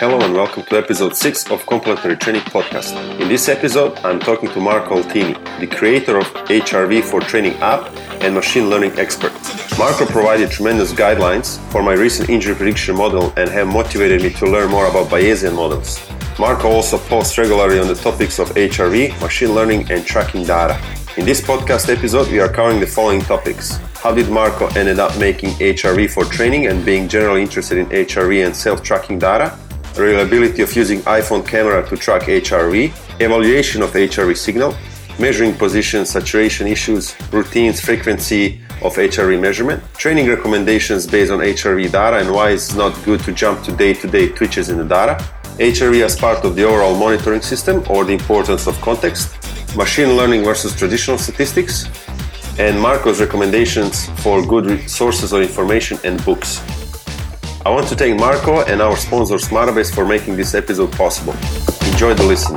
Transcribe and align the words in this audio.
Hello 0.00 0.18
and 0.18 0.32
welcome 0.32 0.62
to 0.62 0.78
episode 0.78 1.14
6 1.14 1.50
of 1.50 1.66
Complementary 1.66 2.16
Training 2.16 2.40
Podcast. 2.44 2.96
In 3.20 3.28
this 3.28 3.50
episode, 3.50 3.98
I'm 3.98 4.18
talking 4.18 4.48
to 4.52 4.58
Marco 4.58 5.02
Altini, 5.02 5.34
the 5.60 5.66
creator 5.66 6.16
of 6.16 6.24
HRV 6.48 7.04
for 7.04 7.20
Training 7.20 7.52
app 7.56 7.94
and 8.22 8.34
machine 8.34 8.70
learning 8.70 8.98
expert. 8.98 9.30
Marco 9.78 10.06
provided 10.06 10.50
tremendous 10.50 10.94
guidelines 10.94 11.58
for 11.70 11.82
my 11.82 11.92
recent 11.92 12.30
injury 12.30 12.54
prediction 12.54 12.96
model 12.96 13.30
and 13.36 13.50
have 13.50 13.66
motivated 13.66 14.22
me 14.22 14.30
to 14.30 14.46
learn 14.46 14.70
more 14.70 14.86
about 14.86 15.08
Bayesian 15.08 15.54
models. 15.54 16.00
Marco 16.38 16.68
also 16.68 16.96
posts 16.96 17.36
regularly 17.36 17.78
on 17.78 17.86
the 17.86 17.94
topics 17.94 18.38
of 18.38 18.48
HRV, 18.52 19.20
machine 19.20 19.54
learning, 19.54 19.92
and 19.92 20.06
tracking 20.06 20.44
data. 20.44 20.80
In 21.18 21.26
this 21.26 21.42
podcast 21.42 21.94
episode, 21.94 22.32
we 22.32 22.40
are 22.40 22.48
covering 22.48 22.80
the 22.80 22.86
following 22.86 23.20
topics 23.20 23.76
how 24.02 24.14
did 24.14 24.30
Marco 24.30 24.66
ended 24.68 24.98
up 24.98 25.18
making 25.18 25.50
HRV 25.56 26.08
for 26.10 26.24
training 26.24 26.68
and 26.68 26.86
being 26.86 27.06
generally 27.06 27.42
interested 27.42 27.76
in 27.76 27.84
HRV 27.88 28.46
and 28.46 28.56
self-tracking 28.56 29.18
data? 29.18 29.58
Reliability 29.96 30.62
of 30.62 30.74
using 30.74 31.00
iPhone 31.00 31.46
camera 31.46 31.86
to 31.88 31.96
track 31.96 32.22
HRV, 32.22 32.92
evaluation 33.20 33.82
of 33.82 33.90
HRV 33.90 34.36
signal, 34.36 34.74
measuring 35.18 35.54
position, 35.54 36.06
saturation 36.06 36.66
issues, 36.66 37.14
routines, 37.32 37.80
frequency 37.80 38.60
of 38.82 38.94
HRV 38.94 39.40
measurement, 39.40 39.82
training 39.94 40.28
recommendations 40.28 41.06
based 41.06 41.30
on 41.30 41.40
HRV 41.40 41.92
data 41.92 42.18
and 42.18 42.32
why 42.32 42.50
it's 42.50 42.74
not 42.74 42.92
good 43.04 43.20
to 43.20 43.32
jump 43.32 43.62
to 43.64 43.72
day-to-day 43.72 44.30
twitches 44.30 44.70
in 44.70 44.78
the 44.78 44.84
data, 44.84 45.22
HRV 45.58 46.02
as 46.02 46.16
part 46.16 46.44
of 46.44 46.56
the 46.56 46.62
overall 46.62 46.96
monitoring 46.96 47.42
system 47.42 47.84
or 47.90 48.04
the 48.04 48.14
importance 48.14 48.66
of 48.66 48.80
context, 48.80 49.36
machine 49.76 50.16
learning 50.16 50.44
versus 50.44 50.74
traditional 50.74 51.18
statistics, 51.18 51.90
and 52.58 52.80
Marco's 52.80 53.20
recommendations 53.20 54.08
for 54.22 54.44
good 54.46 54.88
sources 54.88 55.32
of 55.32 55.42
information 55.42 55.98
and 56.04 56.24
books. 56.24 56.62
I 57.62 57.68
want 57.68 57.88
to 57.88 57.94
thank 57.94 58.18
Marco 58.18 58.62
and 58.62 58.80
our 58.80 58.96
sponsor 58.96 59.34
Smartabase 59.34 59.94
for 59.94 60.06
making 60.06 60.36
this 60.36 60.54
episode 60.54 60.92
possible. 60.92 61.34
Enjoy 61.92 62.14
the 62.14 62.24
listening. 62.26 62.56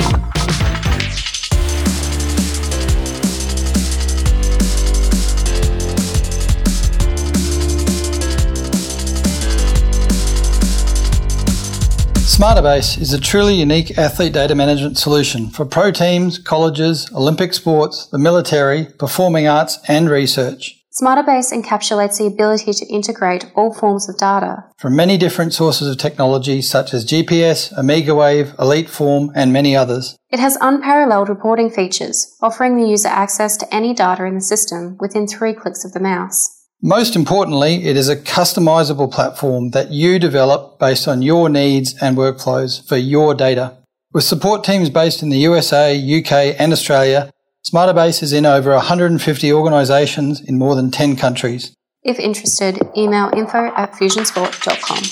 Smartabase 12.23 12.97
is 12.97 13.11
a 13.11 13.20
truly 13.20 13.55
unique 13.55 13.97
athlete 13.97 14.31
data 14.31 14.55
management 14.55 14.97
solution 14.97 15.49
for 15.49 15.66
pro 15.66 15.92
teams, 15.92 16.39
colleges, 16.39 17.11
Olympic 17.14 17.53
sports, 17.53 18.08
the 18.08 18.17
military, 18.17 18.86
performing 18.97 19.49
arts, 19.49 19.80
and 19.89 20.09
research. 20.09 20.83
Smartabase 21.02 21.52
encapsulates 21.52 22.19
the 22.19 22.27
ability 22.27 22.72
to 22.72 22.86
integrate 22.86 23.52
all 23.55 23.73
forms 23.73 24.08
of 24.08 24.16
data 24.16 24.63
from 24.77 24.95
many 24.95 25.17
different 25.17 25.52
sources 25.52 25.88
of 25.89 25.97
technology 25.97 26.61
such 26.61 26.94
as 26.94 27.03
GPS, 27.03 27.73
Omegawave, 27.73 28.55
EliteForm, 28.58 29.30
and 29.33 29.52
many 29.52 29.75
others. 29.75 30.16
It 30.30 30.39
has 30.39 30.55
unparalleled 30.61 31.30
reporting 31.30 31.71
features, 31.71 32.38
offering 32.44 32.77
the 32.77 32.88
user 32.88 33.08
access 33.08 33.58
to 33.58 33.73
any 33.73 33.95
data 33.95 34.25
in 34.25 34.36
the 34.36 34.41
system 34.41 34.95
within 34.99 35.25
three 35.25 35.53
clicks 35.53 35.83
of 35.83 35.94
the 35.94 35.99
mouse. 35.99 36.64
Most 36.80 37.16
importantly, 37.16 37.86
it 37.86 37.97
is 37.97 38.08
a 38.08 38.16
customizable 38.16 39.11
platform 39.11 39.71
that 39.71 39.89
you 39.89 40.19
develop 40.19 40.77
based 40.77 41.08
on 41.08 41.23
your 41.23 41.49
needs 41.49 41.95
and 42.03 42.16
workflows 42.16 42.88
for 42.88 42.97
your 42.97 43.33
data. 43.33 43.77
With 44.11 44.25
support 44.25 44.64
teams 44.64 44.91
based 44.91 45.23
in 45.23 45.30
the 45.30 45.39
USA, 45.39 45.95
UK, 45.97 46.55
and 46.59 46.71
Australia, 46.71 47.31
Smartabase 47.66 48.22
is 48.22 48.33
in 48.33 48.45
over 48.45 48.72
150 48.72 49.53
organisations 49.53 50.42
in 50.42 50.58
more 50.58 50.75
than 50.75 50.92
10 50.92 51.16
countries. 51.16 51.73
If 52.03 52.20
interested, 52.20 52.78
email 52.97 53.31
info 53.33 53.72
at 53.78 53.94
fusionsport.com. 53.94 55.03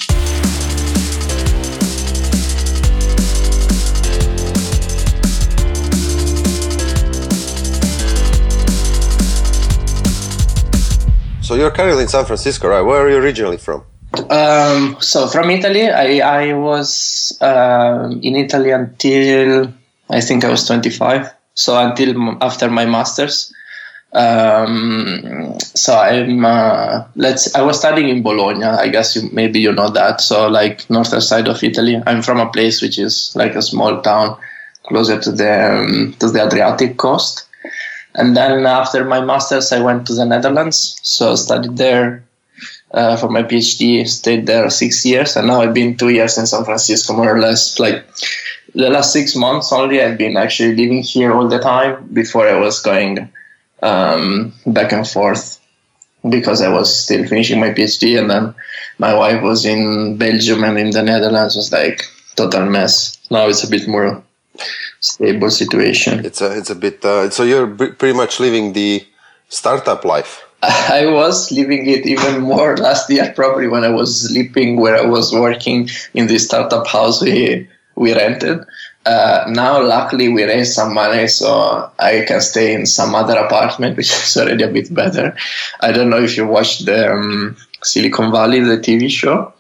So 11.42 11.56
you're 11.56 11.72
currently 11.72 12.04
in 12.04 12.10
San 12.10 12.26
Francisco, 12.26 12.68
right? 12.68 12.82
Where 12.82 13.06
are 13.06 13.10
you 13.10 13.16
originally 13.16 13.58
from? 13.58 13.86
Um, 14.30 14.98
so 15.00 15.28
from 15.28 15.50
Italy, 15.52 15.90
I, 15.90 16.50
I 16.50 16.54
was 16.54 17.38
uh, 17.40 18.10
in 18.22 18.36
Italy 18.36 18.72
until 18.72 19.74
I 20.10 20.20
think 20.20 20.44
I 20.44 20.50
was 20.50 20.68
25. 20.68 21.32
So 21.54 21.78
until 21.78 22.38
after 22.44 22.70
my 22.70 22.86
masters. 22.86 23.54
Um, 24.14 25.58
so 25.60 25.98
I'm 25.98 26.44
uh, 26.44 27.06
let's. 27.16 27.56
I 27.56 27.62
was 27.62 27.80
studying 27.80 28.10
in 28.10 28.24
Bologna. 28.24 28.66
I 28.66 28.90
guess 28.90 29.16
you, 29.16 29.30
maybe 29.32 29.60
you 29.60 29.72
know 29.72 29.90
that. 29.90 30.20
So 30.20 30.50
like 30.50 30.90
northern 30.90 31.22
side 31.22 31.48
of 31.48 31.64
Italy. 31.64 32.02
I'm 32.06 32.22
from 32.22 32.40
a 32.40 32.50
place 32.50 32.82
which 32.82 33.00
is 33.00 33.34
like 33.36 33.56
a 33.56 33.62
small 33.62 34.02
town 34.02 34.38
closer 34.84 35.18
to 35.20 35.32
the 35.32 35.72
um, 35.72 36.14
to 36.20 36.30
the 36.30 36.46
Adriatic 36.46 36.98
coast. 36.98 37.48
And 38.16 38.36
then 38.36 38.66
after 38.66 39.06
my 39.06 39.22
master's, 39.22 39.72
I 39.72 39.82
went 39.82 40.06
to 40.08 40.14
the 40.14 40.26
Netherlands. 40.26 41.00
So 41.04 41.36
studied 41.36 41.78
there 41.78 42.24
uh, 42.94 43.16
for 43.16 43.30
my 43.30 43.44
PhD, 43.44 44.06
stayed 44.08 44.48
there 44.48 44.70
six 44.70 45.06
years. 45.06 45.38
And 45.38 45.48
now 45.48 45.62
I've 45.62 45.74
been 45.74 45.96
two 45.96 46.10
years 46.10 46.38
in 46.38 46.46
San 46.46 46.66
Francisco, 46.66 47.14
more 47.14 47.34
or 47.34 47.40
less. 47.40 47.80
Like 47.80 48.06
the 48.74 48.90
last 48.90 49.14
six 49.14 49.36
months 49.36 49.72
only, 49.72 50.02
I've 50.02 50.18
been 50.18 50.38
actually 50.38 50.76
living 50.76 51.02
here 51.04 51.34
all 51.34 51.48
the 51.48 51.60
time 51.60 52.08
before 52.14 52.48
I 52.48 52.58
was 52.58 52.82
going 52.82 53.30
um, 53.82 54.54
back 54.66 54.92
and 54.92 55.08
forth 55.08 55.60
because 56.30 56.62
I 56.62 56.70
was 56.70 57.04
still 57.04 57.28
finishing 57.28 57.60
my 57.60 57.70
PhD. 57.70 58.20
And 58.20 58.30
then 58.30 58.56
my 58.98 59.14
wife 59.14 59.42
was 59.42 59.66
in 59.66 60.18
Belgium 60.18 60.64
and 60.64 60.78
in 60.78 60.92
the 60.92 61.04
Netherlands 61.04 61.56
was 61.56 61.72
like 61.72 62.06
total 62.36 62.66
mess. 62.66 63.18
Now 63.30 63.48
it's 63.48 63.64
a 63.64 63.70
bit 63.70 63.88
more 63.88 64.24
stable 65.00 65.50
situation. 65.50 66.26
It's 66.26 66.42
a 66.42 66.58
it's 66.58 66.70
a 66.70 66.76
bit. 66.76 67.04
Uh, 67.04 67.30
so 67.30 67.44
you're 67.44 67.68
b- 67.68 67.92
pretty 67.92 68.16
much 68.16 68.40
living 68.40 68.74
the 68.74 69.06
startup 69.50 70.06
life. 70.06 70.46
I 70.64 71.08
was 71.08 71.52
living 71.52 71.88
it 71.88 72.06
even 72.06 72.42
more 72.42 72.78
last 72.78 73.10
year, 73.10 73.34
probably 73.36 73.68
when 73.68 73.84
I 73.84 73.90
was 73.90 74.30
sleeping 74.30 74.80
where 74.80 74.96
I 74.96 75.06
was 75.06 75.34
working 75.34 75.90
in 76.14 76.28
the 76.28 76.38
startup 76.38 76.86
house 76.86 77.22
we 77.22 77.68
we 78.02 78.16
rented. 78.16 78.60
Uh, 79.06 79.46
now, 79.48 79.82
luckily, 79.82 80.28
we 80.30 80.44
raised 80.44 80.74
some 80.74 80.94
money, 80.94 81.28
so 81.28 81.90
I 82.00 82.26
can 82.28 82.42
stay 82.42 82.74
in 82.74 82.86
some 82.86 83.14
other 83.14 83.38
apartment, 83.38 83.96
which 83.96 84.12
is 84.12 84.36
already 84.40 84.64
a 84.64 84.68
bit 84.68 84.94
better. 84.94 85.36
I 85.82 85.92
don't 85.92 86.10
know 86.10 86.22
if 86.22 86.36
you 86.36 86.48
watched 86.48 86.86
the 86.86 87.14
um, 87.14 87.56
Silicon 87.84 88.32
Valley, 88.32 88.60
the 88.60 88.78
TV 88.78 89.10
show. 89.10 89.54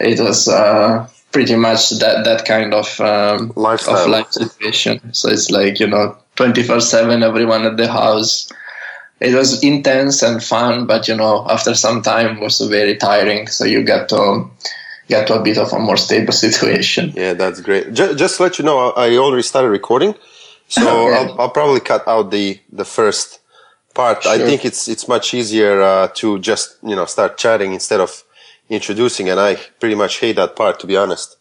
It 0.00 0.18
was 0.18 0.48
uh, 0.48 1.06
pretty 1.30 1.56
much 1.56 1.90
that 2.02 2.24
that 2.24 2.44
kind 2.46 2.72
of 2.74 2.88
um, 3.00 3.52
Lifestyle. 3.54 4.04
of 4.04 4.10
life 4.10 4.32
situation. 4.32 5.12
So 5.12 5.28
it's 5.28 5.50
like 5.50 5.78
you 5.78 5.86
know, 5.86 6.16
twenty 6.36 6.62
four 6.62 6.80
seven, 6.80 7.22
everyone 7.22 7.64
at 7.64 7.76
the 7.76 7.90
house. 7.90 8.50
It 9.20 9.34
was 9.34 9.62
intense 9.62 10.22
and 10.22 10.42
fun, 10.42 10.86
but 10.86 11.06
you 11.06 11.16
know, 11.16 11.46
after 11.48 11.74
some 11.74 12.02
time, 12.02 12.40
was 12.40 12.60
very 12.60 12.96
tiring. 12.96 13.46
So 13.46 13.64
you 13.64 13.82
get 13.84 14.08
to 14.08 14.50
get 15.08 15.26
to 15.28 15.34
a 15.34 15.42
bit 15.42 15.58
of 15.58 15.72
a 15.72 15.78
more 15.78 15.96
stable 15.96 16.32
situation. 16.46 17.12
Yeah, 17.14 17.34
that's 17.34 17.60
great. 17.60 17.92
Just, 17.92 18.18
just 18.18 18.36
to 18.36 18.42
let 18.44 18.58
you 18.58 18.64
know, 18.64 18.90
I 18.90 19.16
already 19.16 19.42
started 19.42 19.68
recording, 19.68 20.14
so 20.68 21.08
Okay. 21.08 21.16
I'll, 21.16 21.40
I'll 21.40 21.50
probably 21.50 21.80
cut 21.80 22.06
out 22.08 22.30
the 22.30 22.60
the 22.72 22.84
first 22.84 23.40
part. 23.94 24.26
I 24.26 24.38
think 24.38 24.64
it's 24.64 24.88
it's 24.88 25.08
much 25.08 25.34
easier 25.34 25.80
uh, 25.82 26.08
to 26.14 26.38
just 26.38 26.76
you 26.82 26.96
know 26.96 27.06
start 27.06 27.38
chatting 27.38 27.72
instead 27.74 28.00
of 28.00 28.24
introducing, 28.68 29.28
and 29.30 29.38
I 29.40 29.56
pretty 29.80 29.94
much 29.94 30.20
hate 30.20 30.36
that 30.36 30.56
part 30.56 30.80
to 30.80 30.86
be 30.86 30.96
honest. 30.96 31.36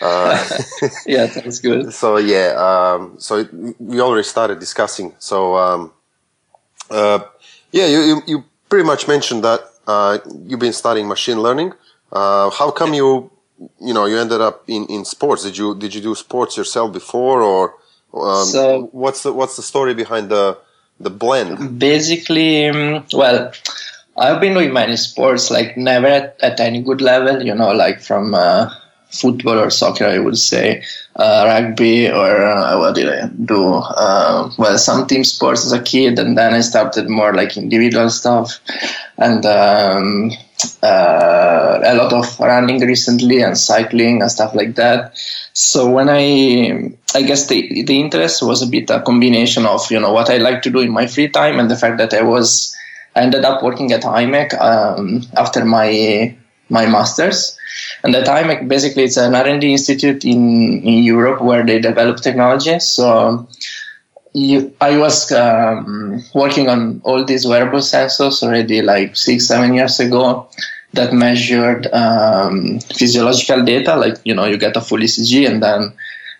Uh, 0.00 0.36
yeah, 1.06 1.26
that's 1.26 1.60
good. 1.60 1.92
so 1.92 2.16
yeah, 2.16 2.54
um, 2.58 3.14
so 3.18 3.36
it, 3.38 3.48
we 3.78 4.00
already 4.00 4.24
started 4.24 4.58
discussing. 4.58 5.14
So 5.18 5.56
um, 5.56 5.92
uh, 6.90 7.20
yeah, 7.70 7.86
you, 7.86 8.00
you 8.00 8.22
you 8.26 8.44
pretty 8.68 8.84
much 8.84 9.06
mentioned 9.06 9.44
that 9.44 9.60
uh, 9.86 10.18
you've 10.46 10.60
been 10.60 10.72
studying 10.72 11.06
machine 11.06 11.40
learning. 11.40 11.72
Uh, 12.12 12.50
how 12.50 12.70
come 12.70 12.92
you 12.94 13.30
you 13.80 13.94
know 13.94 14.04
you 14.06 14.18
ended 14.18 14.40
up 14.40 14.64
in, 14.68 14.86
in 14.86 15.04
sports? 15.04 15.42
Did 15.44 15.56
you 15.56 15.74
did 15.74 15.94
you 15.94 16.00
do 16.00 16.14
sports 16.14 16.56
yourself 16.56 16.92
before, 16.92 17.42
or 17.42 17.74
um, 18.14 18.44
So- 18.46 18.88
what's 18.92 19.22
the 19.22 19.32
what's 19.32 19.56
the 19.56 19.62
story 19.62 19.94
behind 19.94 20.28
the 20.28 20.58
the 21.00 21.10
blend? 21.10 21.78
Basically, 21.78 22.68
um, 22.68 23.04
well, 23.12 23.52
I've 24.16 24.40
been 24.40 24.52
doing 24.54 24.72
many 24.72 24.96
sports, 24.96 25.50
like 25.50 25.76
never 25.76 26.06
at, 26.06 26.36
at 26.42 26.60
any 26.60 26.82
good 26.82 27.00
level, 27.00 27.42
you 27.42 27.54
know, 27.54 27.72
like 27.72 28.02
from 28.02 28.34
uh, 28.34 28.70
football 29.12 29.58
or 29.58 29.70
soccer, 29.70 30.06
I 30.06 30.18
would 30.18 30.38
say, 30.38 30.82
uh, 31.16 31.44
rugby, 31.46 32.08
or 32.08 32.44
uh, 32.44 32.78
what 32.78 32.94
did 32.94 33.08
I 33.08 33.28
do? 33.28 33.74
Uh, 33.74 34.50
well, 34.58 34.78
some 34.78 35.06
team 35.06 35.24
sports 35.24 35.64
as 35.66 35.72
a 35.72 35.82
kid, 35.82 36.18
and 36.18 36.36
then 36.36 36.54
I 36.54 36.60
started 36.60 37.08
more 37.08 37.34
like 37.34 37.56
individual 37.56 38.08
stuff, 38.10 38.60
and 39.18 39.44
um, 39.44 40.30
uh, 40.82 41.80
a 41.84 41.94
lot 41.94 42.12
of 42.12 42.40
running 42.40 42.80
recently 42.80 43.42
and 43.42 43.56
cycling 43.58 44.22
and 44.22 44.30
stuff 44.30 44.54
like 44.54 44.74
that. 44.76 45.12
So 45.52 45.90
when 45.90 46.08
I, 46.08 46.92
I 47.14 47.22
guess 47.22 47.48
the 47.48 47.82
the 47.84 48.00
interest 48.00 48.42
was 48.42 48.62
a 48.62 48.66
bit 48.66 48.90
a 48.90 49.02
combination 49.02 49.66
of 49.66 49.90
you 49.90 50.00
know 50.00 50.12
what 50.12 50.30
I 50.30 50.38
like 50.38 50.62
to 50.62 50.70
do 50.70 50.80
in 50.80 50.90
my 50.90 51.06
free 51.06 51.28
time 51.28 51.58
and 51.58 51.70
the 51.70 51.76
fact 51.76 51.98
that 51.98 52.14
I 52.14 52.22
was 52.22 52.74
I 53.14 53.20
ended 53.20 53.44
up 53.44 53.62
working 53.62 53.92
at 53.92 54.02
IMEC 54.02 54.58
um, 54.60 55.22
after 55.36 55.64
my 55.64 56.34
my 56.68 56.86
masters, 56.86 57.58
And 58.04 58.14
the 58.14 58.22
time, 58.22 58.68
basically, 58.68 59.04
it's 59.04 59.16
an 59.16 59.34
R&D 59.34 59.70
institute 59.70 60.24
in, 60.24 60.82
in 60.82 61.04
Europe 61.04 61.40
where 61.40 61.64
they 61.64 61.78
develop 61.78 62.18
technology. 62.18 62.78
So 62.80 63.46
you, 64.32 64.74
I 64.80 64.98
was 64.98 65.30
um, 65.30 66.22
working 66.34 66.68
on 66.68 67.00
all 67.04 67.24
these 67.24 67.46
wearable 67.46 67.78
sensors 67.78 68.42
already 68.42 68.82
like 68.82 69.16
six, 69.16 69.46
seven 69.46 69.74
years 69.74 70.00
ago 70.00 70.48
that 70.94 71.12
measured 71.12 71.86
um, 71.92 72.80
physiological 72.80 73.64
data. 73.64 73.96
Like, 73.96 74.16
you 74.24 74.34
know, 74.34 74.46
you 74.46 74.58
get 74.58 74.76
a 74.76 74.80
full 74.80 74.98
ECG 74.98 75.48
and 75.48 75.62
then 75.62 75.92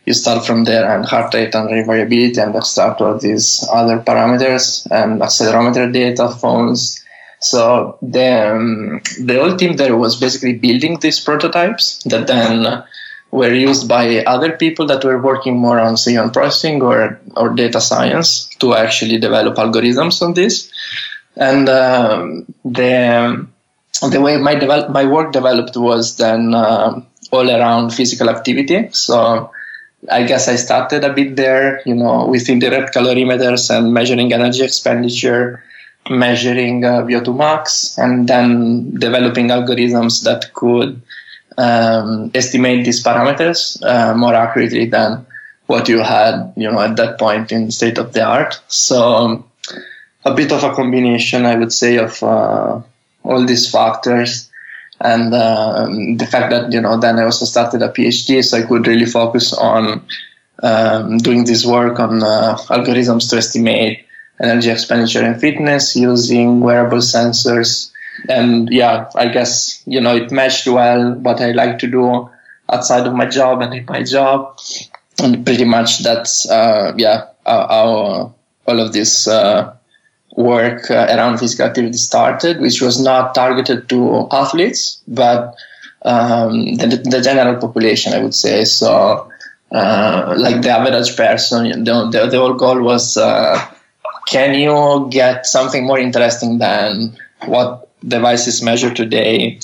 you 0.07 0.15
start 0.15 0.45
from 0.45 0.65
there 0.65 0.91
and 0.91 1.05
heart 1.05 1.33
rate 1.33 1.55
and 1.55 1.69
variability 1.87 2.41
and 2.41 2.55
extract 2.57 3.01
all 3.01 3.19
these 3.19 3.67
other 3.73 3.99
parameters 3.99 4.87
and 4.91 5.21
accelerometer 5.21 5.93
data, 5.93 6.29
phones. 6.29 7.02
So 7.43 7.99
the, 8.01 8.55
um, 8.55 9.01
the 9.21 9.39
whole 9.41 9.57
team 9.57 9.77
there 9.77 9.97
was 9.97 10.19
basically 10.19 10.55
building 10.55 10.99
these 11.01 11.21
prototypes 11.21 12.03
that 12.05 12.27
then 12.27 12.85
were 13.33 13.53
used 13.53 13.89
by 13.89 14.23
other 14.25 14.53
people 14.53 14.87
that 14.87 15.05
were 15.05 15.21
working 15.21 15.57
more 15.57 15.81
on 15.81 15.97
signal 15.97 16.31
processing 16.31 16.83
or, 16.83 17.19
or 17.37 17.49
data 17.49 17.81
science 17.81 18.49
to 18.61 18.75
actually 18.75 19.19
develop 19.19 19.57
algorithms 19.57 20.23
on 20.23 20.35
this. 20.35 20.71
And 21.37 21.69
um, 21.69 22.47
the, 22.65 23.47
the 24.11 24.21
way 24.21 24.37
my, 24.37 24.55
develop, 24.55 24.91
my 24.91 25.07
work 25.07 25.33
developed 25.33 25.77
was 25.77 26.17
then 26.19 26.55
uh, 26.55 27.01
all 27.33 27.51
around 27.51 27.91
physical 27.91 28.29
activity. 28.29 28.91
So 28.93 29.51
I 30.11 30.25
guess 30.25 30.49
I 30.49 30.57
started 30.57 31.05
a 31.05 31.13
bit 31.13 31.37
there, 31.37 31.81
you 31.87 31.95
know, 31.95 32.27
with 32.27 32.49
indirect 32.49 32.95
calorimeters 32.95 33.71
and 33.75 33.95
measuring 33.95 34.33
energy 34.33 34.63
expenditure, 34.63 35.65
measuring 36.11 36.85
uh, 36.85 37.03
VO2 37.03 37.37
max, 37.37 37.97
and 37.99 38.29
then 38.29 38.95
developing 38.99 39.49
algorithms 39.49 40.25
that 40.25 40.53
could 40.55 41.01
um, 41.59 42.31
estimate 42.35 42.85
these 42.85 43.03
parameters 43.03 43.83
uh, 43.85 44.15
more 44.15 44.35
accurately 44.35 44.87
than 44.87 45.25
what 45.67 45.89
you 45.89 46.01
had, 46.01 46.53
you 46.57 46.71
know, 46.71 46.81
at 46.81 46.97
that 46.97 47.19
point 47.19 47.53
in 47.53 47.71
state 47.71 47.99
of 47.99 48.13
the 48.13 48.23
art. 48.23 48.61
So 48.69 49.15
um, 49.15 49.45
a 50.25 50.35
bit 50.35 50.53
of 50.53 50.65
a 50.65 50.75
combination, 50.75 51.47
I 51.47 51.57
would 51.57 51.73
say, 51.73 51.99
of 51.99 52.23
uh, 52.23 52.81
all 53.23 53.47
these 53.47 53.71
factors 53.71 54.51
and 55.03 55.35
um, 55.35 56.17
the 56.17 56.27
fact 56.27 56.51
that 56.51 56.73
you 56.73 56.81
know 56.81 56.97
then 56.99 57.19
I 57.19 57.25
also 57.25 57.45
started 57.45 57.83
a 57.83 57.89
PhD, 57.89 58.45
so 58.45 58.59
I 58.59 58.63
could 58.63 58.87
really 58.87 59.07
focus 59.07 59.53
on 59.53 60.03
um, 60.63 61.19
doing 61.19 61.45
this 61.45 61.67
work 61.67 61.99
on 61.99 62.23
uh, 62.23 62.57
algorithms 62.69 63.29
to 63.31 63.37
estimate 63.37 64.07
energy 64.43 64.71
expenditure 64.71 65.23
and 65.23 65.41
fitness 65.41 65.97
using 65.97 66.61
wearable 66.61 66.99
sensors. 66.99 67.91
And 68.29 68.69
yeah, 68.71 69.11
I 69.15 69.29
guess 69.29 69.83
you 69.87 70.01
know 70.01 70.17
it 70.17 70.31
matched 70.31 70.67
well 70.67 71.15
what 71.15 71.41
I 71.41 71.53
like 71.53 71.79
to 71.81 71.87
do 71.87 72.29
outside 72.71 73.07
of 73.07 73.15
my 73.15 73.27
job 73.27 73.63
and 73.63 73.73
in 73.73 73.87
my 73.87 74.03
job, 74.03 74.59
and 75.23 75.45
pretty 75.45 75.65
much 75.65 76.01
that's 76.03 76.49
uh, 76.49 76.93
yeah 76.97 77.27
how 77.47 78.35
all 78.67 78.81
of 78.81 78.93
this. 78.93 79.27
Uh, 79.27 79.75
work 80.37 80.91
uh, 80.91 81.07
around 81.11 81.39
physical 81.39 81.67
activity 81.67 81.97
started, 81.97 82.61
which 82.61 82.81
was 82.81 83.01
not 83.01 83.35
targeted 83.35 83.89
to 83.89 84.27
athletes, 84.31 85.03
but 85.07 85.55
um, 86.05 86.75
the, 86.77 87.03
the, 87.05 87.21
general 87.21 87.61
population, 87.61 88.13
I 88.13 88.23
would 88.23 88.35
say. 88.35 88.65
So, 88.65 89.31
uh, 89.71 90.35
like 90.37 90.63
the 90.63 90.71
average 90.71 91.17
person, 91.17 91.85
the, 91.85 92.09
the, 92.11 92.27
the 92.27 92.39
whole 92.39 92.55
goal 92.55 92.81
was 92.81 93.17
uh, 93.17 93.61
can 94.27 94.55
you 94.55 95.09
get 95.11 95.47
something 95.47 95.87
more 95.87 95.99
interesting 95.99 96.59
than 96.59 97.17
what 97.47 97.89
devices 98.07 98.63
measure 98.63 98.93
today, 98.93 99.59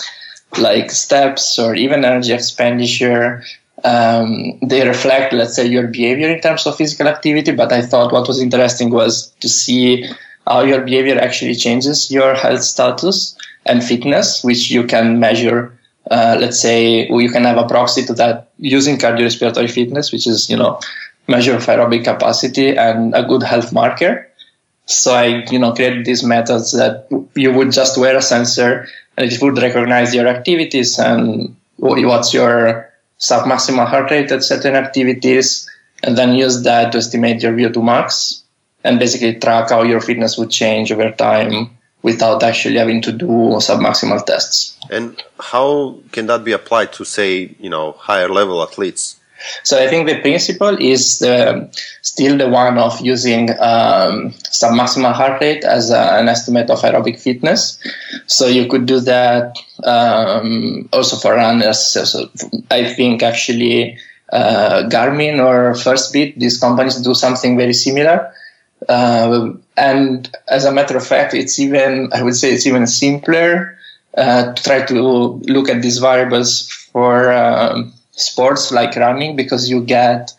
like 0.58 0.90
steps 0.90 1.58
or 1.58 1.74
even 1.74 2.04
energy 2.04 2.32
expenditure? 2.32 3.42
Um, 3.84 4.58
they 4.60 4.86
reflect, 4.86 5.32
let's 5.32 5.54
say, 5.54 5.66
your 5.66 5.86
behavior 5.86 6.28
in 6.28 6.40
terms 6.40 6.66
of 6.66 6.76
physical 6.76 7.06
activity. 7.06 7.52
But 7.52 7.72
I 7.72 7.82
thought 7.82 8.12
what 8.12 8.26
was 8.26 8.40
interesting 8.40 8.90
was 8.90 9.28
to 9.40 9.48
see 9.48 10.08
how 10.46 10.62
your 10.62 10.80
behavior 10.80 11.18
actually 11.18 11.54
changes 11.54 12.10
your 12.10 12.34
health 12.34 12.62
status 12.62 13.36
and 13.66 13.84
fitness, 13.84 14.42
which 14.42 14.70
you 14.70 14.84
can 14.84 15.20
measure. 15.20 15.78
Uh, 16.10 16.36
let's 16.40 16.58
say 16.60 17.06
you 17.08 17.30
can 17.30 17.44
have 17.44 17.58
a 17.58 17.68
proxy 17.68 18.04
to 18.06 18.14
that 18.14 18.48
using 18.58 18.96
cardiorespiratory 18.96 19.70
fitness, 19.70 20.10
which 20.10 20.26
is 20.26 20.48
you 20.48 20.56
know 20.56 20.80
measure 21.28 21.54
of 21.54 21.66
aerobic 21.66 22.04
capacity 22.04 22.76
and 22.76 23.14
a 23.14 23.22
good 23.22 23.42
health 23.42 23.72
marker. 23.72 24.27
So 24.88 25.14
I 25.14 25.44
you 25.50 25.58
know 25.58 25.72
created 25.72 26.04
these 26.04 26.24
methods 26.24 26.72
that 26.72 27.06
you 27.34 27.52
would 27.52 27.72
just 27.72 27.98
wear 27.98 28.16
a 28.16 28.22
sensor 28.22 28.88
and 29.16 29.30
it 29.30 29.40
would 29.42 29.58
recognize 29.58 30.14
your 30.14 30.26
activities 30.26 30.98
and 30.98 31.54
what's 31.76 32.32
your 32.32 32.90
submaximal 33.20 33.86
heart 33.86 34.10
rate 34.10 34.30
at 34.30 34.42
certain 34.44 34.74
activities, 34.74 35.68
and 36.02 36.16
then 36.16 36.34
use 36.34 36.62
that 36.62 36.92
to 36.92 36.98
estimate 36.98 37.42
your 37.42 37.52
VO2 37.52 37.84
max 37.84 38.42
and 38.84 38.98
basically 38.98 39.34
track 39.34 39.70
how 39.70 39.82
your 39.82 40.00
fitness 40.00 40.38
would 40.38 40.50
change 40.50 40.92
over 40.92 41.10
time 41.10 41.70
without 42.02 42.42
actually 42.42 42.76
having 42.76 43.02
to 43.02 43.12
do 43.12 43.26
submaximal 43.26 44.24
tests. 44.24 44.78
And 44.88 45.20
how 45.40 45.98
can 46.12 46.26
that 46.26 46.44
be 46.44 46.52
applied 46.52 46.92
to, 46.94 47.04
say, 47.04 47.54
you 47.58 47.68
know, 47.68 47.92
higher 47.92 48.28
level 48.28 48.62
athletes? 48.62 49.16
So 49.62 49.82
I 49.82 49.88
think 49.88 50.08
the 50.08 50.20
principle 50.20 50.76
is 50.80 51.18
the, 51.20 51.70
still 52.02 52.36
the 52.36 52.48
one 52.48 52.78
of 52.78 53.00
using 53.00 53.50
um, 53.50 54.30
submaximal 54.50 55.12
heart 55.12 55.40
rate 55.40 55.64
as 55.64 55.90
a, 55.90 56.18
an 56.18 56.28
estimate 56.28 56.70
of 56.70 56.80
aerobic 56.80 57.20
fitness. 57.20 57.78
So 58.26 58.46
you 58.46 58.66
could 58.68 58.86
do 58.86 59.00
that 59.00 59.56
um, 59.84 60.88
also 60.92 61.16
for 61.16 61.34
runners. 61.34 61.78
So, 61.78 62.04
so 62.04 62.30
I 62.70 62.92
think 62.92 63.22
actually 63.22 63.98
uh, 64.32 64.88
Garmin 64.88 65.44
or 65.44 65.74
Firstbeat, 65.74 66.38
these 66.38 66.58
companies 66.58 66.96
do 66.96 67.14
something 67.14 67.56
very 67.56 67.74
similar 67.74 68.32
uh, 68.88 69.52
and 69.76 70.30
as 70.48 70.64
a 70.64 70.72
matter 70.72 70.96
of 70.96 71.06
fact, 71.06 71.34
it's 71.34 71.58
even, 71.58 72.10
I 72.12 72.22
would 72.22 72.36
say 72.36 72.52
it's 72.52 72.66
even 72.66 72.86
simpler 72.86 73.76
uh, 74.16 74.52
to 74.52 74.62
try 74.62 74.84
to 74.86 74.94
look 75.44 75.68
at 75.68 75.82
these 75.82 75.98
variables 75.98 76.68
for 76.68 77.32
um, 77.32 77.92
sports 78.20 78.72
like 78.72 78.96
running 78.96 79.36
because 79.36 79.68
you 79.70 79.82
get 79.82 80.32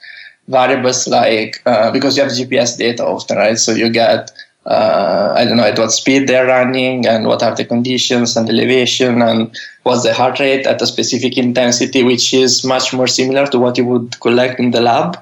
variables 0.48 1.08
like, 1.08 1.62
uh, 1.66 1.92
because 1.92 2.18
you 2.18 2.24
have 2.24 2.31
GPS 2.31 2.78
data 2.78 3.06
often, 3.06 3.38
right? 3.38 3.58
So 3.58 3.72
you 3.72 3.90
get, 3.90 4.31
uh, 4.66 5.34
I 5.36 5.46
don't 5.46 5.58
know, 5.58 5.64
at 5.64 5.78
what 5.78 5.92
speed 5.92 6.28
they're 6.28 6.48
running 6.48 7.08
and 7.08 7.28
what 7.28 7.44
are 7.44 7.56
the 7.56 7.66
conditions 7.66 8.36
and 8.36 8.50
elevation 8.50 9.22
and 9.22 9.56
what's 9.84 10.04
the 10.04 10.14
heart 10.14 10.40
rate 10.40 10.66
at 10.66 10.81
a 10.81 10.88
specific 10.88 11.38
intensity, 11.38 12.04
which 12.04 12.34
is 12.34 12.64
much 12.64 12.94
more 12.94 13.08
similar 13.08 13.46
to 13.48 13.60
what 13.60 13.78
you 13.78 13.86
would 13.86 14.20
collect 14.20 14.59
in 14.59 14.71
the 14.71 14.81
lab 14.81 15.18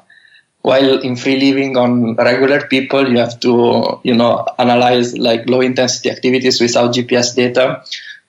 while 0.67 0.99
in 0.99 1.15
free 1.15 1.39
living 1.39 1.77
on 1.77 2.15
regular 2.15 2.59
people 2.67 3.07
you 3.09 3.17
have 3.17 3.39
to 3.39 3.53
you 4.03 4.13
know 4.13 4.45
analyze 4.59 5.17
like 5.17 5.47
low 5.47 5.61
intensity 5.61 6.09
activities 6.09 6.59
without 6.59 6.93
gps 6.93 7.35
data 7.35 7.81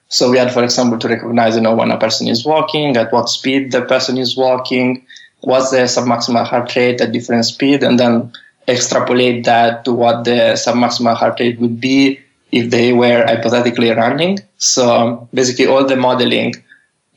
so 0.09 0.29
we 0.29 0.37
had 0.37 0.51
for 0.51 0.63
example 0.63 0.99
to 0.99 1.07
recognize 1.07 1.55
you 1.55 1.61
know 1.61 1.75
when 1.75 1.91
a 1.91 1.97
person 1.97 2.27
is 2.27 2.45
walking 2.45 2.97
at 2.97 3.11
what 3.13 3.29
speed 3.29 3.71
the 3.71 3.81
person 3.83 4.17
is 4.17 4.35
walking 4.35 5.05
what's 5.41 5.71
the 5.71 5.77
submaximal 5.77 6.45
heart 6.45 6.75
rate 6.75 6.99
at 7.01 7.11
different 7.11 7.45
speed 7.45 7.83
and 7.83 7.99
then 7.99 8.31
extrapolate 8.67 9.45
that 9.45 9.85
to 9.85 9.93
what 9.93 10.23
the 10.25 10.53
submaximal 10.55 11.15
heart 11.15 11.39
rate 11.39 11.59
would 11.59 11.79
be 11.79 12.19
if 12.51 12.69
they 12.69 12.93
were 12.93 13.25
hypothetically 13.25 13.91
running. 13.91 14.39
So 14.57 15.27
basically 15.33 15.67
all 15.67 15.85
the 15.85 15.95
modeling 15.95 16.53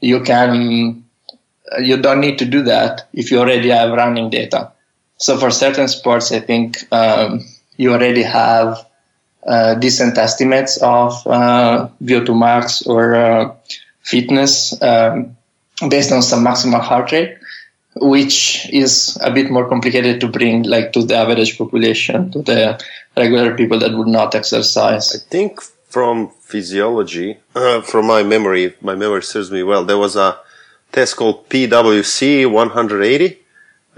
you 0.00 0.20
can 0.20 1.04
you 1.78 1.96
don't 1.96 2.20
need 2.20 2.38
to 2.38 2.44
do 2.44 2.62
that 2.62 3.08
if 3.12 3.30
you 3.30 3.38
already 3.38 3.68
have 3.70 3.92
running 3.92 4.30
data. 4.30 4.72
So 5.16 5.38
for 5.38 5.50
certain 5.50 5.88
sports, 5.88 6.32
I 6.32 6.40
think 6.40 6.86
um, 6.92 7.40
you 7.76 7.92
already 7.92 8.22
have 8.22 8.84
uh, 9.46 9.74
decent 9.74 10.16
estimates 10.18 10.76
of 10.78 11.26
uh, 11.26 11.88
VO2 12.02 12.38
max 12.38 12.82
or 12.86 13.14
uh, 13.14 13.54
fitness 14.02 14.80
um, 14.82 15.36
based 15.88 16.12
on 16.12 16.22
some 16.22 16.44
maximal 16.44 16.80
heart 16.80 17.12
rate, 17.12 17.36
which 17.96 18.68
is 18.72 19.18
a 19.20 19.30
bit 19.30 19.50
more 19.50 19.68
complicated 19.68 20.20
to 20.20 20.28
bring 20.28 20.62
like 20.62 20.92
to 20.92 21.02
the 21.02 21.16
average 21.16 21.58
population, 21.58 22.30
to 22.30 22.42
the 22.42 22.80
regular 23.16 23.54
people 23.54 23.78
that 23.78 23.92
would 23.92 24.08
not 24.08 24.34
exercise. 24.34 25.14
I 25.14 25.18
think 25.30 25.60
from 25.60 26.30
physiology, 26.40 27.38
uh, 27.54 27.80
from 27.80 28.06
my 28.06 28.22
memory, 28.22 28.64
if 28.64 28.82
my 28.82 28.94
memory 28.94 29.22
serves 29.22 29.50
me 29.50 29.62
well, 29.62 29.84
there 29.84 29.98
was 29.98 30.16
a 30.16 30.38
test 30.92 31.16
called 31.16 31.48
PWC 31.48 32.50
180 32.50 33.42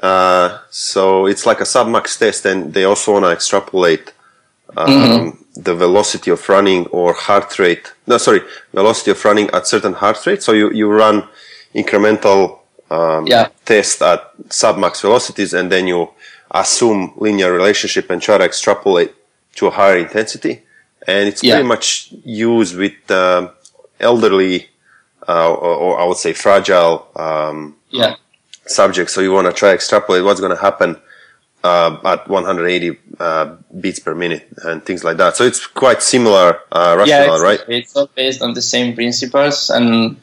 uh, 0.02 0.58
so 0.70 1.26
it's 1.26 1.46
like 1.46 1.60
a 1.60 1.64
submax 1.64 2.18
test, 2.18 2.44
and 2.46 2.74
they 2.74 2.84
also 2.84 3.12
want 3.12 3.24
to 3.24 3.30
extrapolate 3.30 4.12
um, 4.76 4.88
mm-hmm. 4.88 5.62
the 5.62 5.74
velocity 5.74 6.30
of 6.30 6.48
running 6.48 6.86
or 6.86 7.12
heart 7.12 7.58
rate. 7.58 7.92
No, 8.06 8.18
sorry, 8.18 8.40
velocity 8.72 9.10
of 9.12 9.24
running 9.24 9.50
at 9.50 9.66
certain 9.66 9.92
heart 9.92 10.24
rate. 10.26 10.42
So 10.42 10.52
you, 10.52 10.70
you 10.72 10.90
run 10.90 11.28
incremental 11.74 12.60
um, 12.90 13.26
yeah. 13.26 13.48
test 13.64 14.02
at 14.02 14.36
submax 14.48 15.00
velocities, 15.00 15.54
and 15.54 15.70
then 15.70 15.86
you 15.86 16.10
assume 16.50 17.12
linear 17.16 17.52
relationship 17.52 18.10
and 18.10 18.22
try 18.22 18.38
to 18.38 18.44
extrapolate 18.44 19.14
to 19.56 19.66
a 19.66 19.70
higher 19.70 19.98
intensity. 19.98 20.62
And 21.06 21.28
it's 21.28 21.42
yeah. 21.42 21.54
pretty 21.54 21.68
much 21.68 22.12
used 22.24 22.76
with 22.76 23.10
uh, 23.10 23.50
elderly 24.00 24.68
uh, 25.28 25.52
or, 25.52 25.74
or, 25.74 26.00
I 26.00 26.04
would 26.04 26.18
say 26.18 26.32
fragile 26.32 27.08
um, 27.16 27.76
yeah. 27.90 28.16
subject. 28.66 29.10
So 29.10 29.20
you 29.20 29.32
want 29.32 29.46
to 29.46 29.52
try 29.52 29.72
extrapolate 29.72 30.24
what's 30.24 30.40
going 30.40 30.54
to 30.54 30.60
happen 30.60 31.00
uh, 31.64 31.98
at 32.04 32.28
180 32.28 32.98
uh, 33.18 33.56
beats 33.80 33.98
per 33.98 34.14
minute 34.14 34.46
and 34.64 34.84
things 34.84 35.02
like 35.02 35.16
that. 35.16 35.34
So 35.34 35.44
it's 35.44 35.66
quite 35.66 36.02
similar 36.02 36.60
uh, 36.70 36.94
rationale, 36.98 37.26
yeah, 37.26 37.32
it's, 37.32 37.42
right? 37.42 37.60
It's 37.68 37.96
all 37.96 38.10
based 38.14 38.42
on 38.42 38.52
the 38.52 38.62
same 38.62 38.94
principles, 38.94 39.70
and 39.70 40.16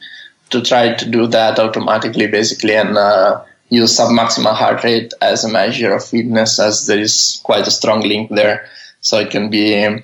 to 0.50 0.62
try 0.62 0.94
to 0.94 1.10
do 1.10 1.26
that 1.26 1.58
automatically, 1.58 2.28
basically, 2.28 2.76
and 2.76 2.96
uh, 2.96 3.42
use 3.70 3.98
submaximal 3.98 4.54
heart 4.54 4.84
rate 4.84 5.12
as 5.20 5.44
a 5.44 5.48
measure 5.48 5.92
of 5.92 6.04
fitness, 6.04 6.60
as 6.60 6.86
there 6.86 7.00
is 7.00 7.40
quite 7.42 7.66
a 7.66 7.70
strong 7.72 8.02
link 8.02 8.30
there. 8.30 8.68
So 9.00 9.18
it 9.18 9.30
can 9.30 9.50
be 9.50 10.00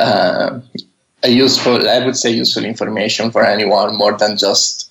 uh, 0.00 0.60
a 1.22 1.28
useful, 1.28 1.88
I 1.88 2.04
would 2.04 2.16
say, 2.16 2.30
useful 2.30 2.64
information 2.64 3.30
for 3.30 3.44
anyone 3.44 3.96
more 3.96 4.18
than 4.18 4.36
just 4.36 4.90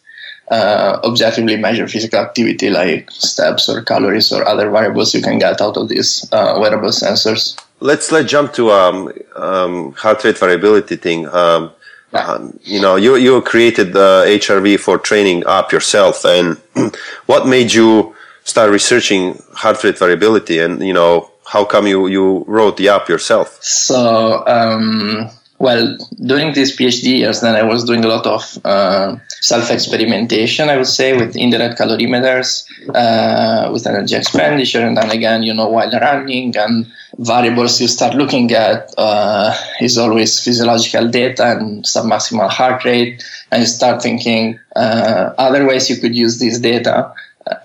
uh, 0.52 1.00
objectively 1.04 1.56
measure 1.56 1.88
physical 1.88 2.20
activity 2.20 2.70
like 2.70 3.10
steps 3.10 3.70
or 3.70 3.82
calories 3.82 4.32
or 4.32 4.48
other 4.48 4.70
variables 4.70 5.16
you 5.16 5.22
can 5.22 5.40
get 5.40 5.62
out 5.62 5.78
of 5.78 5.88
these 5.88 6.28
uh, 6.34 6.58
wearable 6.60 6.90
sensors. 6.90 7.58
Let's 7.80 8.12
let's 8.12 8.30
jump 8.30 8.54
to 8.54 8.70
um, 8.72 9.12
um, 9.36 9.94
heart 9.94 10.24
rate 10.24 10.38
variability 10.38 10.98
thing. 10.98 11.28
Um, 11.28 11.72
yeah. 12.14 12.28
Um, 12.28 12.60
you 12.64 12.82
know, 12.82 12.98
you 12.98 13.16
you 13.16 13.42
created 13.42 13.94
the 13.94 14.26
HRV 14.28 14.80
for 14.80 14.98
training 14.98 15.44
app 15.48 15.72
yourself, 15.72 16.26
and 16.26 16.58
what 17.26 17.48
made 17.48 17.74
you 17.74 18.14
start 18.44 18.70
researching 18.70 19.42
heart 19.54 19.82
rate 19.84 19.98
variability? 19.98 20.60
And 20.60 20.86
you 20.86 20.94
know, 20.94 21.32
how 21.46 21.64
come 21.64 21.88
you 21.88 22.08
you 22.08 22.44
wrote 22.46 22.76
the 22.76 22.90
app 22.90 23.08
yourself? 23.08 23.58
So 23.64 24.46
um, 24.46 25.30
well, 25.62 25.96
during 26.26 26.54
these 26.54 26.76
PhD 26.76 27.20
years, 27.20 27.42
then 27.42 27.56
I 27.56 27.62
was 27.62 27.84
doing 27.84 28.04
a 28.04 28.08
lot 28.08 28.26
of 28.26 28.42
uh, 28.66 29.16
self-experimentation, 29.42 30.70
I 30.70 30.78
would 30.78 30.88
say, 30.88 31.16
with 31.16 31.36
indirect 31.36 31.80
calorimeters, 31.80 32.66
uh, 32.96 33.70
with 33.72 33.86
energy 33.86 34.16
expenditure, 34.16 34.82
and 34.82 34.98
then 34.98 35.12
again, 35.12 35.44
you 35.44 35.54
know, 35.54 35.70
while 35.70 35.92
running 35.92 36.58
and 36.58 36.88
variables 37.20 37.80
you 37.80 37.88
start 37.88 38.16
looking 38.16 38.52
at 38.54 38.92
uh, 38.98 39.54
is 39.82 39.98
always 39.98 40.44
physiological 40.44 41.08
data 41.10 41.58
and 41.58 41.84
submaximal 41.84 42.50
heart 42.50 42.84
rate, 42.84 43.24
and 43.52 43.62
you 43.62 43.68
start 43.68 44.02
thinking 44.02 44.60
uh, 44.76 45.34
other 45.38 45.68
ways 45.68 45.90
you 45.90 45.98
could 45.98 46.16
use 46.16 46.40
this 46.40 46.58
data. 46.60 47.14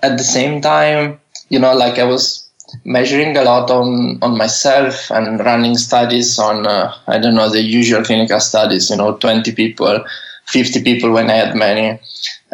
At 0.03 0.17
the 0.17 0.23
same 0.23 0.61
time, 0.61 1.19
you 1.49 1.59
know, 1.59 1.73
like 1.73 1.97
I 1.97 2.03
was 2.03 2.46
measuring 2.83 3.35
a 3.37 3.43
lot 3.43 3.69
on 3.69 4.19
on 4.21 4.37
myself 4.37 5.09
and 5.11 5.39
running 5.39 5.77
studies 5.77 6.37
on 6.39 6.67
uh, 6.67 6.93
I 7.07 7.17
don't 7.19 7.35
know 7.35 7.49
the 7.49 7.61
usual 7.61 8.03
clinical 8.03 8.39
studies, 8.39 8.89
you 8.89 8.97
know, 8.97 9.15
20 9.17 9.51
people, 9.53 10.03
50 10.45 10.83
people 10.83 11.11
when 11.11 11.29
I 11.29 11.33
had 11.33 11.55
many, 11.55 11.99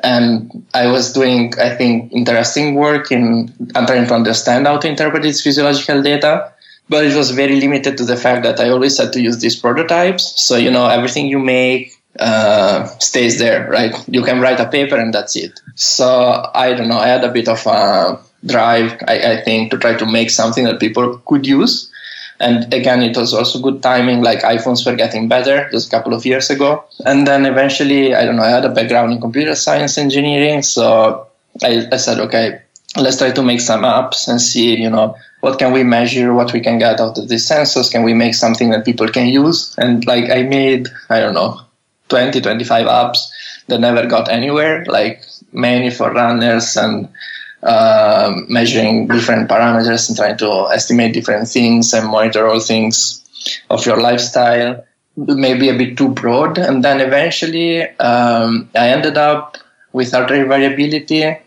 and 0.04 0.66
I 0.74 0.88
was 0.88 1.14
doing 1.14 1.54
I 1.60 1.76
think 1.76 2.12
interesting 2.12 2.76
work 2.76 3.12
in 3.12 3.54
trying 3.74 4.08
to 4.08 4.14
understand 4.14 4.68
how 4.68 4.78
to 4.78 4.88
interpret 4.88 5.26
its 5.26 5.42
physiological 5.42 6.02
data. 6.02 6.52
But 6.90 7.06
it 7.06 7.16
was 7.16 7.32
very 7.32 7.62
limited 7.62 7.98
to 7.98 8.04
the 8.04 8.18
fact 8.18 8.44
that 8.44 8.60
I 8.60 8.70
always 8.70 8.98
had 8.98 9.14
to 9.14 9.22
use 9.22 9.40
these 9.40 9.56
prototypes. 9.56 10.34
So 10.42 10.58
you 10.58 10.70
know 10.70 10.88
everything 10.88 11.28
you 11.28 11.40
make 11.40 11.94
uh, 12.20 12.86
stays 13.00 13.40
there, 13.40 13.70
right? 13.70 13.96
You 14.08 14.22
can 14.22 14.42
write 14.42 14.60
a 14.60 14.68
paper 14.68 14.98
and 14.98 15.14
that's 15.14 15.36
it. 15.36 15.60
So 15.76 16.50
I 16.54 16.74
don't 16.74 16.90
know. 16.90 16.98
I 16.98 17.08
had 17.08 17.24
a 17.24 17.32
bit 17.32 17.48
of 17.48 17.66
a 17.66 18.20
drive, 18.46 19.02
I, 19.08 19.34
I 19.34 19.42
think, 19.42 19.72
to 19.72 19.78
try 19.78 19.96
to 19.96 20.06
make 20.06 20.30
something 20.30 20.66
that 20.66 20.80
people 20.80 21.18
could 21.26 21.46
use. 21.46 21.90
And 22.40 22.74
again, 22.74 23.02
it 23.02 23.16
was 23.16 23.34
also 23.34 23.60
good 23.60 23.82
timing. 23.82 24.22
Like 24.22 24.42
iPhones 24.42 24.86
were 24.86 24.96
getting 24.96 25.28
better 25.28 25.70
just 25.72 25.88
a 25.88 25.92
couple 25.92 26.14
of 26.14 26.26
years 26.26 26.50
ago. 26.50 26.84
And 27.06 27.26
then 27.26 27.46
eventually, 27.46 28.16
I 28.16 28.26
don't 28.26 28.36
know, 28.36 28.44
I 28.44 28.50
had 28.50 28.66
a 28.66 28.70
background 28.70 29.14
in 29.14 29.22
computer 29.22 29.56
science 29.56 29.98
engineering. 29.98 30.62
So 30.64 31.28
I, 31.64 31.88
I 31.92 31.98
said, 31.98 32.20
okay, 32.20 32.62
let's 32.98 33.18
try 33.18 33.32
to 33.32 33.44
make 33.44 33.62
some 33.62 33.84
apps 33.84 34.28
and 34.28 34.42
see, 34.42 34.76
you 34.78 34.90
know, 34.90 35.16
what 35.42 35.60
can 35.60 35.74
we 35.74 35.84
measure, 35.84 36.34
what 36.34 36.54
we 36.54 36.60
can 36.60 36.80
get 36.80 37.00
out 37.00 37.18
of 37.18 37.28
these 37.28 37.48
sensors. 37.48 37.92
Can 37.92 38.04
we 38.04 38.14
make 38.14 38.34
something 38.34 38.70
that 38.72 38.86
people 38.86 39.08
can 39.08 39.28
use? 39.28 39.76
And 39.78 40.06
like 40.06 40.30
I 40.30 40.44
made, 40.44 40.88
I 41.10 41.20
don't 41.20 41.34
know, 41.34 41.60
20, 42.10 42.42
25 42.42 42.88
apps 42.88 43.30
that 43.68 43.80
never 43.80 44.06
got 44.08 44.30
anywhere, 44.30 44.86
like 44.86 45.24
many 45.52 45.90
for 45.90 46.12
runners 46.12 46.76
and 46.76 47.08
uh, 47.64 48.34
measuring 48.48 49.08
different 49.08 49.50
parameters 49.50 50.10
and 50.10 50.18
trying 50.18 50.38
to 50.38 50.68
estimate 50.72 51.14
different 51.14 51.48
things 51.48 51.94
and 51.94 52.10
monitor 52.10 52.48
all 52.48 52.60
things 52.60 53.24
of 53.70 53.86
your 53.86 54.00
lifestyle 54.02 54.84
maybe 55.16 55.70
a 55.70 55.78
bit 55.78 55.98
too 55.98 56.10
broad. 56.10 56.58
And 56.58 56.84
then 56.84 57.02
eventually 57.02 57.84
um, 58.00 58.70
i 58.76 58.90
ended 58.90 59.18
up 59.18 59.58
with 59.92 60.12
heart 60.12 60.30
variability. 60.30 61.38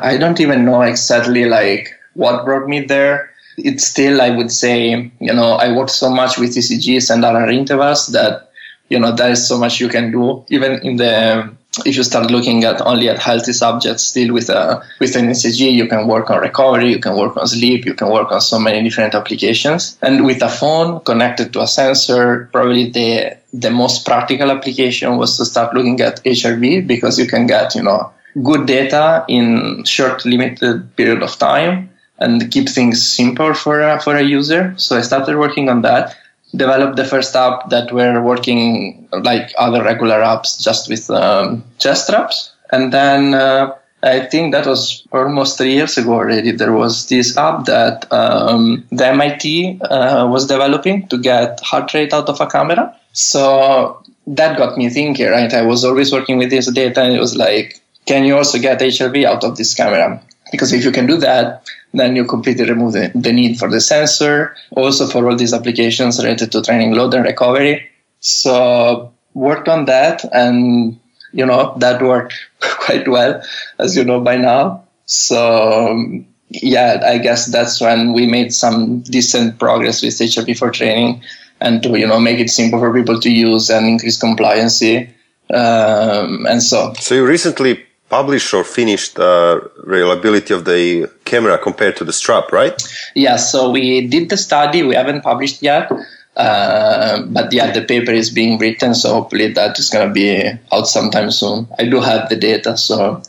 I 0.00 0.16
don't 0.18 0.40
even 0.40 0.64
know 0.64 0.82
exactly 0.82 1.46
like 1.46 1.88
what 2.14 2.44
brought 2.44 2.68
me 2.68 2.84
there. 2.84 3.30
It's 3.56 3.84
still 3.84 4.22
i 4.22 4.30
would 4.30 4.52
say 4.52 5.10
you 5.18 5.34
know 5.34 5.54
i 5.54 5.76
worked 5.76 5.90
so 5.90 6.08
much 6.08 6.38
with 6.38 6.50
ecgs 6.50 7.10
and 7.10 7.24
other 7.24 7.48
intervals 7.48 8.06
that 8.08 8.52
you 8.88 9.00
know 9.00 9.10
there 9.10 9.32
is 9.32 9.48
so 9.48 9.58
much 9.58 9.80
you 9.80 9.88
can 9.88 10.12
do 10.12 10.44
even 10.48 10.74
in 10.86 10.96
the 10.96 11.52
if 11.86 11.96
you 11.96 12.02
start 12.02 12.30
looking 12.30 12.64
at 12.64 12.80
only 12.80 13.08
at 13.08 13.18
healthy 13.18 13.52
subjects 13.52 14.04
still 14.04 14.32
with 14.32 14.48
a 14.48 14.82
with 15.00 15.16
an 15.16 15.26
ECG, 15.28 15.72
you 15.72 15.86
can 15.86 16.06
work 16.06 16.30
on 16.30 16.40
recovery, 16.40 16.90
you 16.90 16.98
can 16.98 17.16
work 17.16 17.36
on 17.36 17.46
sleep, 17.46 17.84
you 17.84 17.94
can 17.94 18.10
work 18.10 18.30
on 18.32 18.40
so 18.40 18.58
many 18.58 18.82
different 18.82 19.14
applications. 19.14 19.98
And 20.02 20.24
with 20.24 20.42
a 20.42 20.48
phone 20.48 21.00
connected 21.00 21.52
to 21.52 21.60
a 21.62 21.66
sensor, 21.66 22.48
probably 22.52 22.90
the 22.90 23.36
the 23.52 23.70
most 23.70 24.04
practical 24.04 24.50
application 24.50 25.16
was 25.16 25.36
to 25.38 25.44
start 25.44 25.74
looking 25.74 26.00
at 26.00 26.22
HRV 26.24 26.86
because 26.86 27.18
you 27.18 27.26
can 27.26 27.46
get, 27.46 27.74
you 27.74 27.82
know, 27.82 28.12
good 28.42 28.66
data 28.66 29.24
in 29.28 29.84
short 29.84 30.24
limited 30.24 30.94
period 30.96 31.22
of 31.22 31.38
time 31.38 31.90
and 32.18 32.50
keep 32.50 32.68
things 32.68 33.06
simple 33.06 33.54
for 33.54 33.80
a, 33.80 34.00
for 34.00 34.16
a 34.16 34.22
user. 34.22 34.74
So 34.76 34.96
I 34.96 35.02
started 35.02 35.38
working 35.38 35.68
on 35.68 35.82
that 35.82 36.16
developed 36.54 36.96
the 36.96 37.04
first 37.04 37.34
app 37.36 37.68
that 37.70 37.92
were 37.92 38.22
working 38.22 39.08
like 39.12 39.52
other 39.58 39.82
regular 39.82 40.20
apps 40.20 40.62
just 40.62 40.88
with 40.88 41.10
um, 41.10 41.64
chest 41.78 42.06
straps. 42.06 42.52
And 42.72 42.92
then 42.92 43.34
uh, 43.34 43.74
I 44.02 44.20
think 44.20 44.52
that 44.52 44.66
was 44.66 45.06
almost 45.12 45.58
three 45.58 45.74
years 45.74 45.98
ago 45.98 46.14
already. 46.14 46.52
There 46.52 46.72
was 46.72 47.08
this 47.08 47.36
app 47.36 47.64
that 47.66 48.10
um, 48.12 48.86
the 48.90 49.06
MIT 49.08 49.80
uh, 49.82 50.28
was 50.28 50.46
developing 50.46 51.08
to 51.08 51.18
get 51.18 51.60
heart 51.60 51.92
rate 51.94 52.12
out 52.12 52.28
of 52.28 52.40
a 52.40 52.46
camera. 52.46 52.94
So 53.12 54.02
that 54.28 54.56
got 54.56 54.76
me 54.78 54.88
thinking, 54.88 55.28
right? 55.28 55.52
I 55.52 55.62
was 55.62 55.84
always 55.84 56.12
working 56.12 56.38
with 56.38 56.50
this 56.50 56.70
data 56.70 57.02
and 57.02 57.14
it 57.14 57.20
was 57.20 57.36
like, 57.36 57.80
can 58.06 58.24
you 58.24 58.36
also 58.36 58.58
get 58.58 58.80
HRV 58.80 59.24
out 59.24 59.44
of 59.44 59.56
this 59.56 59.74
camera? 59.74 60.22
Because 60.50 60.72
if 60.72 60.84
you 60.84 60.92
can 60.92 61.06
do 61.06 61.16
that, 61.18 61.62
then 61.92 62.16
you 62.16 62.24
completely 62.24 62.68
remove 62.68 62.92
the, 62.92 63.10
the 63.14 63.32
need 63.32 63.58
for 63.58 63.70
the 63.70 63.80
sensor, 63.80 64.54
also 64.72 65.06
for 65.06 65.28
all 65.28 65.36
these 65.36 65.54
applications 65.54 66.22
related 66.22 66.52
to 66.52 66.62
training 66.62 66.92
load 66.92 67.14
and 67.14 67.24
recovery. 67.24 67.88
So 68.20 69.12
worked 69.34 69.68
on 69.68 69.84
that 69.86 70.24
and 70.32 70.98
you 71.32 71.44
know 71.44 71.74
that 71.78 72.02
worked 72.02 72.34
quite 72.60 73.06
well 73.08 73.42
as 73.78 73.96
you 73.96 74.04
know 74.04 74.20
by 74.20 74.36
now 74.36 74.82
so 75.06 75.90
um, 75.90 76.26
yeah 76.48 77.00
i 77.04 77.18
guess 77.18 77.46
that's 77.46 77.80
when 77.80 78.12
we 78.12 78.26
made 78.26 78.52
some 78.52 79.00
decent 79.00 79.58
progress 79.58 80.02
with 80.02 80.14
hrv 80.14 80.58
for 80.58 80.70
training 80.70 81.22
and 81.60 81.82
to 81.82 81.98
you 81.98 82.06
know 82.06 82.18
make 82.18 82.38
it 82.38 82.50
simple 82.50 82.78
for 82.78 82.92
people 82.92 83.20
to 83.20 83.30
use 83.30 83.70
and 83.70 83.86
increase 83.86 84.20
compliancy 84.20 85.08
um, 85.52 86.46
and 86.46 86.62
so 86.62 86.92
so 86.98 87.14
you 87.14 87.26
recently 87.26 87.84
published 88.08 88.54
or 88.54 88.64
finished 88.64 89.18
uh, 89.18 89.60
reliability 89.84 90.54
of 90.54 90.64
the 90.64 91.10
camera 91.24 91.58
compared 91.58 91.96
to 91.96 92.04
the 92.04 92.12
strap, 92.12 92.52
right? 92.52 92.82
Yeah, 93.14 93.36
so 93.36 93.70
we 93.70 94.06
did 94.06 94.30
the 94.30 94.36
study. 94.36 94.82
We 94.82 94.94
haven't 94.94 95.22
published 95.22 95.62
yet. 95.62 95.90
Uh, 96.36 97.22
but 97.26 97.52
yeah, 97.52 97.72
the 97.72 97.82
paper 97.82 98.12
is 98.12 98.30
being 98.30 98.58
written, 98.58 98.94
so 98.94 99.12
hopefully 99.12 99.52
that 99.52 99.78
is 99.78 99.90
going 99.90 100.06
to 100.06 100.14
be 100.14 100.48
out 100.72 100.86
sometime 100.86 101.30
soon. 101.32 101.66
I 101.78 101.84
do 101.84 102.00
have 102.00 102.28
the 102.28 102.36
data, 102.36 102.76
so 102.76 103.20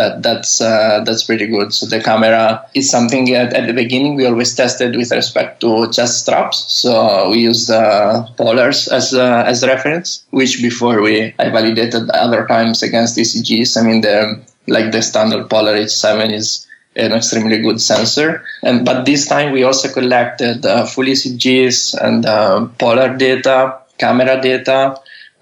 that 0.00 0.22
that's 0.22 0.60
uh, 0.60 1.02
that's 1.04 1.24
pretty 1.28 1.46
good. 1.46 1.72
So 1.76 1.84
the 1.86 2.00
camera 2.00 2.64
is 2.74 2.90
something 2.90 3.24
at, 3.34 3.52
at, 3.52 3.66
the 3.66 3.76
beginning 3.82 4.16
we 4.16 4.24
always 4.26 4.54
tested 4.54 4.96
with 4.96 5.10
respect 5.12 5.60
to 5.60 5.90
chest 5.92 6.20
straps. 6.22 6.58
So 6.82 7.28
we 7.30 7.38
use 7.50 7.68
uh, 7.68 8.26
polars 8.38 8.90
as 8.90 9.12
uh, 9.12 9.44
as 9.46 9.66
reference, 9.74 10.24
which 10.30 10.62
before 10.62 11.02
we 11.02 11.34
I 11.38 11.50
validated 11.50 12.08
other 12.10 12.46
times 12.46 12.82
against 12.82 13.18
ECGs. 13.18 13.76
I 13.76 13.82
mean 13.86 14.00
the 14.00 14.40
like 14.66 14.92
the 14.92 15.02
standard 15.02 15.50
Polar 15.50 15.76
H7 15.76 16.32
is 16.32 16.66
an 16.96 17.12
extremely 17.12 17.58
good 17.58 17.80
sensor. 17.80 18.42
And 18.62 18.84
but 18.84 19.04
this 19.04 19.28
time 19.28 19.52
we 19.52 19.62
also 19.62 19.92
collected 19.92 20.64
uh, 20.64 20.86
full 20.86 21.04
ECGs 21.04 21.94
and 22.00 22.24
uh, 22.24 22.66
polar 22.78 23.16
data, 23.16 23.78
camera 23.98 24.40
data, 24.40 24.96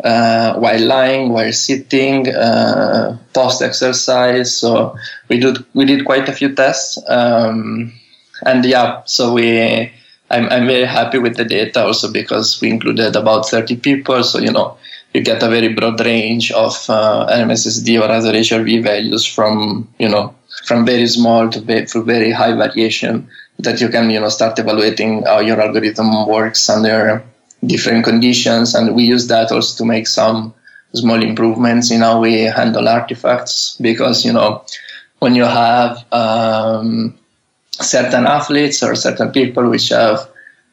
uh, 0.04 0.54
while 0.54 0.80
lying, 0.80 1.30
while 1.30 1.52
sitting, 1.52 2.28
uh, 2.28 3.18
post 3.34 3.62
exercise. 3.62 4.56
So 4.56 4.96
we 5.28 5.38
did 5.40 5.64
we 5.74 5.84
did 5.84 6.04
quite 6.04 6.28
a 6.28 6.32
few 6.32 6.54
tests, 6.54 6.98
um, 7.08 7.92
and 8.44 8.64
yeah, 8.64 9.02
so 9.04 9.32
we. 9.32 9.92
I'm, 10.30 10.46
I'm 10.50 10.66
very 10.66 10.84
happy 10.84 11.16
with 11.16 11.38
the 11.38 11.44
data 11.46 11.86
also 11.86 12.12
because 12.12 12.60
we 12.60 12.68
included 12.68 13.16
about 13.16 13.48
30 13.48 13.76
people. 13.76 14.22
So, 14.22 14.38
you 14.38 14.52
know, 14.52 14.76
you 15.14 15.22
get 15.22 15.42
a 15.42 15.48
very 15.48 15.68
broad 15.68 16.00
range 16.00 16.50
of 16.52 16.74
uh, 16.88 17.26
RMSSD 17.30 18.00
or 18.00 18.10
other 18.10 18.32
HRV 18.32 18.82
values 18.82 19.24
from 19.24 19.88
you 19.98 20.08
know 20.08 20.34
from 20.64 20.84
very 20.84 21.06
small 21.06 21.48
to 21.48 21.60
very, 21.60 21.86
very 21.94 22.30
high 22.30 22.54
variation 22.54 23.28
that 23.58 23.80
you 23.80 23.88
can 23.88 24.10
you 24.10 24.20
know 24.20 24.28
start 24.28 24.58
evaluating 24.58 25.22
how 25.22 25.40
your 25.40 25.60
algorithm 25.60 26.28
works 26.28 26.68
under 26.68 27.24
different 27.66 28.04
conditions 28.04 28.74
and 28.74 28.94
we 28.94 29.02
use 29.04 29.26
that 29.28 29.50
also 29.50 29.76
to 29.76 29.86
make 29.86 30.06
some 30.06 30.54
small 30.94 31.22
improvements 31.22 31.90
in 31.90 32.00
how 32.00 32.20
we 32.20 32.42
handle 32.42 32.88
artifacts 32.88 33.76
because 33.80 34.24
you 34.24 34.32
know 34.32 34.64
when 35.18 35.34
you 35.34 35.44
have 35.44 36.04
um, 36.12 37.18
certain 37.72 38.26
athletes 38.26 38.82
or 38.82 38.94
certain 38.94 39.30
people 39.32 39.68
which 39.68 39.88
have 39.88 40.28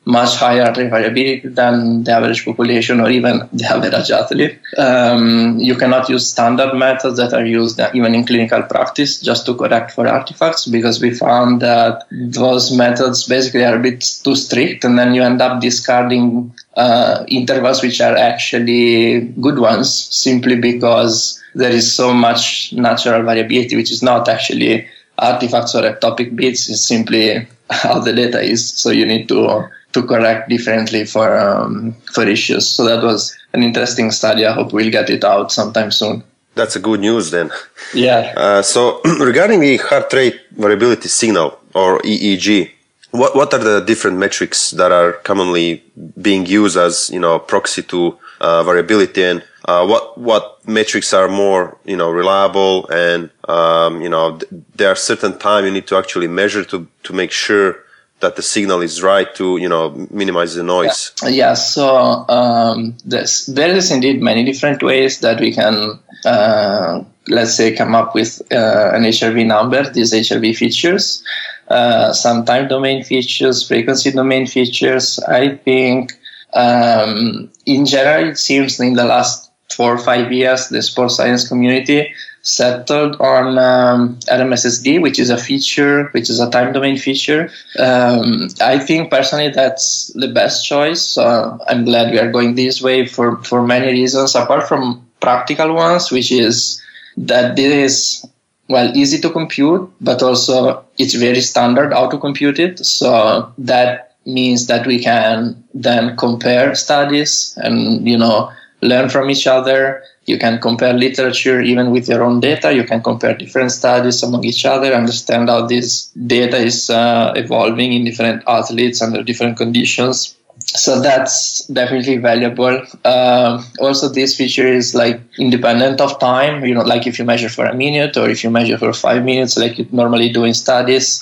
much 0.05 0.35
higher 0.35 0.71
variability 0.71 1.47
than 1.47 2.03
the 2.03 2.11
average 2.11 2.45
population 2.45 2.99
or 2.99 3.09
even 3.09 3.49
the 3.53 3.65
average 3.65 4.11
athlete. 4.11 4.59
Um, 4.77 5.57
you 5.59 5.75
cannot 5.75 6.09
use 6.09 6.27
standard 6.29 6.75
methods 6.75 7.17
that 7.17 7.33
are 7.33 7.45
used 7.45 7.79
even 7.93 8.13
in 8.13 8.25
clinical 8.25 8.61
practice 8.63 9.19
just 9.19 9.45
to 9.47 9.55
correct 9.55 9.91
for 9.91 10.07
artifacts 10.07 10.67
because 10.67 11.01
we 11.01 11.13
found 11.13 11.61
that 11.61 12.03
those 12.11 12.71
methods 12.75 13.25
basically 13.25 13.65
are 13.65 13.75
a 13.75 13.79
bit 13.79 14.01
too 14.23 14.35
strict 14.35 14.83
and 14.83 14.97
then 14.97 15.15
you 15.15 15.23
end 15.23 15.41
up 15.41 15.59
discarding 15.59 16.53
uh, 16.77 17.25
intervals 17.27 17.81
which 17.81 17.99
are 17.99 18.15
actually 18.15 19.21
good 19.41 19.57
ones 19.57 19.91
simply 20.13 20.55
because 20.55 21.41
there 21.55 21.71
is 21.71 21.91
so 21.91 22.13
much 22.13 22.73
natural 22.73 23.23
variability 23.23 23.75
which 23.75 23.91
is 23.91 24.03
not 24.03 24.27
actually 24.27 24.87
artifacts 25.17 25.73
or 25.73 25.81
ectopic 25.81 26.35
beats 26.35 26.69
is 26.69 26.85
simply 26.85 27.47
how 27.71 27.97
the 27.99 28.13
data 28.13 28.41
is 28.41 28.69
so 28.69 28.91
you 28.91 29.05
need 29.05 29.27
to 29.27 29.67
to 29.95 30.03
correct 30.03 30.49
differently 30.49 31.05
for 31.05 31.39
um, 31.39 31.95
for 32.13 32.23
issues. 32.27 32.67
So 32.67 32.83
that 32.85 33.01
was 33.01 33.35
an 33.53 33.63
interesting 33.63 34.11
study. 34.11 34.45
I 34.45 34.51
hope 34.51 34.73
we'll 34.73 34.91
get 34.91 35.09
it 35.09 35.23
out 35.23 35.51
sometime 35.51 35.89
soon. 35.89 36.21
That's 36.55 36.75
a 36.75 36.79
good 36.79 36.99
news 36.99 37.31
then. 37.31 37.49
Yeah. 37.93 38.33
Uh, 38.35 38.61
so 38.61 39.01
regarding 39.31 39.61
the 39.61 39.77
heart 39.77 40.11
rate 40.13 40.37
variability 40.51 41.07
signal 41.07 41.57
or 41.73 41.99
EEG, 41.99 42.71
what 43.11 43.35
what 43.35 43.53
are 43.53 43.63
the 43.71 43.79
different 43.79 44.17
metrics 44.17 44.71
that 44.71 44.91
are 44.91 45.13
commonly 45.29 45.81
being 46.21 46.45
used 46.45 46.77
as 46.77 47.09
you 47.09 47.19
know 47.19 47.39
proxy 47.39 47.83
to 47.83 48.17
uh, 48.41 48.63
variability 48.63 49.23
and 49.23 49.43
uh, 49.65 49.85
what 49.87 50.17
what 50.17 50.43
metrics 50.67 51.13
are 51.13 51.29
more 51.29 51.77
you 51.85 51.95
know 51.95 52.11
reliable 52.11 52.87
and 52.89 53.29
um, 53.47 54.01
you 54.01 54.09
know 54.09 54.37
th- 54.37 54.51
there 54.75 54.89
are 54.89 54.99
certain 55.11 55.33
time 55.39 55.63
you 55.63 55.71
need 55.71 55.87
to 55.87 55.95
actually 55.95 56.27
measure 56.27 56.65
to 56.65 56.77
to 57.03 57.13
make 57.13 57.31
sure 57.31 57.84
that 58.21 58.35
the 58.35 58.41
signal 58.41 58.81
is 58.81 59.03
right 59.03 59.33
to 59.35 59.57
you 59.57 59.69
know 59.69 60.07
minimize 60.09 60.55
the 60.55 60.63
noise. 60.63 61.11
Yeah, 61.23 61.29
yeah 61.29 61.53
so 61.53 62.25
um, 62.29 62.95
there 63.05 63.75
is 63.75 63.91
indeed 63.91 64.21
many 64.21 64.43
different 64.43 64.81
ways 64.81 65.19
that 65.19 65.39
we 65.39 65.53
can 65.53 65.99
uh, 66.25 67.03
let's 67.27 67.55
say 67.55 67.75
come 67.75 67.95
up 67.95 68.15
with 68.15 68.41
uh, 68.51 68.91
an 68.93 69.03
hrv 69.03 69.45
number 69.45 69.89
these 69.91 70.13
hrv 70.13 70.55
features 70.55 71.23
uh, 71.69 72.13
some 72.13 72.45
time 72.45 72.67
domain 72.67 73.03
features 73.03 73.67
frequency 73.67 74.11
domain 74.11 74.45
features. 74.45 75.19
I 75.27 75.55
think 75.55 76.13
um, 76.53 77.49
in 77.65 77.85
general 77.85 78.29
it 78.29 78.37
seems 78.37 78.79
in 78.79 78.93
the 78.93 79.05
last 79.05 79.51
four 79.75 79.93
or 79.93 79.97
five 79.97 80.31
years 80.31 80.69
the 80.69 80.81
sports 80.81 81.15
science 81.15 81.47
community 81.47 82.13
settled 82.45 83.19
on 83.19 83.57
um, 83.57 84.15
RMSSD, 84.29 85.01
which 85.01 85.19
is 85.19 85.29
a 85.29 85.37
feature, 85.37 86.05
which 86.11 86.29
is 86.29 86.39
a 86.39 86.49
time 86.49 86.71
domain 86.71 86.95
feature. 86.95 87.49
Um, 87.77 88.47
I 88.61 88.79
think 88.79 89.09
personally 89.09 89.49
that's 89.49 90.11
the 90.13 90.27
best 90.27 90.65
choice. 90.65 91.01
So 91.01 91.59
I'm 91.67 91.83
glad 91.83 92.11
we 92.11 92.19
are 92.19 92.31
going 92.31 92.55
this 92.55 92.81
way 92.81 93.07
for, 93.07 93.43
for 93.43 93.65
many 93.65 93.91
reasons, 93.91 94.35
apart 94.35 94.67
from 94.67 95.05
practical 95.19 95.73
ones, 95.73 96.11
which 96.11 96.31
is 96.31 96.81
that 97.17 97.55
this 97.55 97.73
is 97.73 98.25
well 98.69 98.95
easy 98.95 99.19
to 99.21 99.29
compute, 99.31 99.91
but 99.99 100.21
also 100.21 100.85
it's 100.99 101.15
very 101.15 101.41
standard 101.41 101.93
how 101.93 102.09
to 102.09 102.17
compute 102.17 102.59
it. 102.59 102.79
So 102.85 103.51
that 103.57 104.15
means 104.25 104.67
that 104.67 104.85
we 104.85 105.03
can 105.03 105.63
then 105.73 106.15
compare 106.17 106.73
studies 106.75 107.57
and 107.61 108.07
you 108.07 108.17
know 108.17 108.51
learn 108.85 109.09
from 109.09 109.29
each 109.29 109.47
other 109.47 110.03
you 110.25 110.39
can 110.39 110.59
compare 110.59 110.93
literature 110.93 111.61
even 111.61 111.91
with 111.91 112.09
your 112.09 112.23
own 112.23 112.39
data. 112.39 112.73
You 112.73 112.83
can 112.83 113.01
compare 113.01 113.35
different 113.35 113.71
studies 113.71 114.23
among 114.23 114.43
each 114.43 114.65
other, 114.65 114.93
understand 114.93 115.49
how 115.49 115.67
this 115.67 116.07
data 116.27 116.57
is 116.57 116.89
uh, 116.89 117.33
evolving 117.35 117.93
in 117.93 118.05
different 118.05 118.43
athletes 118.47 119.01
under 119.01 119.21
different 119.21 119.57
conditions. 119.57 120.35
So 120.57 120.99
that's 120.99 121.67
definitely 121.67 122.17
valuable. 122.17 122.81
Uh, 123.03 123.63
also, 123.79 124.09
this 124.09 124.35
feature 124.35 124.67
is 124.67 124.95
like 124.95 125.21
independent 125.37 126.01
of 126.01 126.19
time. 126.19 126.65
You 126.65 126.73
know, 126.73 126.81
like 126.81 127.05
if 127.05 127.19
you 127.19 127.25
measure 127.25 127.49
for 127.49 127.65
a 127.65 127.75
minute 127.75 128.17
or 128.17 128.29
if 128.29 128.43
you 128.43 128.49
measure 128.49 128.77
for 128.77 128.93
five 128.93 129.23
minutes, 129.23 129.57
like 129.57 129.77
you 129.77 129.87
normally 129.91 130.31
do 130.31 130.43
in 130.43 130.55
studies, 130.55 131.21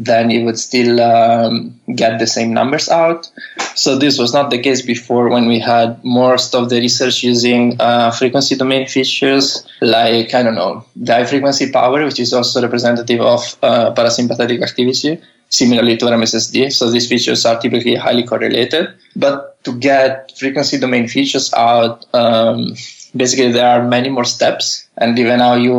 then 0.00 0.30
you 0.30 0.42
would 0.46 0.58
still 0.58 0.98
um, 1.02 1.78
get 1.94 2.18
the 2.18 2.26
same 2.26 2.54
numbers 2.54 2.88
out. 2.88 3.30
So 3.74 3.98
this 3.98 4.18
was 4.18 4.32
not 4.32 4.48
the 4.48 4.58
case 4.58 4.80
before 4.80 5.28
when 5.28 5.46
we 5.46 5.58
had 5.60 6.02
most 6.02 6.54
of 6.54 6.70
the 6.70 6.80
research 6.80 7.22
using 7.22 7.76
uh, 7.78 8.10
frequency 8.10 8.56
domain 8.56 8.88
features 8.88 9.68
like, 9.82 10.32
I 10.32 10.42
don't 10.42 10.54
know, 10.54 10.86
the 10.96 11.12
high 11.12 11.26
frequency 11.26 11.70
power, 11.70 12.02
which 12.02 12.18
is 12.18 12.32
also 12.32 12.62
representative 12.62 13.20
of 13.20 13.40
uh, 13.62 13.92
parasympathetic 13.92 14.62
activity, 14.62 15.20
similarly 15.50 15.98
to 15.98 16.06
RMSSD. 16.06 16.72
So 16.72 16.90
these 16.90 17.06
features 17.06 17.44
are 17.44 17.60
typically 17.60 17.94
highly 17.94 18.24
correlated. 18.24 18.88
But 19.14 19.62
to 19.64 19.78
get 19.78 20.32
frequency 20.38 20.78
domain 20.78 21.08
features 21.08 21.52
out, 21.52 22.06
um, 22.14 22.74
basically 23.16 23.52
there 23.52 23.66
are 23.66 23.86
many 23.86 24.08
more 24.08 24.24
steps 24.24 24.86
and 24.96 25.18
even 25.18 25.40
how 25.40 25.54
you 25.54 25.74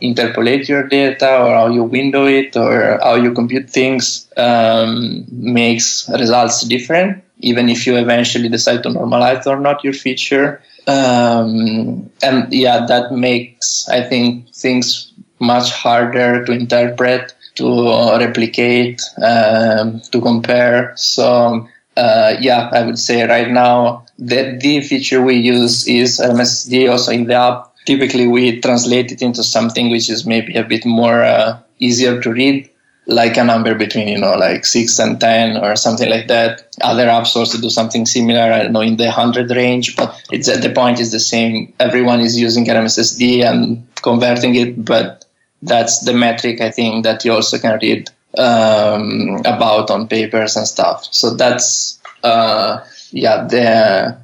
interpolate 0.00 0.68
your 0.68 0.86
data 0.88 1.38
or 1.38 1.54
how 1.54 1.68
you 1.68 1.84
window 1.84 2.26
it 2.26 2.56
or 2.56 2.98
how 3.02 3.14
you 3.14 3.32
compute 3.32 3.70
things 3.70 4.28
um, 4.36 5.24
makes 5.30 6.08
results 6.18 6.62
different. 6.62 7.22
Even 7.40 7.68
if 7.68 7.86
you 7.86 7.96
eventually 7.96 8.48
decide 8.48 8.82
to 8.82 8.88
normalize 8.88 9.46
or 9.46 9.58
not 9.58 9.84
your 9.84 9.92
feature 9.92 10.62
um, 10.86 12.10
and 12.22 12.52
yeah 12.52 12.84
that 12.86 13.10
makes 13.10 13.88
i 13.88 14.02
think 14.02 14.46
things 14.54 15.12
much 15.40 15.72
harder 15.72 16.44
to 16.44 16.52
interpret 16.52 17.34
to 17.54 18.18
replicate 18.18 19.00
um, 19.22 20.00
to 20.10 20.20
compare. 20.20 20.92
So 20.96 21.68
uh, 21.96 22.36
yeah, 22.40 22.70
I 22.72 22.84
would 22.84 22.98
say 22.98 23.26
right 23.26 23.50
now 23.50 24.04
the, 24.18 24.58
the 24.60 24.80
feature 24.80 25.22
we 25.22 25.36
use 25.36 25.86
is 25.86 26.18
RMSSD 26.18 26.90
also 26.90 27.12
in 27.12 27.24
the 27.24 27.34
app. 27.34 27.72
Typically, 27.86 28.26
we 28.26 28.60
translate 28.60 29.12
it 29.12 29.22
into 29.22 29.42
something 29.44 29.90
which 29.90 30.08
is 30.08 30.24
maybe 30.24 30.56
a 30.56 30.64
bit 30.64 30.86
more 30.86 31.22
uh, 31.22 31.58
easier 31.78 32.20
to 32.22 32.32
read, 32.32 32.70
like 33.06 33.36
a 33.36 33.44
number 33.44 33.74
between, 33.74 34.08
you 34.08 34.18
know, 34.18 34.34
like 34.34 34.64
6 34.64 34.98
and 34.98 35.20
10 35.20 35.58
or 35.58 35.76
something 35.76 36.08
like 36.08 36.28
that. 36.28 36.74
Other 36.80 37.06
apps 37.06 37.36
also 37.36 37.60
do 37.60 37.68
something 37.68 38.06
similar, 38.06 38.40
I 38.40 38.62
don't 38.62 38.72
know, 38.72 38.80
in 38.80 38.96
the 38.96 39.04
100 39.04 39.50
range, 39.50 39.96
but 39.96 40.18
it's 40.32 40.48
at 40.48 40.62
the 40.62 40.70
point 40.70 40.98
is 40.98 41.12
the 41.12 41.20
same. 41.20 41.74
Everyone 41.78 42.20
is 42.20 42.38
using 42.40 42.64
RMSSD 42.64 43.44
and 43.44 43.86
converting 44.02 44.54
it, 44.54 44.82
but 44.82 45.26
that's 45.60 46.00
the 46.00 46.14
metric 46.14 46.62
I 46.62 46.70
think 46.70 47.04
that 47.04 47.24
you 47.24 47.32
also 47.32 47.58
can 47.58 47.78
read 47.82 48.10
um, 48.38 49.40
about 49.44 49.90
on 49.90 50.08
papers 50.08 50.56
and 50.56 50.66
stuff. 50.66 51.08
So 51.10 51.34
that's 51.34 52.00
uh, 52.22 52.84
yeah 53.10 53.46
the 53.46 54.16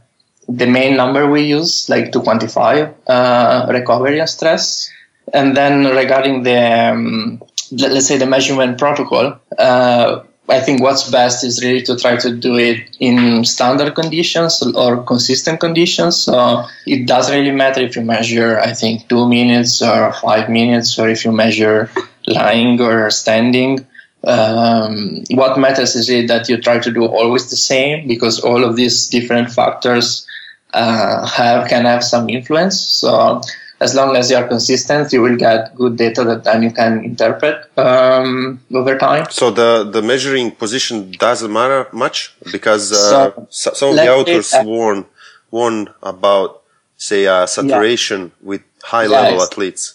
the 0.49 0.67
main 0.67 0.97
number 0.97 1.31
we 1.31 1.43
use 1.43 1.89
like 1.89 2.13
to 2.13 2.21
quantify 2.21 2.93
uh, 3.07 3.67
recovery 3.71 4.19
and 4.19 4.29
stress. 4.29 4.91
And 5.33 5.57
then 5.57 5.87
regarding 5.87 6.43
the 6.43 6.91
um, 6.91 7.43
let's 7.71 8.07
say 8.07 8.19
the 8.19 8.27
measurement 8.27 8.79
protocol, 8.79 9.39
uh, 9.57 10.21
I 10.49 10.59
think 10.59 10.83
what's 10.83 11.09
best 11.09 11.45
is 11.45 11.63
really 11.63 11.83
to 11.83 11.97
try 11.97 12.17
to 12.17 12.35
do 12.35 12.59
it 12.59 12.97
in 12.99 13.45
standard 13.45 13.95
conditions 13.95 14.61
or 14.63 15.05
consistent 15.05 15.61
conditions. 15.61 16.17
So 16.17 16.65
it 16.87 17.07
doesn't 17.07 17.33
really 17.33 17.53
matter 17.53 17.81
if 17.83 17.95
you 17.95 18.03
measure, 18.03 18.59
I 18.59 18.73
think, 18.73 19.09
two 19.09 19.29
minutes 19.29 19.81
or 19.81 20.13
five 20.15 20.51
minutes, 20.51 20.99
or 20.99 21.09
if 21.09 21.25
you 21.25 21.31
measure 21.31 21.89
lying 22.27 22.81
or 22.81 23.11
standing 23.11 23.87
um, 24.25 25.25
what 25.31 25.59
matters 25.59 25.97
is 25.97 26.11
it 26.11 26.29
that 26.29 26.49
you 26.49 26.61
try 26.61 26.79
to 26.79 26.91
do 26.91 27.07
always 27.07 27.49
the 27.51 27.57
same 27.57 28.07
because 28.07 28.41
all 28.41 28.65
of 28.65 28.77
these 28.77 29.09
different 29.09 29.51
factors 29.51 30.27
uh, 30.75 31.27
have 31.27 31.69
can 31.69 31.85
have 31.85 32.05
some 32.05 32.29
influence. 32.29 32.79
So 32.79 33.41
as 33.81 33.95
long 33.95 34.15
as 34.15 34.31
you 34.31 34.37
are 34.37 34.47
consistent, 34.47 35.13
you 35.13 35.23
will 35.23 35.37
get 35.37 35.75
good 35.75 35.97
data 35.97 36.23
that 36.25 36.45
then 36.45 36.63
you 36.63 36.71
can 36.71 37.03
interpret 37.03 37.67
um, 37.79 38.61
over 38.75 38.99
time. 38.99 39.27
So 39.31 39.51
the, 39.51 39.89
the 39.91 40.03
measuring 40.03 40.51
position 40.51 41.13
doesn't 41.13 41.51
matter 41.51 41.89
much 41.93 42.35
because 42.53 42.93
uh, 42.93 43.33
so, 43.49 43.73
some 43.73 43.91
of 43.91 43.97
the 43.97 44.09
authors 44.09 44.53
uh, 44.53 44.63
warn 44.65 45.07
warn 45.51 45.89
about 46.03 46.63
say 46.97 47.27
uh, 47.27 47.47
saturation 47.47 48.21
yeah. 48.21 48.49
with 48.49 48.63
high 48.83 49.07
level 49.07 49.39
yes. 49.39 49.51
athletes. 49.51 49.95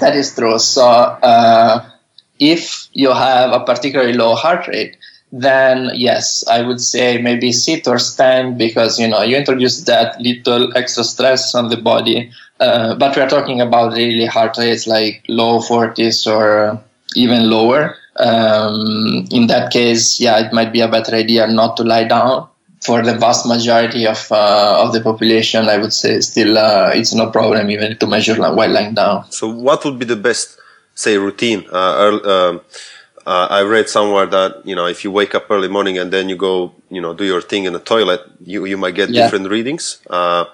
That 0.00 0.16
is 0.16 0.34
true. 0.34 0.58
So 0.58 0.86
uh, 0.86 1.90
if 2.38 2.88
you 2.92 3.12
have 3.12 3.52
a 3.52 3.60
particularly 3.60 4.12
low 4.12 4.34
heart 4.34 4.66
rate, 4.68 4.96
then 5.32 5.90
yes, 5.94 6.44
I 6.48 6.62
would 6.62 6.80
say 6.80 7.20
maybe 7.20 7.52
sit 7.52 7.86
or 7.86 7.98
stand 7.98 8.56
because 8.56 8.98
you 8.98 9.08
know 9.08 9.22
you 9.22 9.36
introduce 9.36 9.82
that 9.82 10.20
little 10.20 10.74
extra 10.76 11.04
stress 11.04 11.54
on 11.54 11.68
the 11.68 11.76
body. 11.76 12.30
Uh, 12.60 12.94
but 12.96 13.14
we 13.14 13.22
are 13.22 13.28
talking 13.28 13.60
about 13.60 13.92
really 13.92 14.26
heart 14.26 14.56
rates 14.58 14.86
like 14.86 15.22
low 15.28 15.60
40s 15.60 16.26
or 16.26 16.82
even 17.14 17.50
lower. 17.50 17.94
Um, 18.16 19.26
in 19.30 19.46
that 19.46 19.72
case, 19.72 20.18
yeah, 20.18 20.44
it 20.44 20.52
might 20.52 20.72
be 20.72 20.80
a 20.80 20.88
better 20.88 21.14
idea 21.14 21.46
not 21.46 21.76
to 21.76 21.84
lie 21.84 22.04
down. 22.04 22.48
For 22.80 23.02
the 23.02 23.14
vast 23.14 23.44
majority 23.44 24.06
of 24.06 24.30
uh, 24.30 24.84
of 24.84 24.92
the 24.92 25.00
population, 25.00 25.68
I 25.68 25.78
would 25.78 25.92
say 25.92 26.20
still 26.20 26.56
uh, 26.56 26.92
it's 26.94 27.12
no 27.12 27.28
problem 27.28 27.70
even 27.70 27.96
to 27.98 28.06
measure 28.06 28.36
while 28.36 28.70
lying 28.70 28.94
down. 28.94 29.30
So, 29.32 29.48
what 29.48 29.84
would 29.84 29.98
be 29.98 30.04
the 30.04 30.16
best, 30.16 30.56
say, 30.98 31.16
routine? 31.18 31.64
Uh, 31.72 31.94
early, 32.04 32.24
um, 32.24 32.60
uh, 33.26 33.46
I 33.50 33.62
read 33.62 33.88
somewhere 33.88 34.26
that 34.26 34.64
you 34.64 34.74
know 34.74 34.86
if 34.86 35.04
you 35.04 35.10
wake 35.10 35.34
up 35.34 35.50
early 35.50 35.68
morning 35.68 35.98
and 35.98 36.10
then 36.10 36.28
you 36.28 36.36
go 36.36 36.72
you 36.90 37.00
know 37.00 37.12
do 37.12 37.24
your 37.24 37.42
thing 37.42 37.64
in 37.64 37.72
the 37.72 37.84
toilet, 37.94 38.20
you 38.44 38.64
you 38.64 38.76
might 38.76 38.94
get 38.94 39.10
yeah. 39.10 39.22
different 39.22 39.48
readings. 39.50 40.00
Uh, 40.08 40.46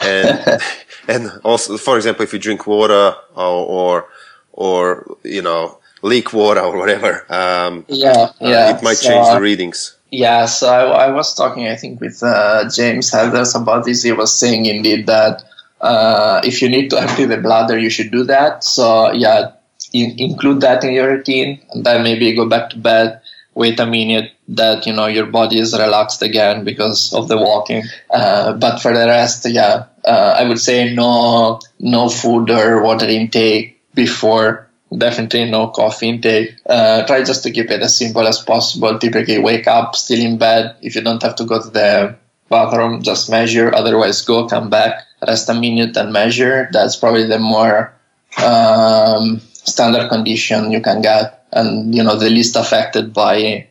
and 0.00 0.60
and 1.08 1.30
also, 1.44 1.76
for 1.76 1.96
example, 1.96 2.24
if 2.24 2.32
you 2.32 2.38
drink 2.38 2.66
water 2.66 3.14
or 3.34 3.66
or, 3.76 4.08
or 4.52 5.16
you 5.22 5.42
know 5.42 5.78
leak 6.02 6.32
water 6.32 6.60
or 6.60 6.76
whatever, 6.76 7.24
um, 7.32 7.84
yeah, 7.88 8.32
yeah, 8.40 8.66
uh, 8.66 8.76
it 8.76 8.82
might 8.82 8.98
so, 8.98 9.08
change 9.08 9.28
the 9.28 9.40
readings. 9.40 9.96
Yeah, 10.10 10.46
so 10.46 10.68
I, 10.68 11.06
I, 11.06 11.10
was 11.10 11.34
talking, 11.34 11.66
I 11.66 11.74
think, 11.74 12.00
with 12.00 12.22
uh, 12.22 12.70
James 12.70 13.10
Heathers 13.10 13.60
about 13.60 13.84
this. 13.84 14.04
He 14.04 14.12
was 14.12 14.38
saying 14.38 14.66
indeed 14.66 15.06
that 15.08 15.42
uh, 15.80 16.40
if 16.44 16.62
you 16.62 16.68
need 16.68 16.90
to 16.90 17.00
empty 17.04 17.24
the 17.24 17.38
bladder, 17.38 17.78
you 17.78 17.90
should 17.90 18.10
do 18.10 18.24
that. 18.24 18.64
So 18.64 19.12
yeah, 19.12 19.52
in, 19.92 20.18
include 20.18 20.60
that 20.60 20.84
in 20.84 20.92
your 20.92 21.08
routine 21.08 21.60
and 21.70 21.84
then 21.84 22.02
maybe 22.02 22.34
go 22.34 22.48
back 22.48 22.70
to 22.70 22.78
bed 22.78 23.20
wait 23.54 23.80
a 23.80 23.86
minute 23.86 24.32
that 24.48 24.86
you 24.86 24.92
know 24.92 25.06
your 25.06 25.26
body 25.26 25.58
is 25.58 25.72
relaxed 25.72 26.22
again 26.22 26.62
because 26.62 27.12
of 27.14 27.26
the 27.28 27.36
walking. 27.36 27.82
Uh, 28.10 28.52
but 28.52 28.78
for 28.78 28.92
the 28.92 29.06
rest 29.06 29.48
yeah 29.48 29.84
uh, 30.04 30.36
i 30.38 30.46
would 30.46 30.60
say 30.60 30.94
no 30.94 31.58
no 31.80 32.08
food 32.08 32.50
or 32.50 32.82
water 32.82 33.06
intake 33.06 33.76
before. 33.94 34.68
Definitely 34.96 35.50
no 35.50 35.66
coffee 35.68 36.08
intake. 36.10 36.54
Uh, 36.64 37.04
try 37.06 37.24
just 37.24 37.42
to 37.42 37.50
keep 37.50 37.70
it 37.72 37.82
as 37.82 37.98
simple 37.98 38.24
as 38.24 38.38
possible. 38.40 38.96
Typically 39.00 39.38
wake 39.38 39.66
up 39.66 39.96
still 39.96 40.20
in 40.20 40.38
bed. 40.38 40.76
If 40.80 40.94
you 40.94 41.02
don't 41.02 41.20
have 41.22 41.34
to 41.36 41.44
go 41.44 41.60
to 41.60 41.68
the 41.68 42.14
bathroom 42.48 43.02
just 43.02 43.28
measure. 43.28 43.74
Otherwise 43.74 44.22
go 44.22 44.46
come 44.46 44.70
back 44.70 45.02
rest 45.26 45.48
a 45.48 45.54
minute 45.54 45.96
and 45.96 46.12
measure. 46.12 46.68
That's 46.70 46.94
probably 46.94 47.26
the 47.26 47.40
more 47.40 47.92
um, 48.44 49.40
standard 49.66 50.08
condition 50.08 50.70
you 50.70 50.80
can 50.80 51.02
get 51.02 51.44
and 51.52 51.94
you 51.94 52.02
know 52.02 52.16
the 52.16 52.30
least 52.30 52.56
affected 52.56 53.12
by 53.12 53.66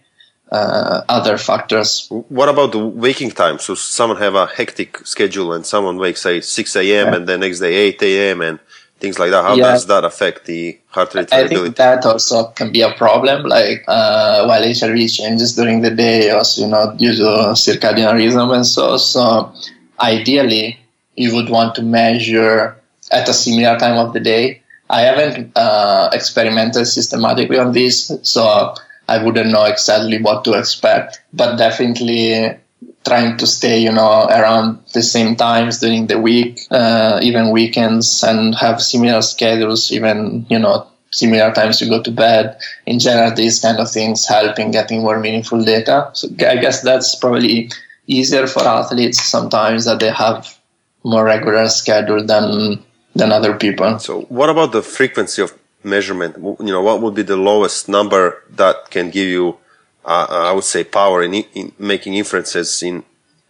uh, 0.51 1.01
other 1.09 1.37
factors. 1.37 2.07
What 2.09 2.49
about 2.49 2.71
the 2.71 2.79
waking 2.79 3.31
time? 3.31 3.59
So 3.59 3.75
someone 3.75 4.17
have 4.17 4.35
a 4.35 4.45
hectic 4.45 4.99
schedule 5.05 5.53
and 5.53 5.65
someone 5.65 5.97
wakes 5.97 6.21
say 6.21 6.41
6 6.41 6.75
a.m. 6.75 6.85
Yeah. 6.85 7.15
and 7.15 7.27
the 7.27 7.37
next 7.37 7.59
day 7.59 7.73
8 7.73 8.01
a.m. 8.03 8.41
and 8.41 8.59
things 8.99 9.19
like 9.19 9.31
that. 9.31 9.43
How 9.43 9.55
yeah. 9.55 9.71
does 9.71 9.85
that 9.87 10.05
affect 10.05 10.45
the 10.45 10.77
heart 10.87 11.13
rate 11.15 11.29
variability? 11.29 11.61
I 11.61 11.63
think 11.63 11.75
that 11.77 12.05
also 12.05 12.45
can 12.49 12.71
be 12.71 12.81
a 12.81 12.93
problem. 12.93 13.43
Like 13.43 13.83
uh, 13.87 14.45
while 14.45 14.61
HRV 14.61 15.13
changes 15.13 15.55
during 15.55 15.81
the 15.81 15.91
day, 15.91 16.29
also 16.29 16.61
you 16.61 16.67
know 16.67 16.93
due 16.95 17.15
to 17.15 17.53
circadian 17.53 18.13
rhythm 18.13 18.51
and 18.51 18.65
so. 18.65 18.97
So 18.97 19.53
ideally, 19.99 20.79
you 21.15 21.35
would 21.35 21.49
want 21.49 21.75
to 21.75 21.81
measure 21.81 22.77
at 23.11 23.27
a 23.29 23.33
similar 23.33 23.77
time 23.77 23.97
of 23.97 24.13
the 24.13 24.19
day 24.19 24.61
I 24.89 25.01
haven't 25.01 25.51
uh, 25.55 26.09
experimented 26.13 26.87
systematically 26.87 27.57
on 27.57 27.71
this, 27.71 28.11
so 28.21 28.73
I 29.07 29.23
wouldn't 29.23 29.51
know 29.51 29.65
exactly 29.65 30.21
what 30.21 30.43
to 30.45 30.53
expect. 30.53 31.21
But 31.33 31.57
definitely 31.57 32.57
trying 33.05 33.37
to 33.37 33.47
stay, 33.47 33.79
you 33.79 33.91
know, 33.91 34.25
around 34.25 34.79
the 34.93 35.03
same 35.03 35.35
times 35.35 35.79
during 35.79 36.07
the 36.07 36.19
week, 36.19 36.61
uh, 36.71 37.19
even 37.21 37.51
weekends, 37.51 38.23
and 38.23 38.55
have 38.55 38.81
similar 38.81 39.21
schedules, 39.21 39.91
even 39.91 40.45
you 40.49 40.59
know, 40.59 40.87
similar 41.11 41.51
times 41.53 41.77
to 41.79 41.87
go 41.87 42.01
to 42.01 42.11
bed. 42.11 42.57
In 42.85 42.99
general, 42.99 43.33
these 43.33 43.59
kind 43.59 43.79
of 43.79 43.89
things 43.89 44.27
help 44.27 44.59
in 44.59 44.71
getting 44.71 45.01
more 45.01 45.19
meaningful 45.19 45.63
data. 45.63 46.09
So 46.13 46.27
I 46.47 46.57
guess 46.57 46.81
that's 46.81 47.15
probably 47.15 47.69
easier 48.07 48.47
for 48.47 48.63
athletes 48.63 49.23
sometimes 49.23 49.85
that 49.85 49.99
they 49.99 50.11
have 50.11 50.57
more 51.03 51.23
regular 51.23 51.69
schedule 51.69 52.23
than 52.25 52.83
than 53.15 53.31
other 53.31 53.55
people. 53.55 53.97
So, 53.99 54.21
what 54.23 54.49
about 54.49 54.71
the 54.71 54.83
frequency 54.83 55.41
of 55.41 55.53
measurement? 55.83 56.35
You 56.37 56.73
know, 56.73 56.81
what 56.81 57.01
would 57.01 57.15
be 57.15 57.23
the 57.23 57.37
lowest 57.37 57.87
number 57.87 58.43
that 58.49 58.91
can 58.91 59.09
give 59.09 59.27
you, 59.27 59.57
uh, 60.03 60.27
uh 60.29 60.49
I 60.49 60.51
would 60.51 60.65
say, 60.65 60.83
power 60.83 61.23
in, 61.23 61.33
in, 61.33 61.71
making 61.79 62.13
inferences 62.15 62.83
in 62.83 63.03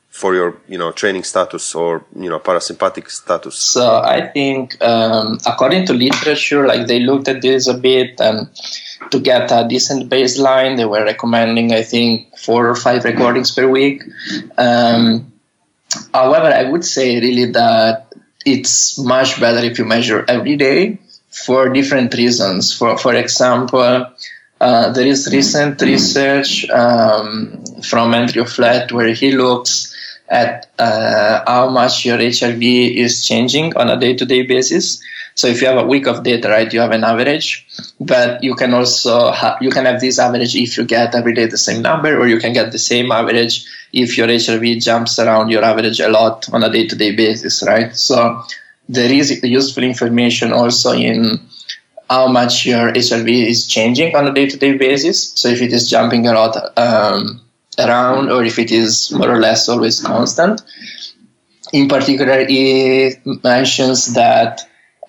for 0.09 0.33
your, 0.33 0.55
you 0.67 0.77
know, 0.77 0.91
training 0.91 1.23
status 1.23 1.75
or 1.75 2.05
you 2.15 2.29
know 2.29 2.39
parasympathetic 2.39 3.09
status? 3.09 3.55
So, 3.55 3.97
I 3.97 4.27
think 4.27 4.81
um, 4.81 5.39
according 5.45 5.87
to 5.87 5.93
literature, 5.93 6.67
like 6.67 6.87
they 6.87 6.99
looked 6.99 7.27
at 7.27 7.41
this 7.41 7.67
a 7.67 7.73
bit 7.73 8.21
and. 8.21 8.49
To 9.11 9.19
get 9.19 9.51
a 9.51 9.67
decent 9.67 10.09
baseline, 10.09 10.77
they 10.77 10.85
were 10.85 11.03
recommending, 11.03 11.73
I 11.73 11.83
think, 11.83 12.35
four 12.37 12.67
or 12.67 12.75
five 12.75 13.03
recordings 13.03 13.51
per 13.51 13.67
week. 13.67 14.01
Um, 14.57 15.31
however, 16.11 16.47
I 16.47 16.63
would 16.63 16.83
say 16.83 17.19
really 17.19 17.51
that 17.51 18.04
it's 18.45 18.97
much 18.99 19.39
better 19.39 19.65
if 19.65 19.77
you 19.79 19.85
measure 19.85 20.23
every 20.27 20.55
day 20.55 20.99
for 21.31 21.69
different 21.69 22.13
reasons. 22.13 22.77
For 22.77 22.97
for 22.97 23.13
example, 23.15 24.05
uh, 24.61 24.91
there 24.93 25.07
is 25.07 25.29
recent 25.33 25.81
research 25.81 26.69
um, 26.69 27.63
from 27.83 28.13
Andrew 28.13 28.45
Flatt 28.45 28.91
where 28.91 29.13
he 29.13 29.31
looks 29.31 29.93
at 30.29 30.71
uh, 30.79 31.43
how 31.45 31.69
much 31.69 32.05
your 32.05 32.17
HRV 32.17 32.95
is 32.95 33.25
changing 33.27 33.75
on 33.77 33.89
a 33.89 33.99
day-to-day 33.99 34.43
basis. 34.43 35.01
So 35.35 35.47
if 35.47 35.61
you 35.61 35.67
have 35.67 35.77
a 35.77 35.85
week 35.85 36.07
of 36.07 36.23
data, 36.23 36.47
right, 36.49 36.71
you 36.71 36.79
have 36.79 36.91
an 36.91 37.03
average, 37.03 37.67
but 37.99 38.41
you 38.41 38.55
can 38.55 38.73
also 38.73 39.31
ha- 39.31 39.57
you 39.59 39.69
can 39.69 39.85
have 39.85 39.99
this 39.99 40.17
average 40.17 40.55
if 40.55 40.77
you 40.77 40.85
get 40.85 41.13
every 41.13 41.33
day 41.33 41.45
the 41.45 41.57
same 41.57 41.81
number, 41.81 42.17
or 42.17 42.25
you 42.27 42.39
can 42.39 42.53
get 42.53 42.71
the 42.71 42.79
same 42.79 43.11
average 43.11 43.65
if 43.91 44.17
your 44.17 44.27
HRV 44.27 44.81
jumps 44.81 45.19
around 45.19 45.49
your 45.49 45.63
average 45.63 45.99
a 45.99 46.07
lot 46.07 46.47
on 46.53 46.63
a 46.63 46.71
day-to-day 46.71 47.15
basis, 47.15 47.63
right? 47.67 47.95
So 47.95 48.43
there 48.87 49.11
is 49.11 49.43
useful 49.43 49.83
information 49.83 50.53
also 50.53 50.93
in 50.93 51.39
how 52.09 52.27
much 52.27 52.65
your 52.65 52.93
HRV 52.93 53.47
is 53.47 53.67
changing 53.67 54.15
on 54.15 54.27
a 54.27 54.33
day-to-day 54.33 54.77
basis. 54.77 55.33
So 55.33 55.49
if 55.49 55.61
it 55.61 55.73
is 55.73 55.89
jumping 55.89 56.27
a 56.27 56.33
lot 56.33 56.55
um, 56.77 57.41
around, 57.77 58.31
or 58.31 58.43
if 58.43 58.57
it 58.57 58.71
is 58.71 59.11
more 59.11 59.29
or 59.29 59.39
less 59.39 59.67
always 59.67 60.01
constant. 60.01 60.61
In 61.73 61.89
particular, 61.89 62.45
it 62.47 63.19
mentions 63.43 64.13
that 64.13 64.61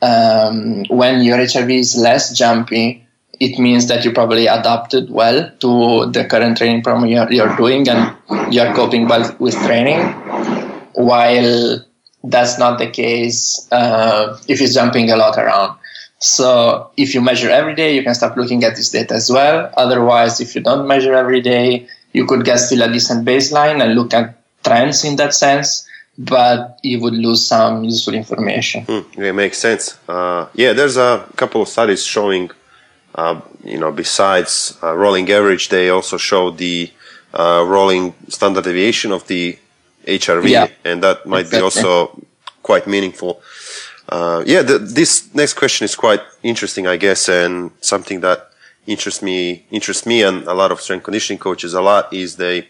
um, 0.06 0.84
when 0.88 1.22
your 1.22 1.38
HRV 1.38 1.78
is 1.78 1.96
less 1.96 2.32
jumpy, 2.36 3.06
it 3.38 3.58
means 3.58 3.88
that 3.88 4.04
you 4.04 4.12
probably 4.12 4.46
adapted 4.46 5.10
well 5.10 5.50
to 5.60 6.10
the 6.10 6.24
current 6.24 6.56
training 6.56 6.82
program 6.82 7.06
you're, 7.06 7.30
you're 7.30 7.56
doing 7.56 7.88
and 7.88 8.16
you're 8.52 8.72
coping 8.74 9.06
well 9.08 9.34
with 9.38 9.54
training. 9.66 10.00
While 10.94 11.84
that's 12.24 12.58
not 12.58 12.78
the 12.78 12.90
case 12.90 13.68
uh, 13.70 14.38
if 14.48 14.60
you're 14.60 14.70
jumping 14.70 15.10
a 15.10 15.16
lot 15.16 15.36
around. 15.38 15.78
So 16.18 16.90
if 16.96 17.14
you 17.14 17.20
measure 17.20 17.50
every 17.50 17.74
day, 17.74 17.94
you 17.94 18.02
can 18.02 18.14
start 18.14 18.38
looking 18.38 18.64
at 18.64 18.74
this 18.74 18.90
data 18.90 19.14
as 19.14 19.30
well. 19.30 19.70
Otherwise, 19.76 20.40
if 20.40 20.54
you 20.54 20.62
don't 20.62 20.88
measure 20.88 21.12
every 21.12 21.42
day, 21.42 21.86
you 22.14 22.24
could 22.26 22.44
get 22.44 22.56
still 22.56 22.82
a 22.82 22.90
decent 22.90 23.26
baseline 23.26 23.82
and 23.82 23.94
look 23.94 24.14
at 24.14 24.34
trends 24.64 25.04
in 25.04 25.16
that 25.16 25.34
sense 25.34 25.85
but 26.18 26.78
you 26.82 27.00
would 27.00 27.14
lose 27.14 27.46
some 27.46 27.84
useful 27.84 28.14
information. 28.14 28.84
Hmm, 28.84 29.20
it 29.20 29.34
makes 29.34 29.58
sense. 29.58 29.98
Uh, 30.08 30.48
yeah, 30.54 30.72
there's 30.72 30.96
a 30.96 31.26
couple 31.36 31.62
of 31.62 31.68
studies 31.68 32.04
showing, 32.04 32.50
uh, 33.14 33.40
you 33.64 33.78
know, 33.78 33.92
besides 33.92 34.78
uh, 34.82 34.94
rolling 34.94 35.30
average, 35.30 35.68
they 35.68 35.90
also 35.90 36.16
show 36.16 36.50
the 36.50 36.90
uh, 37.34 37.64
rolling 37.66 38.14
standard 38.28 38.64
deviation 38.64 39.12
of 39.12 39.26
the 39.26 39.58
HRV, 40.06 40.48
yeah, 40.48 40.68
and 40.84 41.02
that 41.02 41.26
might 41.26 41.40
exactly. 41.40 41.58
be 41.58 41.64
also 41.64 42.22
quite 42.62 42.86
meaningful. 42.86 43.42
Uh, 44.08 44.42
yeah, 44.46 44.62
the, 44.62 44.78
this 44.78 45.34
next 45.34 45.54
question 45.54 45.84
is 45.84 45.94
quite 45.96 46.20
interesting, 46.42 46.86
I 46.86 46.96
guess, 46.96 47.28
and 47.28 47.72
something 47.80 48.20
that 48.20 48.50
interests 48.86 49.20
me, 49.20 49.64
interests 49.70 50.06
me, 50.06 50.22
and 50.22 50.46
a 50.46 50.54
lot 50.54 50.70
of 50.70 50.80
strength 50.80 51.02
conditioning 51.02 51.38
coaches 51.38 51.74
a 51.74 51.80
lot 51.80 52.12
is 52.12 52.36
the 52.36 52.64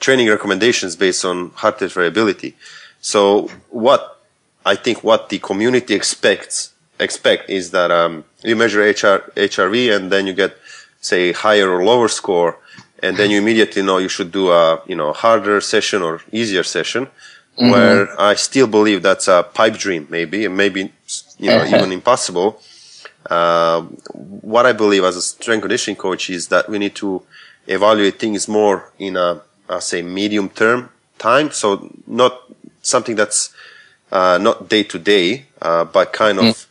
training 0.00 0.28
recommendations 0.28 0.96
based 0.96 1.24
on 1.24 1.50
heart 1.50 1.80
rate 1.80 1.92
variability. 1.92 2.56
So 3.00 3.48
what 3.70 4.20
I 4.64 4.74
think 4.74 5.04
what 5.04 5.28
the 5.28 5.38
community 5.38 5.94
expects 5.94 6.72
expect 7.00 7.48
is 7.48 7.70
that 7.70 7.90
um, 7.90 8.24
you 8.42 8.56
measure 8.56 8.80
HR, 8.80 9.30
HRV 9.36 9.94
and 9.94 10.10
then 10.12 10.26
you 10.26 10.32
get 10.32 10.56
say 11.00 11.32
higher 11.32 11.70
or 11.70 11.84
lower 11.84 12.08
score, 12.08 12.58
and 13.02 13.16
then 13.16 13.30
you 13.30 13.38
immediately 13.38 13.82
know 13.82 13.98
you 13.98 14.08
should 14.08 14.32
do 14.32 14.50
a 14.50 14.82
you 14.86 14.96
know 14.96 15.12
harder 15.12 15.60
session 15.60 16.02
or 16.02 16.20
easier 16.32 16.62
session. 16.62 17.06
Mm-hmm. 17.06 17.70
Where 17.70 18.20
I 18.20 18.34
still 18.34 18.68
believe 18.68 19.02
that's 19.02 19.26
a 19.26 19.42
pipe 19.42 19.76
dream, 19.76 20.06
maybe, 20.10 20.44
and 20.44 20.56
maybe 20.56 20.92
you 21.38 21.50
know 21.50 21.64
even 21.64 21.92
impossible. 21.92 22.60
Uh, 23.28 23.82
what 24.12 24.64
I 24.64 24.72
believe 24.72 25.04
as 25.04 25.16
a 25.16 25.22
strength 25.22 25.62
conditioning 25.62 25.96
coach 25.96 26.30
is 26.30 26.48
that 26.48 26.68
we 26.68 26.78
need 26.78 26.94
to 26.96 27.22
evaluate 27.66 28.18
things 28.18 28.48
more 28.48 28.90
in 28.98 29.16
a, 29.16 29.42
a 29.68 29.80
say 29.80 30.02
medium 30.02 30.48
term 30.48 30.90
time. 31.18 31.50
So 31.50 31.92
not 32.06 32.40
something 32.88 33.16
that's 33.16 33.54
uh, 34.12 34.38
not 34.40 34.68
day 34.68 34.82
to 34.84 34.98
day, 34.98 35.46
uh, 35.62 35.84
but 35.84 36.12
kind 36.12 36.38
of 36.38 36.44
mm. 36.44 36.66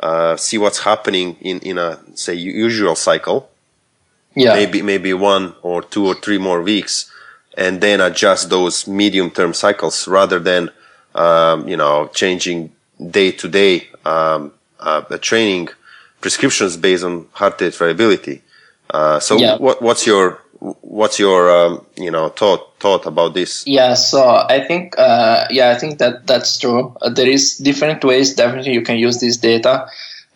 uh, 0.00 0.36
see 0.36 0.58
what's 0.58 0.80
happening 0.80 1.36
in 1.40 1.58
in 1.60 1.78
a 1.78 1.98
say 2.14 2.34
usual 2.34 2.94
cycle. 2.94 3.48
Yeah, 4.34 4.54
maybe 4.54 4.82
maybe 4.82 5.12
one 5.12 5.54
or 5.62 5.82
two 5.82 6.06
or 6.06 6.14
three 6.14 6.38
more 6.38 6.62
weeks, 6.62 7.10
and 7.56 7.80
then 7.80 8.00
adjust 8.00 8.50
those 8.50 8.86
medium 8.86 9.30
term 9.30 9.52
cycles 9.54 10.08
rather 10.08 10.38
than 10.38 10.70
um, 11.14 11.68
you 11.68 11.76
know 11.76 12.08
changing 12.14 12.72
day 13.10 13.32
to 13.32 13.48
day 13.48 13.88
training 15.18 15.68
prescriptions 16.20 16.76
based 16.76 17.04
on 17.04 17.26
heart 17.32 17.60
rate 17.60 17.74
variability. 17.74 18.42
Uh, 18.90 19.18
so 19.20 19.36
yeah. 19.36 19.56
what, 19.56 19.80
what's 19.80 20.06
your 20.06 20.41
what's 20.80 21.18
your 21.18 21.50
um, 21.50 21.84
you 21.96 22.10
know 22.10 22.28
thought 22.28 22.78
thought 22.78 23.06
about 23.06 23.34
this? 23.34 23.66
Yeah 23.66 23.94
so 23.94 24.22
i 24.48 24.64
think 24.66 24.94
uh, 24.98 25.46
yeah 25.50 25.70
i 25.70 25.78
think 25.78 25.98
that 25.98 26.26
that's 26.26 26.58
true. 26.58 26.96
Uh, 27.02 27.10
there 27.10 27.28
is 27.28 27.58
different 27.58 28.04
ways 28.04 28.34
definitely 28.34 28.72
you 28.72 28.82
can 28.82 28.98
use 28.98 29.18
this 29.20 29.36
data. 29.36 29.86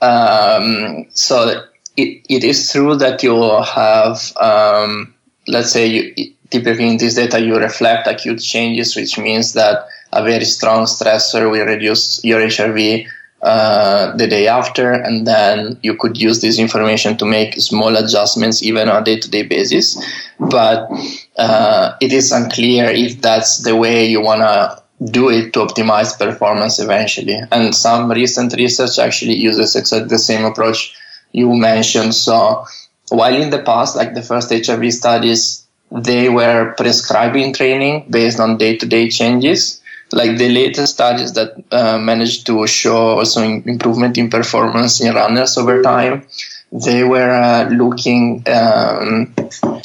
Um, 0.02 1.06
so 1.14 1.64
it, 1.96 2.26
it 2.28 2.44
is 2.44 2.70
true 2.70 2.96
that 2.96 3.22
you 3.22 3.34
have 3.62 4.36
um, 4.36 5.14
let's 5.48 5.72
say 5.72 5.86
you, 5.86 6.34
typically 6.50 6.88
in 6.88 6.98
this 6.98 7.14
data 7.14 7.40
you 7.40 7.56
reflect 7.56 8.06
acute 8.06 8.40
changes 8.40 8.94
which 8.96 9.18
means 9.18 9.52
that 9.52 9.86
a 10.12 10.22
very 10.22 10.44
strong 10.44 10.84
stressor 10.84 11.50
will 11.50 11.66
reduce 11.66 12.22
your 12.24 12.40
hrv 12.40 13.06
uh, 13.46 14.16
the 14.16 14.26
day 14.26 14.48
after, 14.48 14.90
and 14.90 15.24
then 15.24 15.78
you 15.80 15.96
could 15.96 16.20
use 16.20 16.40
this 16.40 16.58
information 16.58 17.16
to 17.16 17.24
make 17.24 17.54
small 17.54 17.96
adjustments 17.96 18.60
even 18.60 18.88
on 18.88 19.02
a 19.02 19.04
day-to-day 19.04 19.44
basis. 19.44 19.96
But 20.40 20.90
uh, 21.38 21.94
it 22.00 22.12
is 22.12 22.32
unclear 22.32 22.86
if 22.86 23.22
that's 23.22 23.58
the 23.58 23.76
way 23.76 24.04
you 24.04 24.20
want 24.20 24.40
to 24.40 24.82
do 25.12 25.30
it 25.30 25.52
to 25.52 25.60
optimize 25.60 26.18
performance 26.18 26.80
eventually. 26.80 27.38
And 27.52 27.72
some 27.72 28.10
recent 28.10 28.52
research 28.54 28.98
actually 28.98 29.36
uses 29.36 29.76
exactly 29.76 30.08
the 30.08 30.18
same 30.18 30.44
approach 30.44 30.96
you 31.30 31.54
mentioned. 31.54 32.16
So 32.16 32.64
while 33.10 33.40
in 33.40 33.50
the 33.50 33.62
past, 33.62 33.94
like 33.94 34.14
the 34.14 34.22
first 34.22 34.50
HRV 34.50 34.92
studies, 34.92 35.64
they 35.92 36.28
were 36.28 36.74
prescribing 36.76 37.52
training 37.52 38.06
based 38.10 38.40
on 38.40 38.58
day-to-day 38.58 39.10
changes 39.10 39.80
like 40.16 40.38
the 40.38 40.48
latest 40.48 40.94
studies 40.94 41.32
that 41.34 41.50
uh, 41.72 41.98
managed 41.98 42.46
to 42.46 42.66
show 42.66 43.18
also 43.18 43.42
improvement 43.42 44.18
in 44.18 44.30
performance 44.30 45.00
in 45.00 45.14
runners 45.14 45.56
over 45.58 45.82
time 45.82 46.26
they 46.72 47.04
were 47.04 47.30
uh, 47.30 47.68
looking 47.70 48.42
um, 48.48 49.34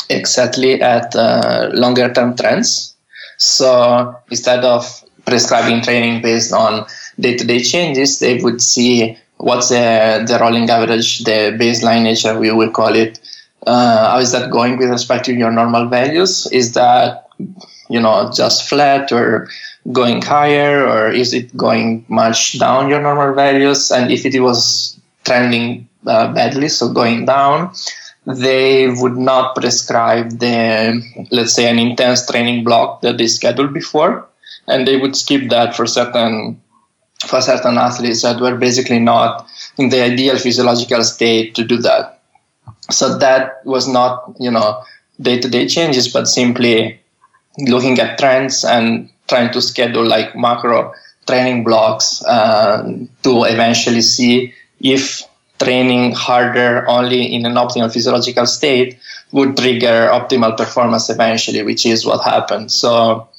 exactly 0.09 0.81
at 0.81 1.15
uh, 1.15 1.69
longer 1.73 2.11
term 2.13 2.35
trends. 2.35 2.95
So 3.37 4.15
instead 4.29 4.63
of 4.63 4.83
prescribing 5.25 5.81
training 5.81 6.21
based 6.21 6.51
on 6.53 6.85
day-to-day 7.19 7.61
changes 7.63 8.19
they 8.19 8.41
would 8.41 8.61
see 8.61 9.17
what's 9.37 9.69
the, 9.69 10.25
the 10.27 10.37
rolling 10.39 10.69
average 10.69 11.23
the 11.23 11.55
baseline 11.59 12.05
hrv 12.11 12.39
we 12.39 12.51
will 12.51 12.71
call 12.71 12.95
it. 12.95 13.19
Uh, 13.65 14.11
how 14.11 14.19
is 14.19 14.31
that 14.31 14.49
going 14.49 14.77
with 14.77 14.89
respect 14.89 15.25
to 15.25 15.33
your 15.33 15.51
normal 15.51 15.87
values? 15.87 16.47
Is 16.51 16.73
that 16.73 17.27
you 17.89 17.99
know 17.99 18.31
just 18.33 18.67
flat 18.67 19.11
or 19.11 19.47
going 19.91 20.21
higher 20.21 20.85
or 20.85 21.09
is 21.09 21.33
it 21.33 21.55
going 21.57 22.05
much 22.07 22.59
down 22.59 22.89
your 22.89 23.01
normal 23.01 23.33
values? 23.33 23.91
And 23.91 24.11
if 24.11 24.25
it 24.25 24.39
was 24.39 24.99
trending 25.25 25.87
uh, 26.05 26.33
badly 26.33 26.69
so 26.69 26.91
going 26.91 27.25
down 27.25 27.71
they 28.25 28.87
would 28.87 29.17
not 29.17 29.55
prescribe 29.55 30.29
the 30.39 31.01
let's 31.31 31.53
say 31.53 31.69
an 31.69 31.79
intense 31.79 32.25
training 32.27 32.63
block 32.63 33.01
that 33.01 33.17
they 33.17 33.27
scheduled 33.27 33.73
before 33.73 34.27
and 34.67 34.87
they 34.87 34.97
would 34.97 35.15
skip 35.15 35.49
that 35.49 35.75
for 35.75 35.87
certain 35.87 36.61
for 37.25 37.41
certain 37.41 37.77
athletes 37.77 38.21
that 38.21 38.39
were 38.39 38.55
basically 38.55 38.99
not 38.99 39.47
in 39.77 39.89
the 39.89 40.01
ideal 40.01 40.37
physiological 40.37 41.03
state 41.03 41.53
to 41.53 41.63
do 41.63 41.77
that. 41.77 42.19
So 42.89 43.17
that 43.17 43.65
was 43.65 43.87
not 43.87 44.35
you 44.39 44.51
know 44.51 44.83
day-to-day 45.19 45.67
changes 45.67 46.07
but 46.07 46.27
simply 46.27 46.99
looking 47.59 47.99
at 47.99 48.17
trends 48.17 48.63
and 48.63 49.09
trying 49.31 49.51
to 49.55 49.61
schedule 49.61 50.05
like 50.05 50.35
macro 50.35 50.93
training 51.27 51.63
blocks 51.63 52.21
uh, 52.25 52.83
to 53.23 53.31
eventually 53.55 54.01
see 54.01 54.53
if 54.81 55.23
training 55.63 56.11
harder 56.11 56.87
only 56.87 57.21
in 57.35 57.45
an 57.45 57.53
optimal 57.53 57.91
physiological 57.93 58.45
state 58.45 58.97
would 59.31 59.55
trigger 59.55 60.09
optimal 60.11 60.57
performance 60.57 61.09
eventually, 61.09 61.63
which 61.63 61.85
is 61.85 62.05
what 62.05 62.19
happened. 62.23 62.71
So 62.71 63.29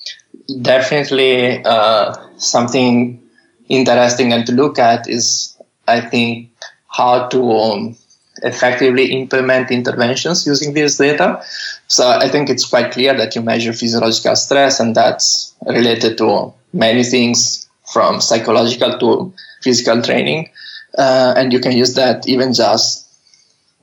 definitely 0.63 1.63
uh, 1.65 2.15
something 2.39 3.21
interesting 3.69 4.33
and 4.33 4.47
to 4.47 4.53
look 4.53 4.79
at 4.79 5.09
is, 5.09 5.57
I 5.89 6.01
think, 6.01 6.51
how 6.89 7.29
to 7.29 7.53
um, 7.53 7.97
effectively 8.43 9.13
implement 9.13 9.71
interventions 9.71 10.47
using 10.47 10.75
this 10.75 10.99
data. 10.99 11.43
So 11.89 12.09
I 12.09 12.29
think 12.29 12.49
it's 12.51 12.65
quite 12.65 12.93
clear 12.93 13.17
that 13.17 13.35
you 13.35 13.43
measure 13.43 13.73
physiological 13.73 14.37
stress, 14.37 14.81
and 14.81 14.95
that's 14.95 15.55
related 15.67 16.19
to 16.19 16.53
many 16.73 17.05
things 17.05 17.69
from 17.93 18.21
psychological 18.21 18.99
to 18.99 19.33
physical 19.63 20.03
training. 20.03 20.51
Uh, 20.97 21.35
and 21.37 21.53
you 21.53 21.61
can 21.61 21.73
use 21.73 21.95
that 21.95 22.27
even 22.29 22.53
just, 22.53 23.09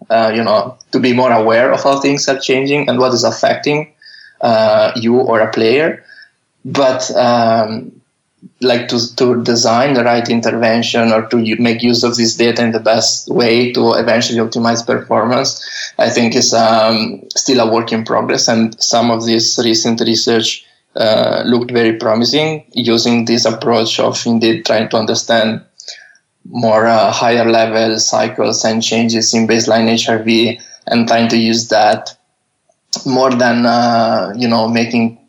uh, 0.10 0.32
you 0.34 0.44
know, 0.44 0.78
to 0.92 1.00
be 1.00 1.14
more 1.14 1.32
aware 1.32 1.72
of 1.72 1.84
how 1.84 2.00
things 2.00 2.28
are 2.28 2.40
changing 2.40 2.88
and 2.90 3.00
what 3.00 3.14
is 3.14 3.24
affecting 3.24 3.92
uh, 4.42 4.92
you 4.96 5.16
or 5.16 5.40
a 5.40 5.52
player. 5.52 6.04
But 6.66 7.10
um, 7.16 7.92
like 8.62 8.88
to, 8.90 9.16
to 9.16 9.44
design 9.44 9.94
the 9.94 10.04
right 10.04 10.28
intervention 10.30 11.12
or 11.12 11.28
to 11.28 11.56
make 11.58 11.82
use 11.82 12.04
of 12.04 12.16
this 12.16 12.36
data 12.36 12.64
in 12.64 12.72
the 12.72 12.80
best 12.80 13.30
way 13.30 13.72
to 13.74 13.94
eventually 13.94 14.40
optimize 14.40 14.86
performance, 14.86 15.66
I 15.98 16.10
think 16.10 16.36
is 16.36 16.54
um, 16.54 17.24
still 17.36 17.60
a 17.60 17.72
work 17.72 17.92
in 17.92 18.04
progress. 18.04 18.48
And 18.48 18.82
some 18.82 19.12
of 19.12 19.26
this 19.26 19.60
recent 19.64 20.02
research 20.02 20.66
uh, 20.96 21.44
looked 21.46 21.72
very 21.72 21.98
promising 21.98 22.66
using 22.74 23.26
this 23.26 23.46
approach 23.46 24.00
of 24.00 24.22
indeed 24.26 24.66
trying 24.66 24.90
to 24.90 24.98
understand 24.98 25.64
more 26.46 26.88
uh, 26.88 27.12
higher 27.12 27.50
level 27.50 28.00
cycles 28.00 28.66
and 28.66 28.82
changes 28.82 29.34
in 29.34 29.48
baseline 29.48 29.88
HRV 29.88 30.62
and 30.88 31.08
trying 31.08 31.30
to 31.30 31.38
use 31.38 31.70
that 31.70 32.18
more 33.06 33.30
than, 33.30 33.66
uh, 33.66 34.34
you 34.36 34.48
know, 34.48 34.68
making 34.68 35.20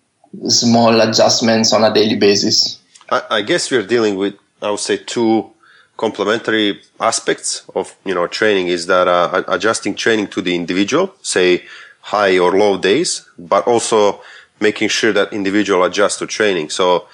small 0.48 1.00
adjustments 1.00 1.72
on 1.72 1.84
a 1.84 1.92
daily 1.92 2.16
basis. 2.16 2.79
I, 3.10 3.22
I 3.30 3.42
guess 3.42 3.70
we're 3.70 3.86
dealing 3.86 4.16
with, 4.16 4.34
I 4.62 4.70
would 4.70 4.80
say, 4.80 4.96
two 4.96 5.52
complementary 5.96 6.80
aspects 6.98 7.62
of 7.74 7.94
you 8.06 8.14
know 8.14 8.26
training 8.26 8.68
is 8.68 8.86
that 8.86 9.06
uh, 9.06 9.42
adjusting 9.48 9.94
training 9.94 10.28
to 10.28 10.40
the 10.40 10.54
individual, 10.54 11.14
say 11.22 11.64
high 12.00 12.38
or 12.38 12.56
low 12.56 12.78
days, 12.78 13.28
but 13.38 13.66
also 13.66 14.20
making 14.60 14.88
sure 14.88 15.12
that 15.12 15.32
individual 15.32 15.84
adjusts 15.84 16.18
to 16.18 16.26
training. 16.26 16.70
So 16.70 17.06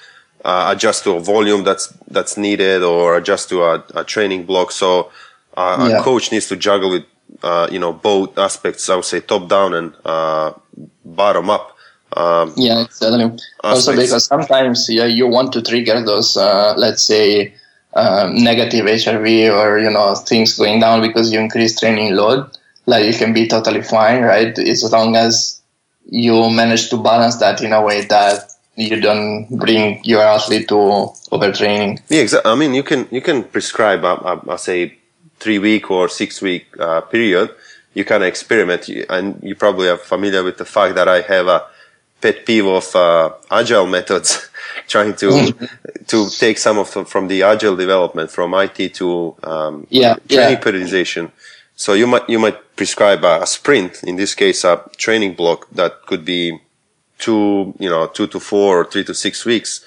uh, 0.45 0.73
adjust 0.73 1.03
to 1.03 1.11
a 1.13 1.19
volume 1.19 1.63
that's 1.63 1.87
that's 2.09 2.37
needed 2.37 2.81
or 2.83 3.17
adjust 3.17 3.49
to 3.49 3.63
a, 3.63 3.83
a 3.95 4.03
training 4.03 4.45
block. 4.45 4.71
So 4.71 5.11
uh, 5.55 5.87
yeah. 5.89 5.99
a 5.99 6.03
coach 6.03 6.31
needs 6.31 6.47
to 6.47 6.55
juggle 6.55 6.91
with 6.91 7.05
uh, 7.43 7.67
you 7.71 7.79
know 7.79 7.93
both 7.93 8.37
aspects. 8.37 8.89
I 8.89 8.95
would 8.95 9.05
say 9.05 9.19
top 9.19 9.49
down 9.49 9.73
and 9.73 9.93
uh, 10.05 10.53
bottom 11.03 11.49
up. 11.49 11.76
Um, 12.15 12.53
yeah, 12.55 12.83
exactly. 12.83 13.37
Also, 13.63 13.95
because 13.95 14.25
sometimes 14.25 14.87
yeah, 14.89 15.05
you 15.05 15.27
want 15.27 15.51
to 15.53 15.61
trigger 15.61 16.01
those, 16.03 16.37
uh, 16.37 16.73
let's 16.77 17.05
say, 17.05 17.53
um, 17.93 18.35
negative 18.35 18.85
HRV 18.85 19.51
or 19.51 19.79
you 19.79 19.89
know 19.89 20.15
things 20.15 20.57
going 20.57 20.79
down 20.79 21.01
because 21.01 21.33
you 21.33 21.39
increase 21.39 21.79
training 21.79 22.15
load. 22.15 22.49
Like 22.85 23.05
you 23.05 23.13
can 23.13 23.33
be 23.33 23.47
totally 23.47 23.81
fine, 23.81 24.23
right? 24.23 24.57
As 24.57 24.89
long 24.91 25.15
as 25.15 25.61
you 26.09 26.49
manage 26.49 26.89
to 26.89 26.97
balance 26.97 27.35
that 27.37 27.61
in 27.61 27.73
a 27.73 27.81
way 27.81 28.05
that 28.05 28.51
you 28.75 29.01
don't 29.01 29.47
bring 29.49 29.99
your 30.03 30.21
athlete 30.21 30.69
to 30.69 30.75
overtraining. 31.31 31.99
Yeah, 32.07 32.21
exactly. 32.21 32.51
I 32.51 32.55
mean, 32.55 32.73
you 32.73 32.83
can 32.83 33.07
you 33.11 33.21
can 33.21 33.43
prescribe 33.43 34.05
a 34.05 34.57
say 34.57 34.97
three 35.39 35.59
week 35.59 35.91
or 35.91 36.07
six 36.07 36.41
week 36.41 36.67
uh, 36.79 37.01
period. 37.01 37.49
You 37.93 38.05
can 38.05 38.21
experiment, 38.21 38.87
and 39.09 39.39
you 39.41 39.55
probably 39.55 39.89
are 39.89 39.97
familiar 39.97 40.43
with 40.43 40.57
the 40.57 40.65
fact 40.65 40.95
that 40.95 41.07
I 41.07 41.21
have 41.21 41.47
a 41.47 41.65
pet 42.21 42.45
peeve 42.45 42.65
of 42.65 42.95
uh, 42.95 43.33
agile 43.51 43.85
methods, 43.85 44.49
trying 44.87 45.15
to 45.15 45.53
to 46.07 46.29
take 46.29 46.57
some 46.57 46.77
of 46.77 46.91
them 46.93 47.05
from 47.05 47.27
the 47.27 47.43
agile 47.43 47.75
development 47.75 48.31
from 48.31 48.53
IT 48.53 48.93
to 48.95 49.35
um, 49.43 49.87
yeah, 49.89 50.15
training 50.27 50.57
yeah. 50.57 50.61
periodization. 50.61 51.31
So 51.75 51.93
you 51.93 52.07
might 52.07 52.27
you 52.29 52.39
might 52.39 52.75
prescribe 52.75 53.23
a, 53.23 53.41
a, 53.41 53.47
sprint, 53.47 54.03
in 54.03 54.15
this 54.15 54.33
case, 54.33 54.63
a 54.63 54.83
training 54.97 55.35
block 55.35 55.67
that 55.71 56.05
could 56.05 56.25
be 56.25 56.59
two 57.19 57.73
you 57.79 57.89
know 57.89 58.07
two 58.07 58.27
to 58.27 58.39
four 58.39 58.81
or 58.81 58.85
three 58.85 59.03
to 59.03 59.13
six 59.13 59.45
weeks, 59.45 59.85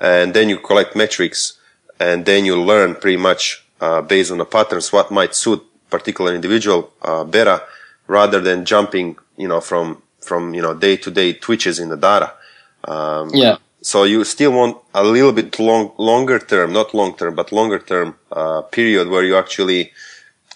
and 0.00 0.32
then 0.34 0.48
you 0.48 0.58
collect 0.58 0.96
metrics, 0.96 1.58
and 2.00 2.24
then 2.24 2.44
you 2.44 2.60
learn 2.60 2.94
pretty 2.94 3.18
much 3.18 3.64
uh, 3.80 4.00
based 4.00 4.30
on 4.30 4.38
the 4.38 4.44
patterns 4.44 4.92
what 4.92 5.10
might 5.10 5.34
suit 5.34 5.62
particular 5.90 6.34
individual 6.34 6.92
uh, 7.02 7.22
better, 7.24 7.60
rather 8.06 8.40
than 8.40 8.64
jumping 8.64 9.16
you 9.36 9.46
know 9.48 9.60
from 9.60 10.02
from 10.26 10.54
you 10.54 10.62
know 10.62 10.74
day 10.74 10.96
to 10.96 11.10
day 11.10 11.32
twitches 11.32 11.78
in 11.78 11.88
the 11.88 11.96
data. 11.96 12.32
Um, 12.84 13.30
yeah. 13.32 13.56
So 13.82 14.02
you 14.02 14.24
still 14.24 14.52
want 14.52 14.78
a 14.94 15.04
little 15.04 15.32
bit 15.32 15.58
long, 15.60 15.92
longer 15.96 16.38
term, 16.40 16.72
not 16.72 16.92
long 16.92 17.16
term, 17.16 17.34
but 17.36 17.52
longer 17.52 17.78
term 17.78 18.16
uh, 18.32 18.62
period 18.62 19.08
where 19.08 19.22
you 19.22 19.36
actually 19.36 19.92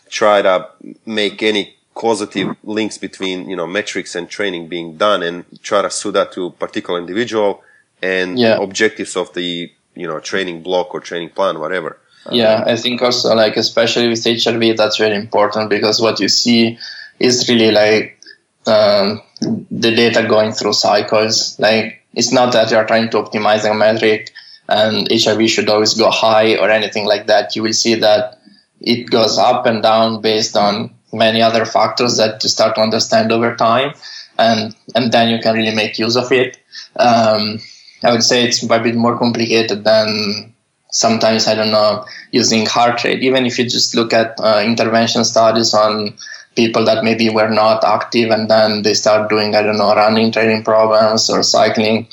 try 0.09 0.43
to 0.43 0.69
make 1.07 1.41
any 1.43 1.77
causative 1.95 2.57
links 2.65 2.99
between 2.99 3.49
you 3.49 3.57
know 3.57 3.67
metrics 3.67 4.15
and 4.15 4.29
training 4.29 4.69
being 4.69 4.97
done, 4.97 5.23
and 5.23 5.45
try 5.63 5.81
to 5.83 5.91
suit 5.91 6.13
that 6.13 6.33
to 6.33 6.51
particular 6.53 6.99
individual 6.99 7.63
and 8.03 8.39
yeah. 8.39 8.57
objectives 8.57 9.17
of 9.17 9.33
the 9.35 9.71
you 9.95 10.07
know 10.07 10.19
training 10.19 10.63
block 10.63 10.95
or 10.95 11.01
training 11.01 11.31
plan, 11.31 11.61
whatever. 11.61 11.99
Yeah, 12.31 12.65
I 12.67 12.77
think 12.77 13.01
also 13.01 13.35
like 13.35 13.57
especially 13.57 14.09
with 14.09 14.23
HRV, 14.25 14.77
that's 14.77 14.99
very 14.99 15.17
important 15.17 15.71
because 15.71 16.01
what 16.01 16.21
you 16.21 16.29
see 16.29 16.79
is 17.19 17.49
really 17.49 17.71
like 17.71 18.20
um, 18.67 19.23
the 19.71 19.95
data 19.95 20.27
going 20.29 20.53
through 20.53 20.75
cycles. 20.75 21.59
Like 21.59 22.03
it's 22.15 22.33
not 22.33 22.53
that 22.53 22.71
you're 22.71 22.87
trying 22.87 23.11
to 23.11 23.23
optimize 23.23 23.71
a 23.71 23.75
metric 23.75 24.33
and 24.71 25.09
HRV 25.09 25.49
should 25.49 25.69
always 25.69 25.95
go 25.95 26.11
high 26.11 26.57
or 26.57 26.71
anything 26.71 27.05
like 27.05 27.27
that. 27.27 27.57
You 27.57 27.65
will 27.65 27.73
see 27.73 27.97
that 27.97 28.39
it 28.81 29.11
goes 29.11 29.37
up 29.37 29.67
and 29.67 29.83
down 29.83 30.21
based 30.21 30.57
on 30.57 30.95
many 31.13 31.43
other 31.43 31.65
factors 31.65 32.17
that 32.17 32.43
you 32.43 32.49
start 32.49 32.77
to 32.77 32.81
understand 32.81 33.33
over 33.33 33.57
time, 33.57 33.93
and 34.39 34.75
and 34.95 35.13
then 35.13 35.29
you 35.29 35.41
can 35.41 35.57
really 35.57 35.75
make 35.75 35.99
use 35.99 36.17
of 36.17 36.31
it. 36.31 36.57
Um, 36.97 37.59
I 38.05 38.13
would 38.13 38.23
say 38.23 38.45
it's 38.45 38.63
a 38.63 38.79
bit 38.79 38.95
more 38.95 39.19
complicated 39.19 39.85
than 39.85 40.55
sometimes 40.93 41.47
I 41.47 41.55
don't 41.55 41.73
know 41.73 42.05
using 42.31 42.65
heart 42.65 43.03
rate. 43.05 43.23
Even 43.23 43.47
if 43.47 43.59
you 43.59 43.65
just 43.65 43.95
look 43.95 44.13
at 44.13 44.39
uh, 44.39 44.63
intervention 44.65 45.25
studies 45.25 45.75
on 45.75 46.15
people 46.57 46.85
that 46.85 47.05
maybe 47.05 47.29
were 47.31 47.49
not 47.49 47.85
active 47.85 48.31
and 48.31 48.51
then 48.51 48.83
they 48.83 48.95
start 48.95 49.31
doing 49.31 49.55
I 49.55 49.63
don't 49.63 49.79
know 49.79 49.95
running 49.95 50.33
training 50.33 50.65
programs 50.65 51.31
or 51.31 51.43
cycling, 51.43 52.09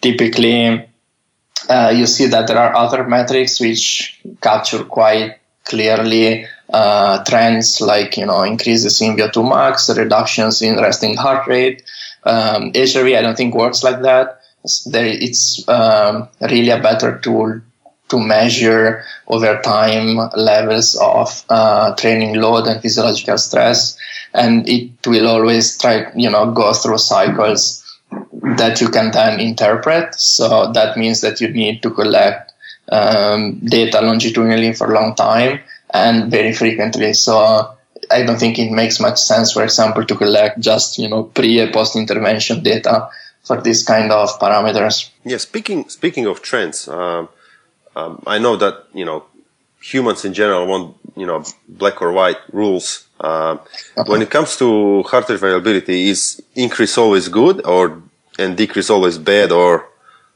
typically. 0.00 0.86
Uh, 1.68 1.92
you 1.94 2.06
see 2.06 2.26
that 2.26 2.46
there 2.46 2.58
are 2.58 2.74
other 2.74 3.06
metrics 3.06 3.60
which 3.60 4.18
capture 4.40 4.82
quite 4.82 5.38
clearly 5.64 6.46
uh, 6.72 7.22
trends 7.24 7.80
like 7.80 8.16
you 8.16 8.26
know 8.26 8.42
increases 8.42 9.00
in 9.00 9.16
VO2 9.16 9.48
max, 9.48 9.90
reductions 9.96 10.62
in 10.62 10.76
resting 10.76 11.16
heart 11.16 11.46
rate. 11.46 11.82
Um, 12.24 12.72
HRV 12.72 13.16
I 13.16 13.22
don't 13.22 13.36
think 13.36 13.54
works 13.54 13.82
like 13.82 14.02
that. 14.02 14.40
There, 14.86 15.06
it's 15.06 15.66
um, 15.68 16.28
really 16.40 16.70
a 16.70 16.82
better 16.82 17.18
tool 17.18 17.60
to 18.10 18.18
measure 18.18 19.04
over 19.28 19.60
time 19.62 20.16
levels 20.36 20.96
of 20.96 21.44
uh, 21.48 21.94
training 21.94 22.34
load 22.34 22.66
and 22.66 22.82
physiological 22.82 23.38
stress, 23.38 23.96
and 24.34 24.68
it 24.68 24.90
will 25.06 25.26
always 25.26 25.78
try 25.78 26.06
you 26.14 26.30
know 26.30 26.50
go 26.50 26.72
through 26.72 26.98
cycles 26.98 27.80
that 28.56 28.80
you 28.80 28.88
can 28.88 29.10
then 29.12 29.40
interpret. 29.40 30.14
So 30.14 30.72
that 30.72 30.96
means 30.96 31.20
that 31.20 31.40
you 31.40 31.48
need 31.48 31.82
to 31.82 31.90
collect 31.90 32.52
um, 32.90 33.60
data 33.60 34.00
longitudinally 34.00 34.72
for 34.72 34.92
a 34.92 34.94
long 34.94 35.14
time 35.14 35.60
and 35.94 36.30
very 36.30 36.52
frequently. 36.52 37.12
So 37.12 37.76
I 38.10 38.22
don't 38.22 38.38
think 38.38 38.58
it 38.58 38.72
makes 38.72 39.00
much 39.00 39.18
sense, 39.18 39.52
for 39.52 39.62
example, 39.62 40.04
to 40.04 40.16
collect 40.16 40.60
just 40.60 40.98
you 40.98 41.08
know 41.08 41.24
pre 41.24 41.60
and 41.60 41.72
post 41.72 41.96
intervention 41.96 42.62
data 42.62 43.08
for 43.44 43.60
this 43.60 43.82
kind 43.82 44.10
of 44.12 44.38
parameters. 44.38 45.10
Yeah, 45.24 45.38
speaking 45.38 45.88
speaking 45.88 46.26
of 46.26 46.42
trends, 46.42 46.88
um, 46.88 47.28
um, 47.96 48.22
I 48.26 48.38
know 48.38 48.56
that 48.56 48.86
you 48.94 49.04
know 49.04 49.24
humans 49.82 50.24
in 50.24 50.34
general 50.34 50.66
want 50.66 50.96
you 51.16 51.26
know 51.26 51.44
black 51.68 52.00
or 52.02 52.12
white 52.12 52.38
rules. 52.52 53.06
Uh, 53.20 53.26
uh-huh. 53.26 54.04
When 54.06 54.22
it 54.22 54.30
comes 54.30 54.56
to 54.58 55.02
heart 55.04 55.28
rate 55.28 55.40
variability, 55.40 56.08
is 56.08 56.42
increase 56.54 56.96
always 56.96 57.28
good 57.28 57.64
or 57.66 58.02
and 58.38 58.56
decrease 58.56 58.90
always 58.90 59.18
bad, 59.18 59.52
or 59.52 59.88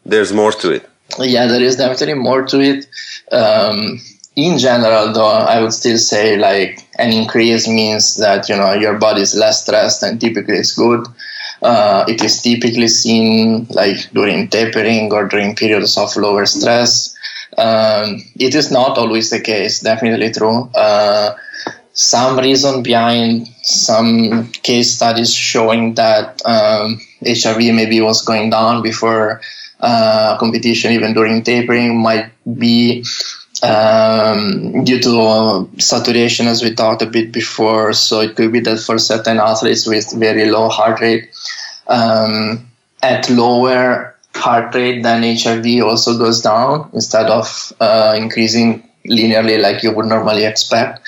there's 0.05 0.33
more 0.33 0.53
to 0.53 0.71
it? 0.73 0.89
Yeah, 1.19 1.47
there 1.47 1.63
is 1.63 1.77
definitely 1.77 2.15
more 2.15 2.45
to 2.45 2.61
it. 2.61 2.87
Um, 3.33 4.01
in 4.37 4.59
general, 4.59 5.13
though, 5.13 5.27
I 5.27 5.61
would 5.63 5.73
still 5.73 5.99
say 5.99 6.37
like 6.37 6.87
an 6.99 7.13
increase 7.13 7.69
means 7.69 8.17
that 8.17 8.49
you 8.49 8.57
know 8.57 8.73
your 8.73 8.99
body 8.99 9.23
is 9.23 9.35
less 9.35 9.63
stressed, 9.63 10.03
and 10.03 10.21
typically 10.21 10.57
it's 10.57 10.75
good. 10.75 11.07
Uh, 11.63 12.05
it 12.09 12.23
is 12.23 12.43
typically 12.43 12.89
seen 12.89 13.67
like 13.71 14.11
during 14.13 14.49
tapering 14.49 15.13
or 15.13 15.27
during 15.27 15.55
periods 15.55 15.97
of 15.97 16.15
lower 16.17 16.45
stress. 16.47 17.14
Um, 17.59 18.23
it 18.39 18.55
is 18.55 18.71
not 18.71 18.99
always 18.99 19.31
the 19.31 19.41
case. 19.41 19.81
Definitely 19.81 20.33
true. 20.33 20.71
Uh, 20.75 21.35
some 21.93 22.39
reason 22.39 22.83
behind 22.83 23.47
some 23.63 24.51
case 24.63 24.95
studies 24.95 25.33
showing 25.33 25.95
that 25.95 26.43
um, 26.45 27.01
HRV 27.23 27.75
maybe 27.75 28.01
was 28.01 28.23
going 28.23 28.51
down 28.51 28.83
before 28.83 29.41
uh, 29.81 30.37
competition, 30.39 30.93
even 30.93 31.15
during 31.15 31.43
tapering, 31.43 32.03
might 32.03 32.31
be 32.59 33.05
um, 33.63 34.85
due 34.85 35.01
to 35.01 35.71
saturation, 35.79 36.49
as 36.49 36.63
we 36.63 36.75
talked 36.75 37.03
a 37.03 37.07
bit 37.07 37.33
before. 37.33 37.93
So 37.93 38.21
it 38.21 38.35
could 38.35 38.53
be 38.53 38.61
that 38.61 38.81
for 38.81 38.99
certain 38.99 39.39
athletes 39.39 39.87
with 39.87 40.13
very 40.13 40.51
low 40.51 40.69
heart 40.69 41.01
rate, 41.01 41.31
um, 41.87 42.67
at 43.03 43.29
lower 43.31 44.14
heart 44.45 44.75
rate, 44.75 45.03
then 45.03 45.23
HRV 45.23 45.83
also 45.83 46.19
goes 46.19 46.43
down 46.43 46.91
instead 46.93 47.27
of 47.27 47.73
uh, 47.81 48.15
increasing 48.17 48.83
linearly 49.09 49.61
like 49.61 49.83
you 49.83 49.93
would 49.93 50.07
normally 50.07 50.45
expect. 50.45 51.01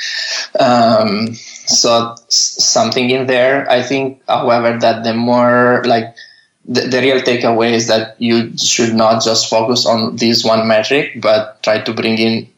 Um, 0.59 1.35
so 1.35 2.15
something 2.29 3.11
in 3.11 3.27
there. 3.27 3.71
I 3.71 3.83
think, 3.83 4.23
however, 4.27 4.79
that 4.79 5.05
the 5.05 5.13
more 5.13 5.83
like 5.85 6.15
the, 6.65 6.83
the 6.93 7.01
real 7.01 7.21
takeaway 7.21 7.73
is 7.73 7.89
that 7.89 8.17
you 8.19 8.57
should 8.57 8.95
not 8.95 9.23
just 9.23 9.51
focus 9.51 9.85
on 9.85 10.17
this 10.17 10.43
one 10.45 10.67
metric, 10.67 11.21
but 11.21 11.63
try 11.63 11.81
to 11.81 11.93
bring 11.93 12.19
in 12.19 12.49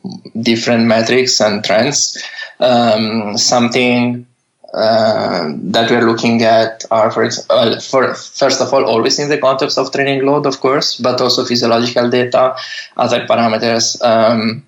different 0.40 0.84
metrics 0.84 1.40
and 1.40 1.64
trends. 1.64 2.22
Um, 2.60 3.36
something 3.36 4.27
uh, 4.74 5.52
that 5.54 5.90
we're 5.90 6.06
looking 6.06 6.42
at 6.42 6.84
are, 6.90 7.10
for, 7.10 7.28
uh, 7.50 7.80
for 7.80 8.14
first 8.14 8.60
of 8.60 8.72
all, 8.72 8.84
always 8.84 9.18
in 9.18 9.28
the 9.28 9.38
context 9.38 9.78
of 9.78 9.90
training 9.92 10.24
load, 10.26 10.46
of 10.46 10.60
course, 10.60 10.96
but 10.96 11.20
also 11.20 11.44
physiological 11.44 12.10
data, 12.10 12.54
other 12.96 13.26
parameters, 13.26 14.02
um, 14.04 14.64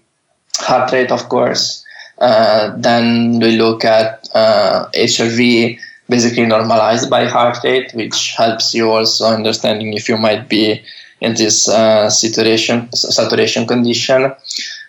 heart 0.56 0.90
rate, 0.92 1.10
of 1.10 1.28
course. 1.28 1.84
Uh, 2.18 2.74
then 2.76 3.40
we 3.40 3.52
look 3.56 3.84
at 3.84 4.28
uh, 4.34 4.86
HRV 4.94 5.78
basically 6.08 6.46
normalized 6.46 7.08
by 7.08 7.26
heart 7.26 7.58
rate, 7.62 7.92
which 7.94 8.34
helps 8.36 8.74
you 8.74 8.90
also 8.90 9.26
understanding 9.26 9.92
if 9.92 10.08
you 10.08 10.16
might 10.16 10.48
be 10.48 10.82
in 11.20 11.34
this 11.34 11.68
uh, 11.68 12.08
saturation 12.10 12.92
saturation 12.92 13.66
condition. 13.66 14.32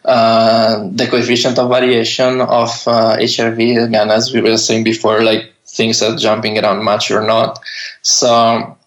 Uh, 0.03 0.89
the 0.93 1.05
coefficient 1.07 1.59
of 1.59 1.69
variation 1.69 2.41
of 2.41 2.69
uh, 2.87 3.15
HRV 3.17 3.85
again, 3.85 4.09
as 4.09 4.33
we 4.33 4.41
were 4.41 4.57
saying 4.57 4.83
before, 4.83 5.21
like 5.21 5.53
things 5.67 6.01
are 6.01 6.15
jumping 6.17 6.57
around 6.57 6.83
much 6.83 7.11
or 7.11 7.21
not. 7.21 7.59
So 8.01 8.77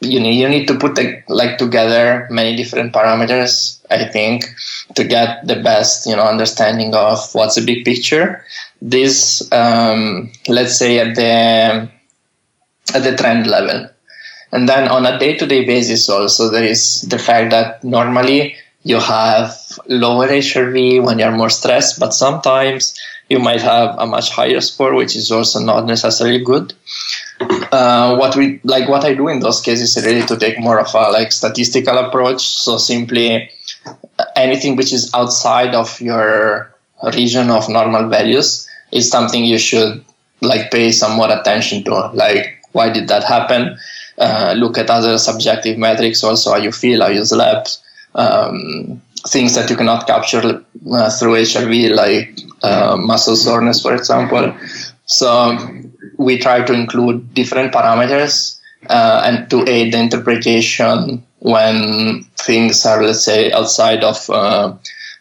you 0.00 0.20
need 0.20 0.38
you 0.38 0.48
need 0.48 0.66
to 0.66 0.78
put 0.78 0.98
like 1.28 1.56
together 1.58 2.26
many 2.30 2.56
different 2.56 2.92
parameters. 2.92 3.80
I 3.90 4.04
think 4.08 4.44
to 4.94 5.04
get 5.04 5.46
the 5.46 5.56
best 5.56 6.06
you 6.06 6.16
know 6.16 6.24
understanding 6.24 6.94
of 6.94 7.18
what's 7.34 7.54
the 7.54 7.64
big 7.64 7.84
picture 7.84 8.44
this 8.82 9.50
um, 9.52 10.32
let's 10.48 10.76
say 10.76 10.98
at 10.98 11.14
the 11.14 11.88
at 12.94 13.02
the 13.04 13.16
trend 13.16 13.46
level 13.46 13.88
and 14.52 14.68
then 14.68 14.88
on 14.88 15.06
a 15.06 15.18
day-to-day 15.18 15.64
basis 15.64 16.08
also 16.08 16.50
there 16.50 16.64
is 16.64 17.02
the 17.02 17.18
fact 17.18 17.50
that 17.50 17.82
normally 17.82 18.54
you 18.84 18.98
have 18.98 19.54
lower 19.86 20.26
HRV 20.26 21.04
when 21.04 21.18
you're 21.18 21.36
more 21.36 21.50
stressed 21.50 21.98
but 21.98 22.12
sometimes 22.12 22.98
you 23.28 23.38
might 23.38 23.62
have 23.62 23.96
a 23.98 24.06
much 24.06 24.30
higher 24.30 24.60
score 24.60 24.94
which 24.94 25.16
is 25.16 25.30
also 25.30 25.60
not 25.60 25.86
necessarily 25.86 26.42
good 26.42 26.74
uh, 27.72 28.16
what 28.16 28.36
we 28.36 28.60
like 28.62 28.88
what 28.88 29.04
i 29.04 29.14
do 29.14 29.28
in 29.28 29.40
those 29.40 29.60
cases 29.60 29.96
is 29.96 30.04
really 30.04 30.26
to 30.26 30.36
take 30.36 30.58
more 30.60 30.78
of 30.78 30.94
a 30.94 31.10
like 31.10 31.32
statistical 31.32 31.96
approach 31.96 32.42
so 32.42 32.76
simply 32.76 33.48
anything 34.36 34.76
which 34.76 34.92
is 34.92 35.10
outside 35.14 35.74
of 35.74 36.00
your 36.00 36.72
region 37.14 37.50
of 37.50 37.68
normal 37.68 38.08
values 38.08 38.68
is 38.92 39.10
something 39.10 39.44
you 39.44 39.58
should 39.58 40.04
like 40.40 40.70
pay 40.70 40.92
some 40.92 41.12
more 41.12 41.30
attention 41.30 41.84
to. 41.84 42.10
Like, 42.12 42.60
why 42.72 42.90
did 42.90 43.08
that 43.08 43.24
happen? 43.24 43.78
Uh, 44.18 44.54
look 44.56 44.78
at 44.78 44.90
other 44.90 45.18
subjective 45.18 45.78
metrics, 45.78 46.22
also 46.22 46.52
how 46.52 46.58
you 46.58 46.72
feel, 46.72 47.00
how 47.00 47.08
you 47.08 47.24
slept, 47.24 47.78
um, 48.14 49.00
things 49.28 49.54
that 49.54 49.70
you 49.70 49.76
cannot 49.76 50.06
capture 50.06 50.64
uh, 50.92 51.10
through 51.10 51.34
HRV, 51.34 51.94
like 51.94 52.38
uh, 52.62 52.96
muscle 52.96 53.36
soreness, 53.36 53.80
for 53.80 53.94
example. 53.94 54.54
So 55.06 55.56
we 56.18 56.38
try 56.38 56.62
to 56.62 56.72
include 56.72 57.34
different 57.34 57.72
parameters 57.72 58.60
uh, 58.88 59.22
and 59.24 59.48
to 59.50 59.68
aid 59.68 59.92
the 59.92 59.98
interpretation 59.98 61.24
when 61.38 62.24
things 62.36 62.84
are, 62.86 63.02
let's 63.02 63.24
say, 63.24 63.50
outside 63.52 64.04
of 64.04 64.28
uh, 64.30 64.74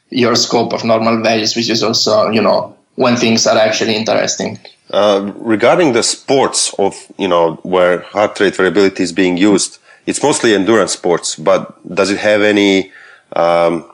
your 0.09 0.35
scope 0.35 0.73
of 0.73 0.83
normal 0.83 1.21
values, 1.21 1.55
which 1.55 1.69
is 1.69 1.83
also, 1.83 2.29
you 2.29 2.41
know, 2.41 2.75
when 2.95 3.15
things 3.15 3.47
are 3.47 3.57
actually 3.57 3.95
interesting. 3.95 4.59
Uh, 4.91 5.31
regarding 5.37 5.93
the 5.93 6.03
sports 6.03 6.73
of 6.77 6.93
you 7.17 7.27
know 7.27 7.55
where 7.63 8.01
heart 8.01 8.37
rate 8.41 8.57
variability 8.57 9.01
is 9.01 9.13
being 9.13 9.37
used, 9.37 9.79
it's 10.05 10.21
mostly 10.21 10.53
endurance 10.53 10.91
sports. 10.91 11.35
But 11.35 11.61
does 11.95 12.11
it 12.11 12.17
have 12.17 12.41
any 12.41 12.91
um, 13.33 13.89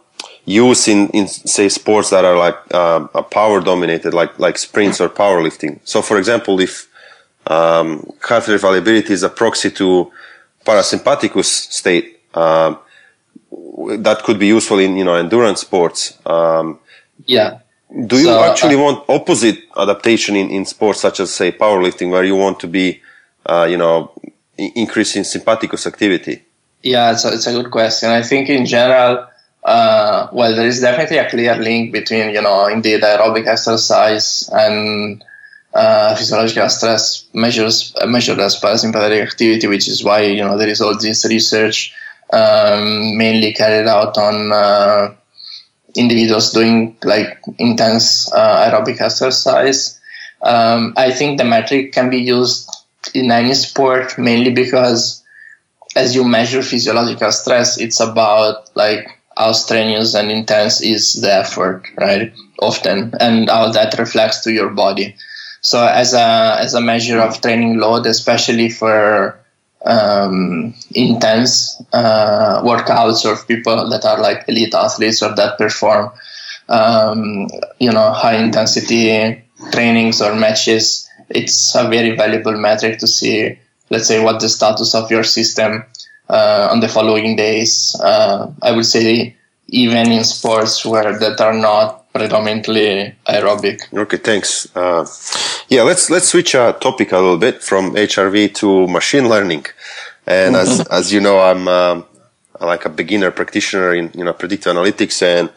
use 0.45 0.87
in, 0.87 1.09
in 1.09 1.27
say 1.27 1.69
sports 1.69 2.09
that 2.09 2.25
are 2.25 2.35
like 2.35 2.57
uh, 2.73 3.21
power 3.29 3.61
dominated, 3.61 4.15
like 4.15 4.39
like 4.39 4.57
sprints 4.57 4.99
or 4.99 5.07
powerlifting? 5.07 5.79
So, 5.83 6.01
for 6.01 6.17
example, 6.17 6.59
if 6.59 6.87
um, 7.45 8.11
heart 8.19 8.47
rate 8.47 8.61
variability 8.61 9.13
is 9.13 9.21
a 9.21 9.29
proxy 9.29 9.69
to 9.71 10.11
parasympathicus 10.65 11.45
state, 11.45 12.19
um, 12.33 12.79
that 13.99 14.23
could 14.23 14.39
be 14.39 14.47
useful 14.47 14.79
in 14.79 14.97
you 14.97 15.03
know 15.03 15.13
endurance 15.13 15.61
sports. 15.61 16.17
Um, 16.25 16.79
yeah 17.25 17.59
do 17.89 18.17
you 18.17 18.25
so, 18.25 18.43
actually 18.43 18.75
uh, 18.75 18.81
want 18.81 19.09
opposite 19.09 19.59
adaptation 19.77 20.35
in, 20.35 20.49
in 20.49 20.65
sports 20.65 20.99
such 20.99 21.19
as 21.19 21.33
say 21.33 21.51
powerlifting 21.51 22.09
where 22.09 22.23
you 22.23 22.35
want 22.35 22.59
to 22.59 22.67
be, 22.67 23.01
uh, 23.45 23.65
you 23.69 23.77
know, 23.77 24.11
increasing 24.57 25.23
sympathicus 25.23 25.87
activity? 25.87 26.43
Yeah, 26.83 27.11
it's 27.13 27.25
a, 27.25 27.33
it's 27.33 27.47
a 27.47 27.53
good 27.53 27.71
question. 27.71 28.09
I 28.09 28.23
think 28.23 28.49
in 28.49 28.65
general, 28.65 29.27
uh, 29.63 30.27
well, 30.31 30.55
there 30.55 30.67
is 30.67 30.81
definitely 30.81 31.17
a 31.17 31.29
clear 31.29 31.55
link 31.55 31.91
between, 31.91 32.29
you 32.31 32.41
know, 32.41 32.67
indeed 32.67 33.01
aerobic 33.01 33.47
exercise 33.47 34.49
and 34.51 35.23
uh, 35.73 36.15
physiological 36.15 36.69
stress 36.69 37.25
measures 37.33 37.93
measured 38.05 38.39
as 38.39 38.59
parasympathetic 38.59 39.21
activity, 39.21 39.67
which 39.67 39.87
is 39.87 40.03
why, 40.03 40.21
you 40.21 40.43
know, 40.43 40.57
there 40.57 40.69
is 40.69 40.81
all 40.81 40.97
this 40.97 41.25
research 41.25 41.93
um, 42.33 43.17
mainly 43.17 43.53
carried 43.53 43.87
out 43.87 44.17
on 44.17 44.51
uh, 44.51 45.13
individuals 45.97 46.51
doing 46.51 46.95
like 47.03 47.39
intense 47.57 48.31
uh, 48.33 48.69
aerobic 48.69 49.01
exercise. 49.01 49.99
Um, 50.41 50.93
I 50.95 51.11
think 51.11 51.37
the 51.37 51.45
metric 51.45 51.93
can 51.93 52.09
be 52.09 52.19
used 52.19 52.69
in 53.13 53.31
any 53.31 53.53
sport 53.53 54.17
mainly 54.17 54.51
because 54.51 55.23
as 55.95 56.13
you 56.13 56.23
measure 56.23 56.61
physiological 56.61 57.31
stress, 57.31 57.79
it's 57.79 57.99
about 57.99 58.69
like 58.75 59.07
how 59.35 59.51
strenuous 59.51 60.13
and 60.15 60.31
intense 60.31 60.81
is 60.81 61.13
the 61.21 61.33
effort, 61.33 61.87
right? 61.97 62.33
Often, 62.59 63.13
and 63.19 63.49
how 63.49 63.71
that 63.71 63.97
reflects 63.99 64.41
to 64.41 64.51
your 64.51 64.69
body. 64.69 65.15
So 65.61 65.85
as 65.85 66.13
a 66.13 66.57
as 66.59 66.73
a 66.73 66.81
measure 66.81 67.19
of 67.19 67.41
training 67.41 67.77
load, 67.77 68.05
especially 68.05 68.69
for 68.69 69.39
um, 69.87 70.73
intense 70.93 71.81
uh, 71.93 72.61
workouts 72.61 73.29
of 73.29 73.47
people 73.47 73.89
that 73.89 74.05
are 74.05 74.19
like 74.21 74.43
elite 74.47 74.73
athletes 74.73 75.23
or 75.23 75.33
that 75.35 75.57
perform, 75.57 76.11
um, 76.69 77.47
you 77.79 77.91
know, 77.91 78.11
high 78.11 78.35
intensity 78.35 79.43
trainings 79.71 80.21
or 80.21 80.35
matches. 80.35 81.09
It's 81.29 81.75
a 81.75 81.87
very 81.87 82.15
valuable 82.15 82.57
metric 82.57 82.99
to 82.99 83.07
see, 83.07 83.57
let's 83.89 84.07
say, 84.07 84.23
what 84.23 84.39
the 84.39 84.49
status 84.49 84.93
of 84.93 85.09
your 85.09 85.23
system 85.23 85.85
uh, 86.29 86.67
on 86.71 86.81
the 86.81 86.89
following 86.89 87.35
days. 87.35 87.95
Uh, 88.01 88.51
I 88.61 88.71
would 88.73 88.85
say 88.85 89.35
even 89.69 90.11
in 90.11 90.23
sports 90.23 90.85
where 90.85 91.17
that 91.17 91.41
are 91.41 91.53
not 91.53 92.06
predominantly 92.17 93.15
aerobic. 93.27 93.93
Okay, 93.93 94.17
thanks. 94.17 94.67
Uh, 94.75 95.05
yeah, 95.69 95.83
let's 95.83 96.09
let's 96.09 96.27
switch 96.29 96.55
our 96.55 96.73
topic 96.73 97.11
a 97.11 97.17
little 97.17 97.37
bit 97.37 97.63
from 97.63 97.93
HRV 97.93 98.53
to 98.55 98.87
machine 98.87 99.29
learning. 99.29 99.65
And 100.25 100.55
as 100.55 100.85
as 100.91 101.13
you 101.13 101.19
know, 101.19 101.39
I'm 101.39 101.67
um, 101.67 102.05
like 102.59 102.85
a 102.85 102.89
beginner 102.89 103.31
practitioner 103.31 103.93
in 103.93 104.11
you 104.13 104.23
know 104.23 104.33
predictive 104.33 104.73
analytics. 104.75 105.21
And 105.21 105.49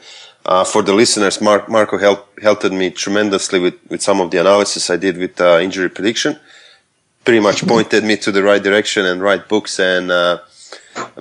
uh, 0.47 0.65
for 0.65 0.83
the 0.83 0.95
listeners, 0.95 1.41
Mark, 1.41 1.69
Marco 1.69 1.99
helped 1.99 2.43
helped 2.43 2.71
me 2.73 2.91
tremendously 2.91 3.59
with 3.59 3.75
with 3.89 4.03
some 4.03 4.21
of 4.21 4.31
the 4.31 4.39
analysis 4.39 4.91
I 4.91 4.97
did 4.97 5.17
with 5.17 5.41
uh, 5.41 5.59
injury 5.61 5.89
prediction. 5.89 6.39
Pretty 7.25 7.41
much 7.41 7.67
pointed 7.67 8.03
me 8.05 8.17
to 8.17 8.33
the 8.33 8.43
right 8.43 8.63
direction 8.63 9.05
and 9.05 9.21
right 9.21 9.47
books 9.47 9.79
and 9.79 10.11
uh, 10.11 10.39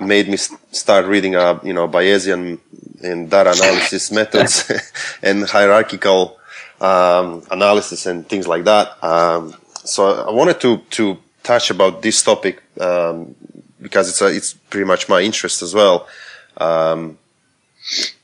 made 0.00 0.28
me 0.28 0.36
start 0.36 1.06
reading, 1.06 1.36
uh, 1.36 1.58
you 1.62 1.72
know, 1.72 1.88
Bayesian 1.88 2.58
and 3.02 3.30
data 3.30 3.52
analysis 3.52 4.10
methods 4.20 4.70
and 5.22 5.48
hierarchical 5.48 6.38
um, 6.80 7.42
analysis 7.50 8.06
and 8.06 8.28
things 8.28 8.46
like 8.46 8.64
that. 8.64 9.02
Um, 9.02 9.54
so 9.84 10.26
I 10.28 10.30
wanted 10.30 10.60
to 10.60 10.78
to 10.90 11.18
touch 11.42 11.70
about 11.70 12.02
this 12.02 12.22
topic 12.22 12.62
um, 12.80 13.34
because 13.80 14.08
it's 14.08 14.20
a, 14.20 14.26
it's 14.26 14.54
pretty 14.54 14.84
much 14.86 15.08
my 15.08 15.20
interest 15.20 15.62
as 15.62 15.74
well. 15.74 16.06
Um, 16.56 17.18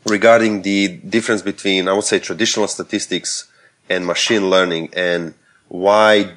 regarding 0.06 0.62
the 0.62 0.88
difference 0.88 1.42
between 1.42 1.88
I 1.88 1.92
would 1.92 2.04
say 2.04 2.18
traditional 2.18 2.68
statistics 2.68 3.50
and 3.88 4.06
machine 4.06 4.50
learning 4.50 4.90
and 4.94 5.34
why 5.68 6.32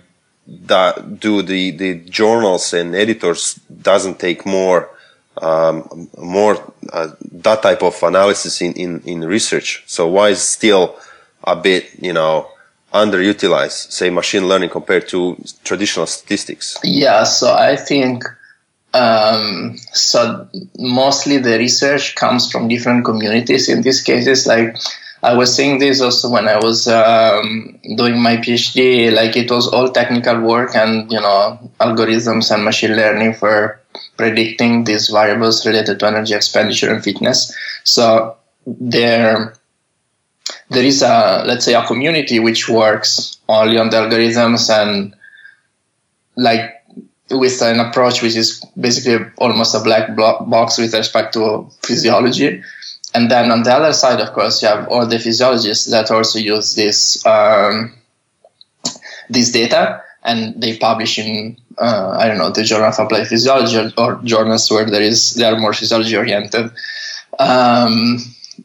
that 0.47 1.19
do 1.19 1.41
the, 1.41 1.71
the 1.71 1.95
journals 1.95 2.73
and 2.73 2.95
editors 2.95 3.55
doesn't 3.81 4.19
take 4.19 4.45
more 4.45 4.89
um, 5.41 6.09
more 6.17 6.73
uh, 6.91 7.09
that 7.31 7.61
type 7.61 7.83
of 7.83 8.01
analysis 8.03 8.61
in, 8.61 8.73
in, 8.73 9.01
in 9.05 9.21
research. 9.21 9.83
So 9.87 10.07
why 10.07 10.29
is 10.29 10.41
still 10.41 10.95
a 11.43 11.55
bit, 11.55 11.89
you 11.99 12.13
know, 12.13 12.49
underutilized, 12.93 13.91
say 13.91 14.09
machine 14.09 14.47
learning 14.47 14.69
compared 14.69 15.07
to 15.09 15.37
traditional 15.63 16.05
statistics? 16.05 16.77
Yeah, 16.83 17.23
so 17.23 17.53
I 17.53 17.75
think 17.75 18.23
um, 18.93 19.77
so 19.93 20.47
mostly 20.77 21.37
the 21.37 21.57
research 21.57 22.15
comes 22.15 22.51
from 22.51 22.67
different 22.67 23.05
communities. 23.05 23.69
In 23.69 23.81
these 23.81 24.01
cases, 24.01 24.47
like 24.47 24.75
I 25.21 25.33
was 25.33 25.53
saying 25.55 25.79
this 25.79 26.01
also 26.01 26.29
when 26.29 26.47
I 26.47 26.57
was 26.57 26.87
um, 26.87 27.77
doing 27.95 28.21
my 28.21 28.37
PhD. 28.37 29.13
Like 29.13 29.35
it 29.35 29.51
was 29.51 29.67
all 29.67 29.91
technical 29.91 30.39
work 30.41 30.75
and 30.75 31.11
you 31.11 31.19
know 31.19 31.71
algorithms 31.79 32.53
and 32.53 32.63
machine 32.63 32.95
learning 32.95 33.33
for 33.33 33.79
predicting 34.19 34.83
these 34.83 35.07
variables 35.07 35.65
related 35.65 35.97
to 35.99 36.07
energy 36.07 36.33
expenditure 36.35 36.93
and 36.93 37.01
fitness. 37.01 37.55
So 37.85 38.35
there, 38.67 39.53
there 40.69 40.83
is 40.83 41.01
a 41.01 41.43
let's 41.47 41.63
say 41.63 41.73
a 41.73 41.87
community 41.87 42.39
which 42.39 42.67
works 42.67 43.37
only 43.47 43.77
on 43.77 43.89
the 43.89 43.97
algorithms 43.97 44.69
and 44.69 45.15
like 46.35 46.75
with 47.31 47.61
an 47.61 47.79
approach 47.79 48.21
which 48.21 48.35
is 48.35 48.61
basically 48.79 49.25
almost 49.37 49.73
a 49.75 49.79
black 49.79 50.15
box 50.15 50.77
with 50.77 50.93
respect 50.93 51.33
to 51.33 51.69
physiology 51.83 52.61
and 53.13 53.31
then 53.31 53.51
on 53.51 53.63
the 53.63 53.73
other 53.73 53.93
side, 53.93 54.19
of 54.19 54.33
course, 54.33 54.61
you 54.61 54.67
have 54.67 54.87
all 54.87 55.05
the 55.05 55.17
physiologists 55.17 55.89
that 55.89 56.11
also 56.11 56.37
use 56.37 56.75
this 56.75 57.25
um, 57.25 57.95
this 59.29 59.51
data, 59.51 60.03
and 60.23 60.61
they 60.61 60.77
publish 60.77 61.17
in 61.19 61.57
uh, 61.77 62.15
I 62.19 62.27
don't 62.27 62.37
know 62.37 62.49
the 62.49 62.63
Journal 62.63 62.87
of 62.87 62.99
Applied 62.99 63.27
Physiology 63.27 63.93
or, 63.97 64.19
journals 64.23 64.69
where 64.69 64.85
there 64.85 65.01
is 65.01 65.35
they 65.35 65.45
are 65.45 65.57
more 65.57 65.73
physiology 65.73 66.15
oriented. 66.15 66.71
Um, 67.39 68.17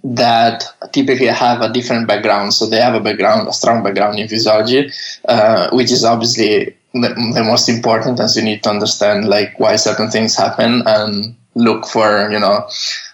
that 0.02 0.64
typically 0.92 1.26
have 1.26 1.60
a 1.60 1.72
different 1.72 2.08
background, 2.08 2.52
so 2.52 2.66
they 2.66 2.80
have 2.80 2.94
a 2.94 3.00
background, 3.00 3.46
a 3.46 3.52
strong 3.52 3.84
background 3.84 4.18
in 4.18 4.26
physiology, 4.26 4.90
uh, 5.28 5.70
which 5.70 5.92
is 5.92 6.04
obviously 6.04 6.74
the, 6.92 7.32
the 7.34 7.44
most 7.44 7.68
important, 7.68 8.18
as 8.18 8.36
you 8.36 8.42
need 8.42 8.62
to 8.64 8.70
understand 8.70 9.28
like 9.28 9.58
why 9.60 9.76
certain 9.76 10.10
things 10.10 10.36
happen 10.36 10.82
and 10.86 11.36
look 11.54 11.86
for 11.86 12.30
you 12.30 12.40
know 12.40 12.68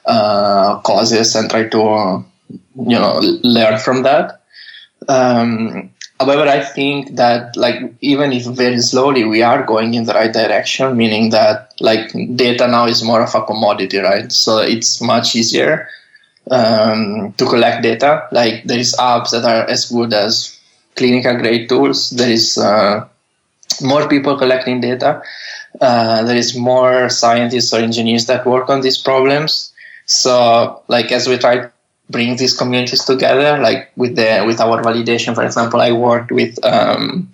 uh, 0.07 0.79
causes 0.81 1.35
and 1.35 1.51
try 1.51 1.69
to 1.69 2.25
you 2.49 2.99
know 2.99 3.21
learn 3.43 3.79
from 3.79 4.03
that 4.03 4.43
um, 5.09 5.91
however 6.21 6.47
i 6.49 6.61
think 6.63 7.17
that 7.17 7.57
like 7.57 7.79
even 8.01 8.33
if 8.33 8.45
very 8.47 8.81
slowly 8.81 9.25
we 9.25 9.43
are 9.43 9.63
going 9.65 9.95
in 9.95 10.05
the 10.05 10.15
right 10.15 10.33
direction 10.33 10.97
meaning 10.97 11.31
that 11.31 11.73
like 11.81 12.13
data 12.37 12.69
now 12.69 12.87
is 12.87 13.03
more 13.03 13.23
of 13.23 13.35
a 13.35 13.43
commodity 13.45 13.99
right? 13.99 14.31
So 14.31 14.59
it's 14.59 15.01
much 15.01 15.35
easier 15.35 15.89
um, 16.51 17.33
to 17.39 17.47
collect 17.47 17.83
data. 17.83 18.29
Like 18.33 18.65
there 18.65 18.79
is 18.79 18.95
apps 18.99 19.31
that 19.31 19.45
are 19.45 19.69
as 19.69 19.87
good 19.87 20.13
as 20.13 20.59
clinical 20.97 21.37
grade 21.37 21.69
tools. 21.69 22.11
There 22.11 22.31
is 22.31 22.59
uh, 22.59 23.09
more 23.83 24.09
people 24.09 24.37
collecting 24.39 24.81
data. 24.81 25.23
Uh, 25.81 26.25
there 26.25 26.37
is 26.37 26.57
more 26.57 27.09
scientists 27.09 27.73
or 27.73 27.81
engineers 27.81 28.27
that 28.27 28.47
work 28.47 28.69
on 28.69 28.81
these 28.83 28.99
problems. 28.99 29.73
So, 30.07 30.83
like 30.89 31.13
as 31.13 31.29
we 31.29 31.39
try 31.39 31.69
bring 32.11 32.37
these 32.37 32.57
communities 32.57 33.05
together, 33.05 33.59
like 33.59 33.91
with 33.97 34.17
the 34.17 34.43
with 34.47 34.61
our 34.61 34.83
validation, 34.83 35.35
for 35.35 35.45
example, 35.45 35.81
I 35.81 35.93
worked 35.93 36.33
with 36.33 36.59
um, 36.65 37.33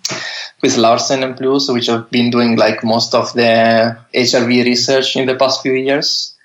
with 0.61 0.75
Laursen 0.77 1.23
and 1.23 1.35
Plews, 1.35 1.69
which 1.69 1.87
have 1.87 2.09
been 2.09 2.29
doing 2.29 2.55
like 2.55 2.83
most 2.83 3.13
of 3.13 3.33
the 3.33 3.97
HRV 4.13 4.65
research 4.65 5.15
in 5.15 5.27
the 5.27 5.35
past 5.35 5.61
few 5.61 5.73
years. 5.73 6.35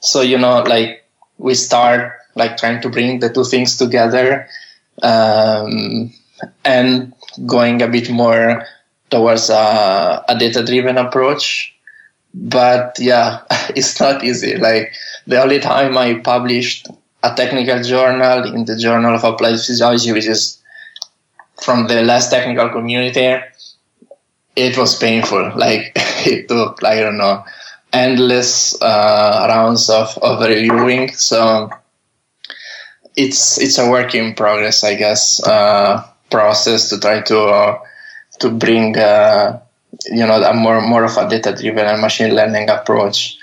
So 0.00 0.20
you 0.20 0.38
know, 0.38 0.62
like 0.62 1.04
we 1.38 1.54
start 1.54 2.12
like 2.34 2.56
trying 2.56 2.80
to 2.82 2.88
bring 2.88 3.20
the 3.20 3.32
two 3.32 3.44
things 3.44 3.76
together 3.76 4.46
um, 5.02 6.12
and 6.64 7.12
going 7.46 7.82
a 7.82 7.88
bit 7.88 8.10
more 8.10 8.64
towards 9.10 9.50
a, 9.50 10.24
a 10.28 10.36
data 10.38 10.64
driven 10.64 10.98
approach. 10.98 11.74
But 12.34 12.96
yeah 13.00 13.40
it's 13.74 13.98
not 13.98 14.22
easy. 14.22 14.56
Like 14.56 14.92
the 15.26 15.42
only 15.42 15.60
time 15.60 15.96
i 15.98 16.14
published 16.14 16.88
a 17.22 17.34
technical 17.34 17.82
journal 17.82 18.54
in 18.54 18.64
the 18.64 18.76
journal 18.76 19.14
of 19.14 19.24
applied 19.24 19.58
physiology 19.58 20.12
which 20.12 20.26
is 20.26 20.58
from 21.60 21.86
the 21.88 22.02
less 22.02 22.30
technical 22.30 22.68
community, 22.68 23.36
it 24.56 24.76
was 24.78 24.96
painful. 24.96 25.52
Like 25.56 25.92
it 26.26 26.48
took, 26.48 26.82
I 26.84 27.00
don't 27.00 27.18
know, 27.18 27.44
endless 27.92 28.80
uh, 28.80 29.46
rounds 29.48 29.90
of, 29.90 30.16
of 30.18 30.40
reviewing. 30.40 31.12
So 31.12 31.70
it's 33.16 33.58
it's 33.58 33.78
a 33.78 33.90
work 33.90 34.14
in 34.14 34.34
progress, 34.34 34.84
I 34.84 34.94
guess, 34.94 35.42
uh, 35.46 36.04
process 36.30 36.88
to 36.90 37.00
try 37.00 37.22
to 37.22 37.40
uh, 37.40 37.78
to 38.40 38.50
bring 38.50 38.96
uh, 38.96 39.60
you 40.06 40.26
know 40.26 40.42
a 40.42 40.54
more 40.54 40.80
more 40.80 41.04
of 41.04 41.16
a 41.16 41.28
data 41.28 41.54
driven 41.54 41.86
and 41.86 42.00
machine 42.00 42.34
learning 42.34 42.70
approach 42.70 43.37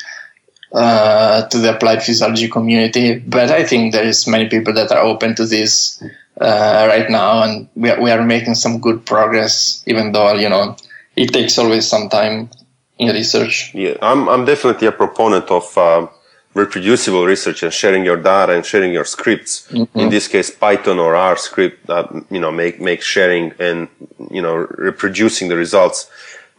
uh, 0.75 1.47
to 1.47 1.57
the 1.57 1.73
applied 1.75 2.03
physiology 2.03 2.49
community. 2.49 3.17
But 3.19 3.49
I 3.49 3.63
think 3.63 3.93
there 3.93 4.03
is 4.03 4.27
many 4.27 4.49
people 4.49 4.73
that 4.73 4.91
are 4.91 4.99
open 4.99 5.33
to 5.35 5.45
this 5.45 6.03
uh, 6.39 6.85
right 6.89 7.09
now, 7.09 7.43
and 7.43 7.69
we 7.75 7.89
are, 7.89 8.01
we 8.01 8.11
are 8.11 8.23
making 8.23 8.55
some 8.55 8.81
good 8.81 9.05
progress, 9.05 9.83
even 9.87 10.11
though 10.11 10.33
you 10.33 10.49
know 10.49 10.75
it 11.15 11.31
takes 11.31 11.57
always 11.57 11.87
some 11.87 12.09
time 12.09 12.49
in 12.97 13.07
research. 13.13 13.71
Yeah, 13.73 13.95
I'm 14.01 14.27
I'm 14.27 14.45
definitely 14.45 14.87
a 14.87 14.91
proponent 14.91 15.49
of. 15.49 15.77
Um, 15.77 16.09
reproducible 16.55 17.25
research 17.25 17.63
and 17.63 17.73
sharing 17.73 18.05
your 18.05 18.15
data 18.15 18.53
and 18.53 18.65
sharing 18.65 18.93
your 18.93 19.03
scripts. 19.03 19.67
Mm-hmm. 19.71 19.99
In 19.99 20.09
this 20.09 20.29
case, 20.29 20.49
Python 20.49 20.99
or 20.99 21.13
R 21.13 21.35
script, 21.35 21.89
uh, 21.89 22.07
you 22.31 22.39
know, 22.39 22.49
make 22.49 22.79
make 22.79 23.01
sharing 23.01 23.51
and 23.59 23.89
you 24.31 24.41
know 24.41 24.55
reproducing 24.55 25.49
the 25.49 25.57
results 25.57 26.09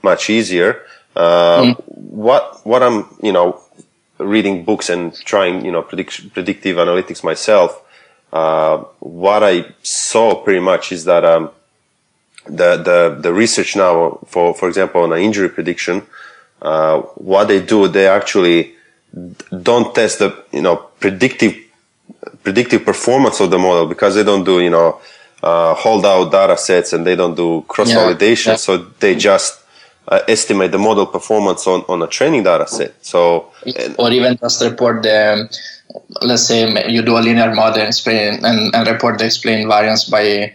much 0.03 0.29
easier. 0.29 0.83
Uh, 1.17 1.63
mm. 1.63 1.83
What 1.87 2.61
what 2.65 2.83
I'm 2.83 3.09
you 3.23 3.33
know 3.33 3.59
reading 4.19 4.65
books 4.65 4.89
and 4.89 5.15
trying, 5.25 5.65
you 5.65 5.73
know, 5.73 5.83
predict, 5.83 6.33
predictive 6.33 6.77
analytics 6.77 7.23
myself, 7.23 7.83
uh, 8.33 8.79
what 9.01 9.43
I 9.43 9.67
saw 9.83 10.35
pretty 10.43 10.61
much 10.61 10.93
is 10.93 11.05
that 11.05 11.25
um, 11.25 11.51
the, 12.45 12.77
the 12.77 13.19
the 13.21 13.33
research 13.33 13.77
now, 13.77 14.19
for 14.27 14.55
for 14.55 14.69
example, 14.69 15.03
on 15.03 15.13
an 15.13 15.21
injury 15.21 15.49
prediction, 15.49 16.03
uh, 16.63 17.01
what 17.17 17.49
they 17.49 17.61
do, 17.61 17.89
they 17.89 18.09
actually 18.09 18.75
don't 19.63 19.95
test 19.95 20.19
the 20.19 20.45
you 20.53 20.63
know 20.63 20.77
predictive 21.01 21.57
predictive 22.43 22.85
performance 22.85 23.41
of 23.41 23.51
the 23.51 23.59
model 23.59 23.87
because 23.87 24.15
they 24.15 24.25
don't 24.25 24.45
do 24.45 24.61
you 24.61 24.71
know 24.71 25.01
uh, 25.43 25.75
hold 25.75 26.05
out 26.05 26.31
data 26.31 26.57
sets 26.57 26.93
and 26.93 27.07
they 27.07 27.17
don't 27.17 27.37
do 27.37 27.65
cross 27.69 27.93
validation, 27.93 28.47
yeah, 28.47 28.53
yeah. 28.53 28.57
so 28.57 28.77
they 29.01 29.15
just 29.15 29.63
uh, 30.09 30.21
estimate 30.29 30.73
the 30.73 30.79
model 30.79 31.07
performance 31.07 31.67
on, 31.67 31.85
on 31.89 32.03
a 32.03 32.07
training 32.07 32.45
data 32.45 32.67
set. 32.67 32.95
So, 33.05 33.53
or 33.99 34.11
even 34.13 34.37
just 34.37 34.63
report 34.63 35.03
the, 35.03 35.49
let's 36.23 36.47
say 36.47 36.91
you 36.91 37.03
do 37.03 37.17
a 37.17 37.21
linear 37.21 37.55
model 37.55 37.81
and, 37.81 37.89
explain, 37.89 38.45
and, 38.45 38.75
and 38.75 38.89
report 38.89 39.19
the 39.19 39.27
explained 39.27 39.69
variance 39.69 40.05
by 40.05 40.55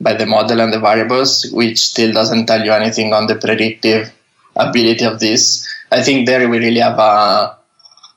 by 0.00 0.14
the 0.14 0.26
model 0.26 0.60
and 0.60 0.72
the 0.72 0.78
variables, 0.78 1.50
which 1.52 1.78
still 1.80 2.12
doesn't 2.12 2.46
tell 2.46 2.64
you 2.64 2.70
anything 2.70 3.12
on 3.12 3.26
the 3.26 3.34
predictive 3.34 4.12
ability 4.54 5.04
of 5.04 5.18
this. 5.18 5.66
I 5.90 6.02
think 6.02 6.26
there 6.26 6.48
we 6.48 6.58
really 6.58 6.80
have 6.80 6.98
a 6.98 7.56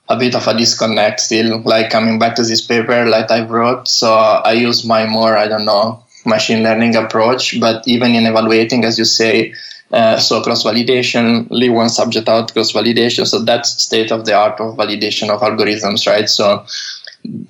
a 0.10 0.18
bit 0.18 0.36
of 0.36 0.48
a 0.48 0.54
disconnect 0.54 1.20
still. 1.22 1.62
Like 1.62 1.90
coming 1.90 2.20
back 2.20 2.36
to 2.36 2.44
this 2.44 2.62
paper, 2.62 3.06
like 3.06 3.32
I 3.32 3.44
wrote, 3.46 3.88
so 3.88 4.14
I 4.14 4.52
use 4.52 4.86
my 4.86 5.08
more 5.08 5.36
I 5.38 5.48
don't 5.48 5.66
know 5.66 6.04
machine 6.26 6.64
learning 6.64 6.96
approach, 6.96 7.60
but 7.60 7.88
even 7.88 8.14
in 8.14 8.28
evaluating, 8.28 8.86
as 8.86 9.00
you 9.00 9.06
say, 9.06 9.54
uh, 9.92 10.18
so 10.18 10.42
cross 10.42 10.64
validation, 10.64 11.48
leave 11.50 11.74
one 11.74 11.90
subject 11.90 12.30
out, 12.30 12.54
cross 12.54 12.72
validation. 12.72 13.28
So 13.28 13.40
that's 13.40 13.84
state 13.84 14.12
of 14.12 14.26
the 14.26 14.34
art 14.34 14.60
of 14.60 14.78
validation 14.78 15.30
of 15.30 15.42
algorithms, 15.42 16.08
right? 16.08 16.30
So 16.30 16.66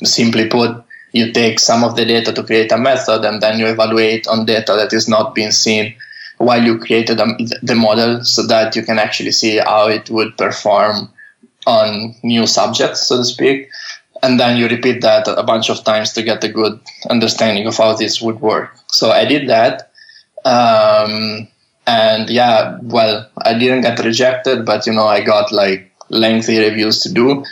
simply 0.03 0.47
put, 0.47 0.83
you 1.11 1.31
take 1.31 1.59
some 1.59 1.83
of 1.83 1.95
the 1.95 2.05
data 2.05 2.33
to 2.33 2.43
create 2.43 2.71
a 2.71 2.77
method 2.77 3.23
and 3.25 3.41
then 3.41 3.59
you 3.59 3.67
evaluate 3.67 4.27
on 4.27 4.45
data 4.45 4.73
that 4.73 4.91
is 4.91 5.07
not 5.07 5.35
being 5.35 5.51
seen 5.51 5.95
while 6.37 6.63
you 6.63 6.79
created 6.79 7.19
the 7.61 7.75
model 7.75 8.23
so 8.23 8.45
that 8.47 8.75
you 8.75 8.81
can 8.81 8.97
actually 8.97 9.31
see 9.31 9.57
how 9.57 9.87
it 9.87 10.09
would 10.09 10.35
perform 10.37 11.09
on 11.67 12.15
new 12.23 12.47
subjects, 12.47 13.07
so 13.07 13.17
to 13.17 13.23
speak. 13.23 13.69
And 14.23 14.39
then 14.39 14.57
you 14.57 14.67
repeat 14.67 15.01
that 15.01 15.27
a 15.27 15.43
bunch 15.43 15.69
of 15.69 15.83
times 15.83 16.13
to 16.13 16.23
get 16.23 16.43
a 16.43 16.49
good 16.49 16.79
understanding 17.09 17.67
of 17.67 17.77
how 17.77 17.95
this 17.95 18.19
would 18.21 18.39
work. 18.39 18.75
So 18.87 19.11
I 19.11 19.25
did 19.25 19.49
that. 19.49 19.91
Um, 20.43 21.47
and 21.91 22.29
yeah 22.29 22.77
well 22.83 23.29
i 23.45 23.53
didn't 23.53 23.81
get 23.81 23.99
rejected 23.99 24.65
but 24.65 24.85
you 24.87 24.93
know 24.93 25.07
i 25.07 25.19
got 25.21 25.51
like 25.51 25.91
lengthy 26.09 26.57
reviews 26.59 26.99
to 26.99 27.13
do 27.13 27.43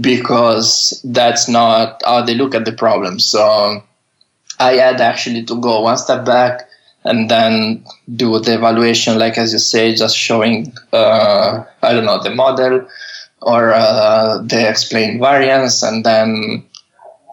because 0.00 1.00
that's 1.04 1.48
not 1.48 2.02
how 2.04 2.22
they 2.22 2.34
look 2.34 2.54
at 2.54 2.64
the 2.64 2.72
problem. 2.72 3.18
So 3.18 3.82
i 4.58 4.72
had 4.72 5.00
actually 5.00 5.44
to 5.44 5.60
go 5.60 5.80
one 5.82 5.98
step 5.98 6.24
back 6.24 6.68
and 7.04 7.30
then 7.30 7.84
do 8.16 8.38
the 8.40 8.54
evaluation 8.54 9.18
like 9.18 9.36
as 9.38 9.52
you 9.52 9.58
say 9.58 9.94
just 9.94 10.16
showing 10.16 10.72
uh, 10.92 11.62
i 11.82 11.92
don't 11.92 12.06
know 12.06 12.20
the 12.22 12.34
model 12.34 12.88
or 13.42 13.72
uh, 13.74 14.38
the 14.42 14.68
explained 14.68 15.20
variance 15.20 15.82
and 15.82 16.04
then 16.04 16.64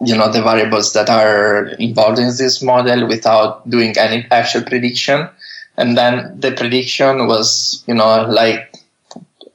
you 0.04 0.14
know 0.14 0.30
the 0.30 0.42
variables 0.42 0.92
that 0.92 1.08
are 1.08 1.68
involved 1.88 2.18
in 2.18 2.26
this 2.26 2.62
model 2.62 3.08
without 3.08 3.68
doing 3.70 3.96
any 3.96 4.26
actual 4.30 4.62
prediction 4.62 5.28
and 5.76 5.96
then 5.96 6.38
the 6.40 6.52
prediction 6.52 7.26
was 7.26 7.82
you 7.86 7.94
know 7.94 8.26
like 8.28 8.74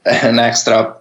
an 0.06 0.40
extra 0.40 0.96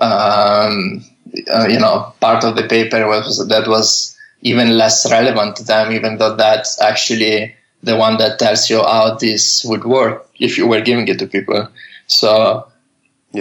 um, 0.00 1.04
uh, 1.52 1.66
you 1.68 1.78
know 1.78 2.12
part 2.20 2.44
of 2.44 2.56
the 2.56 2.66
paper 2.68 3.06
was 3.06 3.46
that 3.48 3.66
was 3.68 4.16
even 4.42 4.78
less 4.78 5.10
relevant 5.10 5.56
to 5.56 5.64
them 5.64 5.92
even 5.92 6.18
though 6.18 6.34
that's 6.36 6.80
actually 6.80 7.54
the 7.82 7.96
one 7.96 8.16
that 8.18 8.38
tells 8.38 8.68
you 8.70 8.78
how 8.78 9.14
this 9.14 9.64
would 9.64 9.84
work 9.84 10.28
if 10.38 10.56
you 10.56 10.66
were 10.66 10.80
giving 10.80 11.06
it 11.08 11.18
to 11.18 11.26
people 11.26 11.68
so 12.06 12.66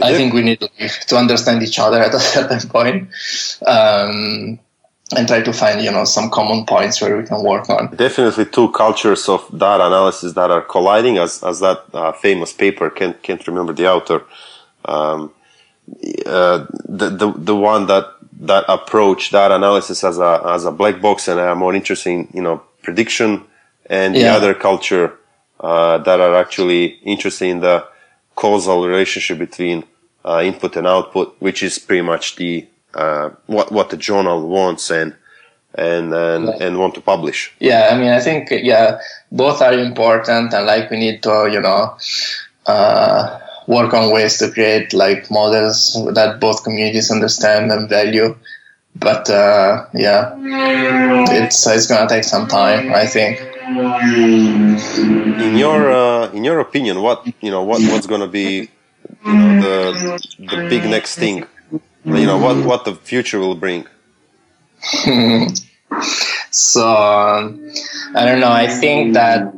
I 0.03 0.13
think 0.13 0.33
we 0.33 0.41
need 0.41 0.59
to 0.59 1.17
understand 1.17 1.63
each 1.63 1.79
other 1.79 2.01
at 2.01 2.13
a 2.13 2.19
certain 2.35 2.69
point. 2.69 3.09
Um, 3.65 4.59
and 5.15 5.27
try 5.27 5.41
to 5.41 5.53
find 5.53 5.81
you 5.81 5.91
know 5.91 6.03
some 6.03 6.29
common 6.29 6.65
points 6.65 7.01
where 7.01 7.17
we 7.17 7.23
can 7.23 7.41
work 7.43 7.69
on 7.69 7.95
definitely 7.95 8.45
two 8.45 8.69
cultures 8.71 9.29
of 9.29 9.47
data 9.57 9.85
analysis 9.85 10.33
that 10.33 10.51
are 10.51 10.61
colliding 10.61 11.17
as, 11.17 11.43
as 11.43 11.59
that 11.59 11.83
uh, 11.93 12.11
famous 12.11 12.51
paper 12.51 12.89
can't, 12.89 13.21
can't 13.23 13.47
remember 13.47 13.73
the 13.73 13.87
author 13.89 14.23
um, 14.85 15.31
uh, 16.25 16.65
the, 16.85 17.09
the 17.09 17.31
the 17.37 17.55
one 17.55 17.87
that 17.87 18.13
that 18.39 18.65
approach 18.67 19.31
data 19.31 19.55
analysis 19.55 20.03
as 20.03 20.17
a 20.19 20.41
as 20.45 20.65
a 20.65 20.71
black 20.71 21.01
box 21.01 21.27
and 21.27 21.39
a 21.39 21.55
more 21.55 21.73
interesting 21.73 22.27
you 22.33 22.41
know 22.41 22.61
prediction 22.83 23.43
and 23.89 24.15
the 24.15 24.19
yeah. 24.19 24.35
other 24.35 24.53
culture 24.53 25.17
uh, 25.61 25.97
that 25.99 26.19
are 26.19 26.35
actually 26.35 26.85
interested 27.03 27.45
in 27.45 27.61
the 27.61 27.85
causal 28.35 28.85
relationship 28.85 29.37
between 29.37 29.83
uh, 30.25 30.41
input 30.43 30.75
and 30.75 30.85
output 30.85 31.35
which 31.39 31.63
is 31.63 31.79
pretty 31.79 32.01
much 32.01 32.35
the 32.35 32.67
uh, 32.93 33.29
what 33.45 33.71
what 33.71 33.89
the 33.89 33.97
journal 33.97 34.47
wants 34.47 34.89
and 34.89 35.15
and 35.75 36.13
and, 36.13 36.49
and 36.49 36.79
want 36.79 36.95
to 36.95 37.01
publish. 37.01 37.53
Yeah, 37.59 37.89
I 37.91 37.97
mean, 37.97 38.09
I 38.09 38.19
think 38.19 38.49
yeah, 38.51 38.99
both 39.31 39.61
are 39.61 39.73
important, 39.73 40.53
and 40.53 40.65
like 40.65 40.89
we 40.89 40.97
need 40.97 41.23
to 41.23 41.49
you 41.51 41.61
know 41.61 41.97
uh, 42.65 43.39
work 43.67 43.93
on 43.93 44.11
ways 44.11 44.37
to 44.39 44.51
create 44.51 44.93
like 44.93 45.29
models 45.29 45.93
that 46.13 46.39
both 46.39 46.63
communities 46.63 47.11
understand 47.11 47.71
and 47.71 47.89
value. 47.89 48.35
But 48.95 49.29
uh, 49.29 49.85
yeah, 49.93 50.33
it's 51.29 51.67
it's 51.67 51.87
gonna 51.87 52.09
take 52.09 52.23
some 52.23 52.47
time, 52.47 52.93
I 52.93 53.05
think. 53.05 53.39
In 53.67 55.57
your 55.57 55.91
uh, 55.91 56.31
in 56.31 56.43
your 56.43 56.59
opinion, 56.59 57.01
what 57.01 57.27
you 57.41 57.51
know 57.51 57.63
what 57.63 57.81
what's 57.91 58.07
gonna 58.07 58.27
be 58.27 58.71
you 59.25 59.33
know, 59.33 59.61
the 59.61 60.19
the 60.39 60.67
big 60.69 60.83
next 60.85 61.15
thing 61.15 61.45
you 62.07 62.25
know 62.25 62.37
what 62.37 62.65
what 62.65 62.85
the 62.85 62.95
future 62.95 63.39
will 63.39 63.55
bring. 63.55 63.85
So 66.51 66.83
i 68.15 68.25
don't 68.25 68.39
know 68.39 68.51
i 68.51 68.67
think 68.67 69.13
that 69.13 69.53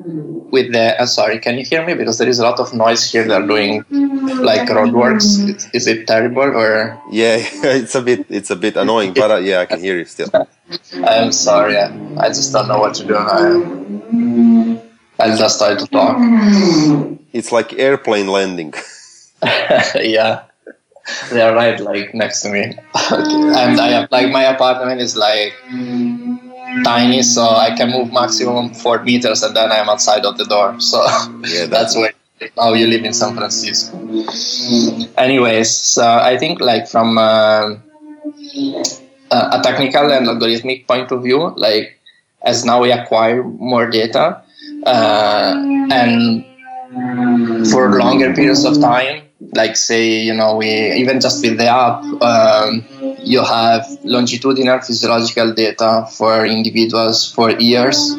with 0.52 0.72
the 0.74 1.00
uh, 1.00 1.06
sorry 1.06 1.40
can 1.40 1.58
you 1.58 1.64
hear 1.64 1.86
me? 1.86 1.94
Because 1.94 2.18
there 2.18 2.28
is 2.28 2.40
a 2.40 2.44
lot 2.44 2.60
of 2.60 2.74
noise 2.74 3.10
here 3.12 3.24
they're 3.28 3.46
doing 3.46 3.86
like 3.90 4.68
roadworks. 4.70 5.48
Is, 5.48 5.70
is 5.74 5.88
it 5.88 6.08
terrible 6.08 6.42
or? 6.44 7.00
Yeah 7.12 7.38
it's 7.64 7.96
a 7.96 8.02
bit 8.02 8.26
it's 8.30 8.50
a 8.50 8.56
bit 8.56 8.76
annoying 8.76 9.14
but 9.14 9.32
uh, 9.32 9.38
yeah 9.38 9.60
i 9.62 9.66
can 9.66 9.80
hear 9.80 9.98
you 9.98 10.06
still. 10.06 10.30
I'm 11.04 11.32
sorry 11.32 11.78
I, 11.78 11.94
I 12.18 12.28
just 12.30 12.52
don't 12.52 12.68
know 12.68 12.80
what 12.80 12.96
to 12.96 13.06
do. 13.06 13.16
I, 13.16 13.40
i'll 15.20 15.38
just 15.38 15.60
try 15.60 15.76
to 15.76 15.88
talk. 15.88 16.18
It's 17.34 17.52
like 17.52 17.74
airplane 17.74 18.28
landing. 18.28 18.74
Yeah 19.96 20.49
they 21.32 21.42
are 21.42 21.54
right 21.56 21.80
like 21.80 22.14
next 22.14 22.42
to 22.42 22.50
me. 22.50 22.62
And 23.12 23.80
i 23.80 23.90
have 23.90 24.12
like 24.12 24.32
my 24.32 24.44
apartment 24.44 25.02
is 25.02 25.16
like 25.16 25.54
tiny 26.84 27.22
so 27.24 27.44
i 27.50 27.76
can 27.76 27.90
move 27.92 28.14
maximum 28.14 28.74
four 28.74 29.02
meters 29.04 29.42
and 29.42 29.56
then 29.56 29.72
i'm 29.72 29.90
outside 29.90 30.26
of 30.26 30.38
the 30.38 30.46
door. 30.46 30.80
So 30.80 31.04
yeah 31.46 31.66
that's 31.76 31.96
where 31.96 32.14
how 32.58 32.74
you 32.74 32.88
live 32.88 33.04
in 33.04 33.14
san 33.14 33.36
francisco. 33.36 33.98
Anyways 35.18 35.70
so 35.70 36.04
i 36.04 36.38
think 36.38 36.60
like 36.62 36.88
from 36.88 37.18
uh, 37.18 37.76
a 39.32 39.60
technical 39.62 40.12
and 40.12 40.28
algorithmic 40.28 40.88
point 40.88 41.12
of 41.12 41.24
view 41.24 41.54
like 41.56 42.00
as 42.44 42.64
now 42.66 42.82
we 42.82 42.92
acquire 42.92 43.44
more 43.44 43.90
data 43.90 44.42
uh, 44.86 45.54
and 45.92 46.46
for 47.72 47.98
longer 48.00 48.34
periods 48.34 48.66
of 48.66 48.80
time 48.80 49.22
like 49.54 49.76
say 49.76 50.20
you 50.20 50.34
know 50.34 50.58
we 50.58 50.92
even 50.94 51.20
just 51.20 51.44
with 51.44 51.58
the 51.58 51.68
app 51.68 52.04
um, 52.22 52.86
you 53.24 53.44
have 53.44 53.88
longitudinal 54.04 54.80
physiological 54.82 55.54
data 55.54 56.06
for 56.12 56.46
individuals 56.46 57.32
for 57.32 57.52
years 57.52 58.16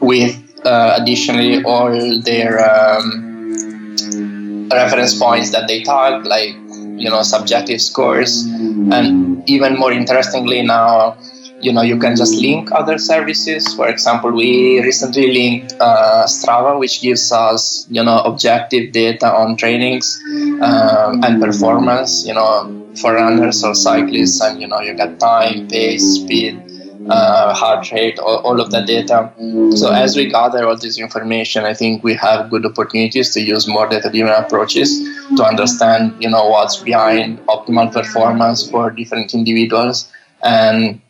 with 0.00 0.36
uh, 0.64 0.98
additionally 1.00 1.62
all 1.64 1.90
their 2.22 2.60
um, 2.60 4.68
reference 4.70 5.18
points 5.18 5.50
that 5.50 5.66
they 5.66 5.82
tag 5.82 6.24
like 6.26 6.54
you 6.96 7.10
know 7.10 7.22
subjective 7.22 7.80
scores. 7.80 8.44
And 8.44 9.48
even 9.48 9.78
more 9.78 9.92
interestingly 9.92 10.62
now 10.62 11.16
you 11.60 11.72
know 11.72 11.82
you 11.82 11.98
can 11.98 12.16
just 12.16 12.34
link 12.40 12.70
other 12.72 12.98
services. 12.98 13.74
For 13.74 13.88
example 13.88 14.30
we 14.32 14.80
recently 14.82 15.32
linked 15.32 15.74
uh, 15.80 16.24
strava 16.26 16.78
which 16.78 17.00
gives 17.00 17.32
us 17.32 17.86
you 17.90 18.02
know 18.02 18.18
objective 18.20 18.92
data 18.92 19.26
on 19.32 19.56
trainings 19.56 20.20
um, 20.60 21.22
and 21.24 21.42
performance 21.42 22.26
you 22.26 22.34
know 22.34 22.80
for 23.00 23.14
runners 23.14 23.64
or 23.64 23.74
cyclists 23.74 24.40
and 24.40 24.60
you 24.60 24.68
know 24.68 24.80
you 24.80 24.94
get 24.94 25.18
time 25.18 25.66
pace 25.68 26.20
speed 26.20 26.60
uh, 27.08 27.52
heart 27.52 27.90
rate 27.92 28.18
all, 28.18 28.38
all 28.38 28.60
of 28.60 28.70
that 28.70 28.86
data. 28.86 29.30
So 29.76 29.90
as 29.92 30.16
we 30.16 30.30
gather 30.30 30.66
all 30.66 30.76
this 30.76 30.98
information 30.98 31.64
i 31.64 31.74
think 31.74 32.02
we 32.02 32.14
have 32.14 32.50
good 32.50 32.64
opportunities 32.64 33.32
to 33.34 33.40
use 33.42 33.66
more 33.66 33.88
data 33.88 34.10
driven 34.10 34.32
approaches 34.32 35.02
to 35.36 35.44
understand 35.44 36.14
you 36.22 36.30
know 36.30 36.48
what's 36.48 36.76
behind 36.78 37.38
optimal 37.46 37.92
performance 37.92 38.68
for 38.68 38.90
different 38.90 39.34
individuals. 39.34 40.10
And 40.42 41.00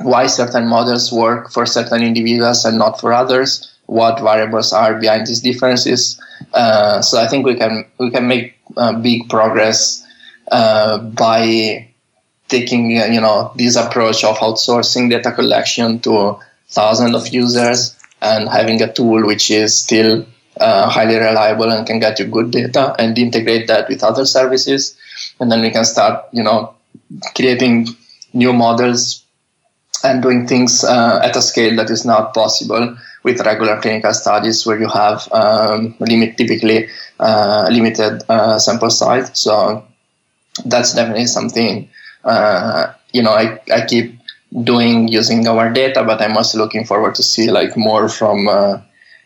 why 0.00 0.26
certain 0.26 0.68
models 0.68 1.12
work 1.12 1.50
for 1.50 1.66
certain 1.66 2.02
individuals 2.02 2.64
and 2.64 2.78
not 2.78 3.00
for 3.00 3.12
others, 3.12 3.72
what 3.86 4.20
variables 4.20 4.72
are 4.72 4.98
behind 4.98 5.26
these 5.26 5.40
differences. 5.40 6.20
Uh, 6.52 7.00
so 7.02 7.20
I 7.20 7.26
think 7.26 7.44
we 7.44 7.54
can 7.56 7.84
we 7.98 8.10
can 8.10 8.28
make 8.28 8.56
uh, 8.76 8.92
big 8.92 9.28
progress 9.28 10.04
uh, 10.52 10.98
by 10.98 11.88
taking 12.48 12.98
uh, 12.98 13.06
you 13.06 13.20
know 13.20 13.52
this 13.56 13.76
approach 13.76 14.24
of 14.24 14.36
outsourcing 14.38 15.10
data 15.10 15.32
collection 15.32 16.00
to 16.00 16.36
thousands 16.68 17.14
of 17.14 17.28
users 17.28 17.96
and 18.20 18.48
having 18.48 18.80
a 18.82 18.92
tool 18.92 19.26
which 19.26 19.50
is 19.50 19.76
still 19.76 20.26
uh, 20.60 20.88
highly 20.88 21.16
reliable 21.16 21.70
and 21.70 21.86
can 21.86 21.98
get 21.98 22.18
you 22.18 22.26
good 22.26 22.50
data 22.50 22.94
and 22.98 23.18
integrate 23.18 23.66
that 23.68 23.88
with 23.88 24.02
other 24.02 24.26
services 24.26 24.96
and 25.40 25.50
then 25.52 25.60
we 25.60 25.70
can 25.70 25.84
start 25.84 26.24
you 26.32 26.42
know 26.42 26.74
creating 27.34 27.86
new 28.32 28.52
models 28.52 29.24
and 30.04 30.22
doing 30.22 30.46
things 30.46 30.84
uh, 30.84 31.20
at 31.22 31.36
a 31.36 31.42
scale 31.42 31.76
that 31.76 31.90
is 31.90 32.04
not 32.04 32.34
possible 32.34 32.96
with 33.24 33.40
regular 33.40 33.80
clinical 33.80 34.14
studies 34.14 34.64
where 34.64 34.80
you 34.80 34.88
have 34.88 35.28
um, 35.32 35.94
limit 36.00 36.36
typically 36.36 36.88
uh, 37.20 37.68
limited 37.70 38.22
uh, 38.28 38.58
sample 38.58 38.90
size. 38.90 39.30
So 39.38 39.84
that's 40.64 40.94
definitely 40.94 41.26
something 41.26 41.88
uh, 42.24 42.92
you 43.12 43.22
know 43.22 43.32
I, 43.32 43.60
I 43.72 43.86
keep 43.86 44.18
doing 44.64 45.08
using 45.08 45.46
our 45.46 45.70
data, 45.70 46.04
but 46.04 46.20
I'm 46.20 46.36
also 46.36 46.58
looking 46.58 46.84
forward 46.84 47.14
to 47.16 47.22
see 47.22 47.50
like 47.50 47.76
more 47.76 48.08
from 48.08 48.48
uh, 48.48 48.80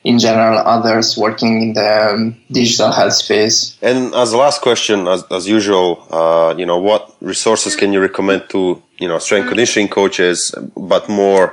in 0.04 0.18
general 0.18 0.58
others 0.58 1.16
working 1.16 1.62
in 1.62 1.72
the 1.74 2.12
um, 2.12 2.36
digital 2.50 2.90
health 2.90 3.12
space. 3.12 3.78
And 3.82 4.12
as 4.14 4.32
a 4.32 4.36
last 4.36 4.60
question, 4.60 5.06
as, 5.06 5.24
as 5.30 5.48
usual, 5.48 6.06
uh, 6.10 6.54
you 6.56 6.66
know, 6.66 6.78
what 6.78 7.14
resources 7.20 7.76
can 7.76 7.92
you 7.92 8.00
recommend 8.00 8.48
to 8.50 8.82
you 9.02 9.08
know 9.08 9.18
strength 9.18 9.48
conditioning 9.48 9.88
coaches, 9.88 10.54
but 10.76 11.08
more 11.08 11.46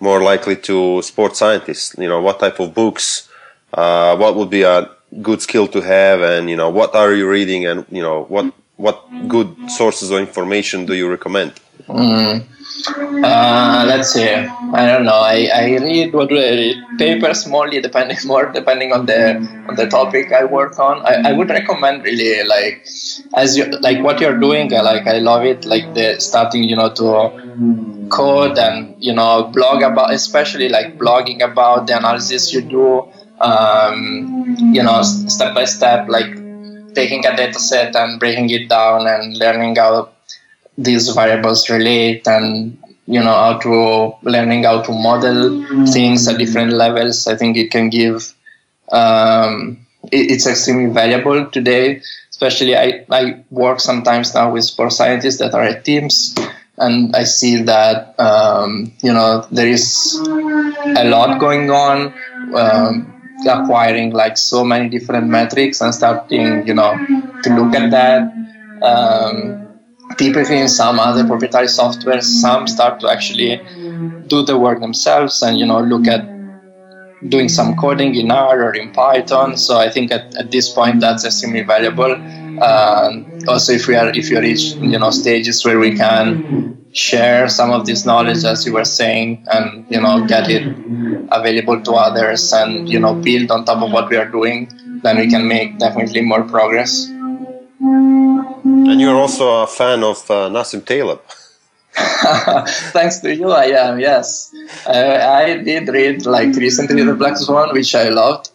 more 0.00 0.20
likely 0.30 0.56
to 0.68 1.02
sports 1.02 1.38
scientists? 1.38 1.94
You 1.98 2.08
know, 2.08 2.20
what 2.20 2.40
type 2.40 2.58
of 2.60 2.74
books? 2.74 3.28
Uh, 3.72 4.16
what 4.16 4.34
would 4.36 4.50
be 4.50 4.62
a 4.62 4.90
good 5.22 5.40
skill 5.42 5.66
to 5.68 5.80
have, 5.80 6.20
and 6.20 6.50
you 6.50 6.56
know, 6.56 6.70
what 6.70 6.94
are 6.94 7.12
you 7.14 7.28
reading, 7.28 7.66
and 7.66 7.84
you 7.90 8.02
know, 8.02 8.24
what 8.24 8.46
what 8.76 8.96
good 9.28 9.48
sources 9.70 10.10
of 10.10 10.18
information 10.18 10.86
do 10.86 10.94
you 10.94 11.08
recommend? 11.08 11.52
Mm. 11.86 12.44
Uh, 12.86 13.84
let's 13.88 14.12
see. 14.12 14.28
I 14.28 14.86
don't 14.86 15.04
know. 15.04 15.20
I, 15.34 15.48
I 15.52 15.64
read 15.78 16.12
what 16.12 16.28
do 16.28 16.36
I 16.38 16.50
read? 16.50 16.76
Papers 16.98 17.46
mostly 17.46 17.80
depending 17.80 18.16
more 18.26 18.46
depending 18.52 18.92
on 18.92 19.06
the 19.06 19.36
on 19.68 19.74
the 19.74 19.86
topic 19.86 20.32
I 20.32 20.44
work 20.44 20.78
on. 20.78 21.04
I, 21.04 21.30
I 21.30 21.32
would 21.32 21.50
recommend 21.50 22.04
really 22.04 22.44
like 22.46 22.86
as 23.34 23.56
you 23.56 23.66
like 23.80 24.02
what 24.02 24.20
you're 24.20 24.38
doing. 24.38 24.70
Like 24.70 25.06
I 25.06 25.18
love 25.18 25.44
it. 25.44 25.64
Like 25.64 25.94
the 25.94 26.20
starting 26.20 26.64
you 26.64 26.76
know 26.76 26.92
to 26.94 28.08
code 28.10 28.58
and 28.58 28.94
you 29.02 29.12
know 29.12 29.44
blog 29.52 29.82
about 29.82 30.12
especially 30.12 30.68
like 30.68 30.98
blogging 30.98 31.42
about 31.42 31.86
the 31.86 31.96
analysis 31.96 32.52
you 32.52 32.62
do. 32.62 33.08
Um, 33.40 34.56
you 34.72 34.82
know 34.82 35.02
step 35.02 35.54
by 35.54 35.64
step 35.64 36.08
like 36.08 36.34
taking 36.94 37.24
a 37.24 37.36
data 37.36 37.60
set 37.60 37.94
and 37.94 38.18
breaking 38.18 38.50
it 38.50 38.68
down 38.68 39.06
and 39.06 39.36
learning 39.36 39.76
how 39.76 40.10
these 40.78 41.08
variables 41.10 41.68
relate 41.68 42.26
and 42.26 42.78
you 43.06 43.20
know 43.20 43.36
how 43.44 43.58
to 43.58 44.14
learning 44.22 44.64
how 44.64 44.80
to 44.82 44.92
model 44.92 45.86
things 45.86 46.28
at 46.28 46.38
different 46.38 46.72
levels. 46.72 47.26
I 47.26 47.36
think 47.36 47.56
it 47.56 47.70
can 47.70 47.90
give 47.90 48.34
um, 48.92 49.86
it, 50.12 50.30
it's 50.32 50.46
extremely 50.46 50.92
valuable 50.92 51.46
today 51.50 52.00
especially 52.30 52.76
I, 52.76 53.04
I 53.10 53.44
work 53.50 53.80
sometimes 53.80 54.32
now 54.32 54.52
with 54.52 54.64
sports 54.64 54.96
scientists 54.96 55.38
that 55.38 55.54
are 55.54 55.64
at 55.64 55.84
teams 55.84 56.36
and 56.76 57.14
i 57.16 57.24
see 57.24 57.62
that 57.62 58.14
um, 58.20 58.92
you 59.02 59.12
know 59.12 59.44
there 59.50 59.66
is 59.66 60.16
a 60.96 61.04
lot 61.04 61.40
going 61.40 61.68
on 61.70 62.14
um, 62.54 63.18
acquiring 63.46 64.12
like 64.12 64.36
so 64.36 64.64
many 64.64 64.88
different 64.88 65.26
metrics 65.26 65.80
and 65.80 65.94
starting 65.94 66.66
you 66.66 66.74
know 66.74 66.94
to 67.42 67.54
look 67.54 67.74
at 67.74 67.90
that. 67.90 68.22
Um, 68.82 69.67
typically 70.18 70.58
in 70.58 70.68
some 70.68 70.98
other 70.98 71.24
proprietary 71.26 71.68
software 71.68 72.20
some 72.20 72.66
start 72.66 73.00
to 73.00 73.08
actually 73.08 73.56
do 74.26 74.42
the 74.42 74.58
work 74.58 74.80
themselves 74.80 75.42
and 75.42 75.58
you 75.58 75.66
know 75.66 75.80
look 75.80 76.06
at 76.06 76.22
doing 77.28 77.48
some 77.48 77.76
coding 77.76 78.14
in 78.14 78.30
r 78.30 78.62
or 78.62 78.74
in 78.74 78.92
python. 78.92 79.56
So 79.56 79.78
i 79.78 79.88
think 79.90 80.12
at, 80.12 80.36
at 80.36 80.50
this 80.50 80.68
point 80.68 81.00
that's 81.00 81.24
extremely 81.24 81.62
valuable. 81.62 82.14
Uh, 82.60 83.10
also 83.46 83.72
if 83.72 83.86
we 83.86 83.94
are 83.94 84.10
if 84.10 84.30
you 84.30 84.40
reach 84.40 84.64
you 84.92 84.98
know 84.98 85.10
stages 85.10 85.64
where 85.64 85.78
we 85.78 85.96
can 85.96 86.76
share 86.92 87.48
some 87.48 87.70
of 87.70 87.86
this 87.86 88.04
knowledge 88.04 88.44
as 88.44 88.66
you 88.66 88.72
were 88.72 88.84
saying 88.84 89.46
and 89.52 89.86
you 89.88 90.00
know 90.00 90.26
get 90.26 90.48
it 90.50 90.64
available 91.30 91.80
to 91.80 91.92
others 91.92 92.52
and 92.52 92.88
you 92.88 92.98
know 92.98 93.14
build 93.14 93.50
on 93.50 93.64
top 93.64 93.80
of 93.82 93.92
what 93.92 94.08
we 94.10 94.16
are 94.16 94.28
doing 94.28 94.68
then 95.04 95.18
we 95.18 95.28
can 95.28 95.46
make 95.46 95.78
definitely 95.78 96.20
more 96.20 96.42
progress 96.42 97.08
and 98.90 99.00
you're 99.00 99.16
also 99.16 99.62
a 99.62 99.66
fan 99.66 100.02
of 100.02 100.30
uh, 100.30 100.48
Nassim 100.48 100.84
Taleb. 100.84 101.20
Thanks 102.92 103.18
to 103.20 103.34
you, 103.34 103.50
I 103.50 103.66
am. 103.66 103.98
Yes, 103.98 104.54
uh, 104.86 105.18
I 105.42 105.56
did 105.56 105.88
read 105.88 106.26
like 106.26 106.54
recently 106.54 107.02
the 107.02 107.14
Black 107.14 107.36
Swan, 107.36 107.72
which 107.72 107.94
I 107.94 108.08
loved, 108.08 108.50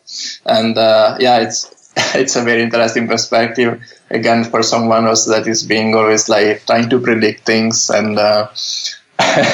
and 0.45 0.77
uh, 0.77 1.17
yeah, 1.19 1.39
it's 1.39 1.91
it's 2.15 2.35
a 2.35 2.41
very 2.43 2.61
interesting 2.61 3.07
perspective. 3.07 3.81
Again, 4.09 4.43
for 4.45 4.63
someone 4.63 5.07
else 5.07 5.25
that 5.25 5.47
is 5.47 5.63
being 5.63 5.95
always 5.95 6.29
like 6.29 6.65
trying 6.65 6.89
to 6.89 6.99
predict 6.99 7.45
things 7.45 7.89
and 7.89 8.17
uh, 8.17 8.47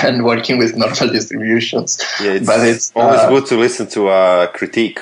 and 0.04 0.24
working 0.24 0.58
with 0.58 0.76
normal 0.76 1.10
distributions. 1.10 2.00
Yeah, 2.22 2.34
it's 2.34 2.46
but 2.46 2.60
it's 2.68 2.92
always 2.96 3.22
uh, 3.22 3.30
good 3.30 3.46
to 3.48 3.58
listen 3.58 3.88
to 3.90 4.10
a 4.10 4.50
critique. 4.54 5.00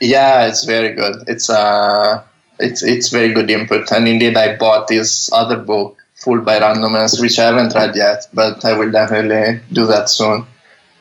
Yeah, 0.00 0.46
it's 0.46 0.64
very 0.64 0.92
good. 0.94 1.24
It's 1.26 1.50
uh 1.50 2.22
it's 2.58 2.82
it's 2.82 3.08
very 3.08 3.32
good 3.32 3.50
input. 3.50 3.90
And 3.90 4.06
indeed, 4.08 4.36
I 4.36 4.56
bought 4.56 4.88
this 4.88 5.32
other 5.32 5.56
book, 5.56 5.98
Fooled 6.14 6.44
by 6.44 6.58
Randomness, 6.58 7.20
which 7.20 7.38
I 7.38 7.44
haven't 7.44 7.74
read 7.74 7.94
yet, 7.96 8.28
but 8.32 8.64
I 8.64 8.76
will 8.78 8.90
definitely 8.90 9.60
do 9.72 9.86
that 9.86 10.08
soon. 10.08 10.46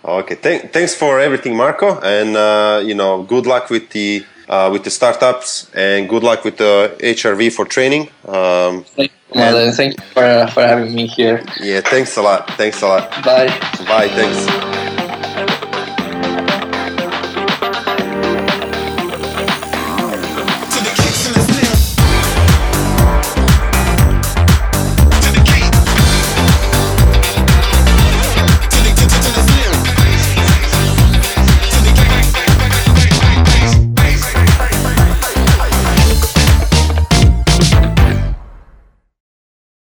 Okay, 0.06 0.36
Th- 0.36 0.64
thanks 0.64 0.94
for 0.94 1.20
everything, 1.20 1.56
Marco, 1.56 2.00
and 2.02 2.36
uh, 2.36 2.82
you 2.84 2.94
know, 2.94 3.24
good 3.24 3.46
luck 3.46 3.70
with 3.70 3.90
the 3.92 4.26
uh, 4.50 4.70
with 4.72 4.84
the 4.84 4.90
startups, 4.90 5.72
and 5.74 6.10
good 6.10 6.24
luck 6.24 6.44
with 6.44 6.58
the 6.58 6.96
HRV 7.00 7.54
for 7.54 7.66
training. 7.66 8.10
Um, 8.28 8.84
thank 8.84 9.12
you, 9.34 9.42
and, 9.42 9.74
thank 9.74 9.98
you 9.98 10.06
for, 10.08 10.48
for 10.54 10.62
having 10.62 10.94
me 10.94 11.08
here. 11.08 11.42
Yeah, 11.62 11.82
thanks 11.82 12.18
a 12.18 12.22
lot. 12.22 12.50
Thanks 12.58 12.82
a 12.82 12.88
lot. 12.88 13.10
Bye. 13.24 13.48
Bye. 13.88 14.10
Thanks. 14.10 14.93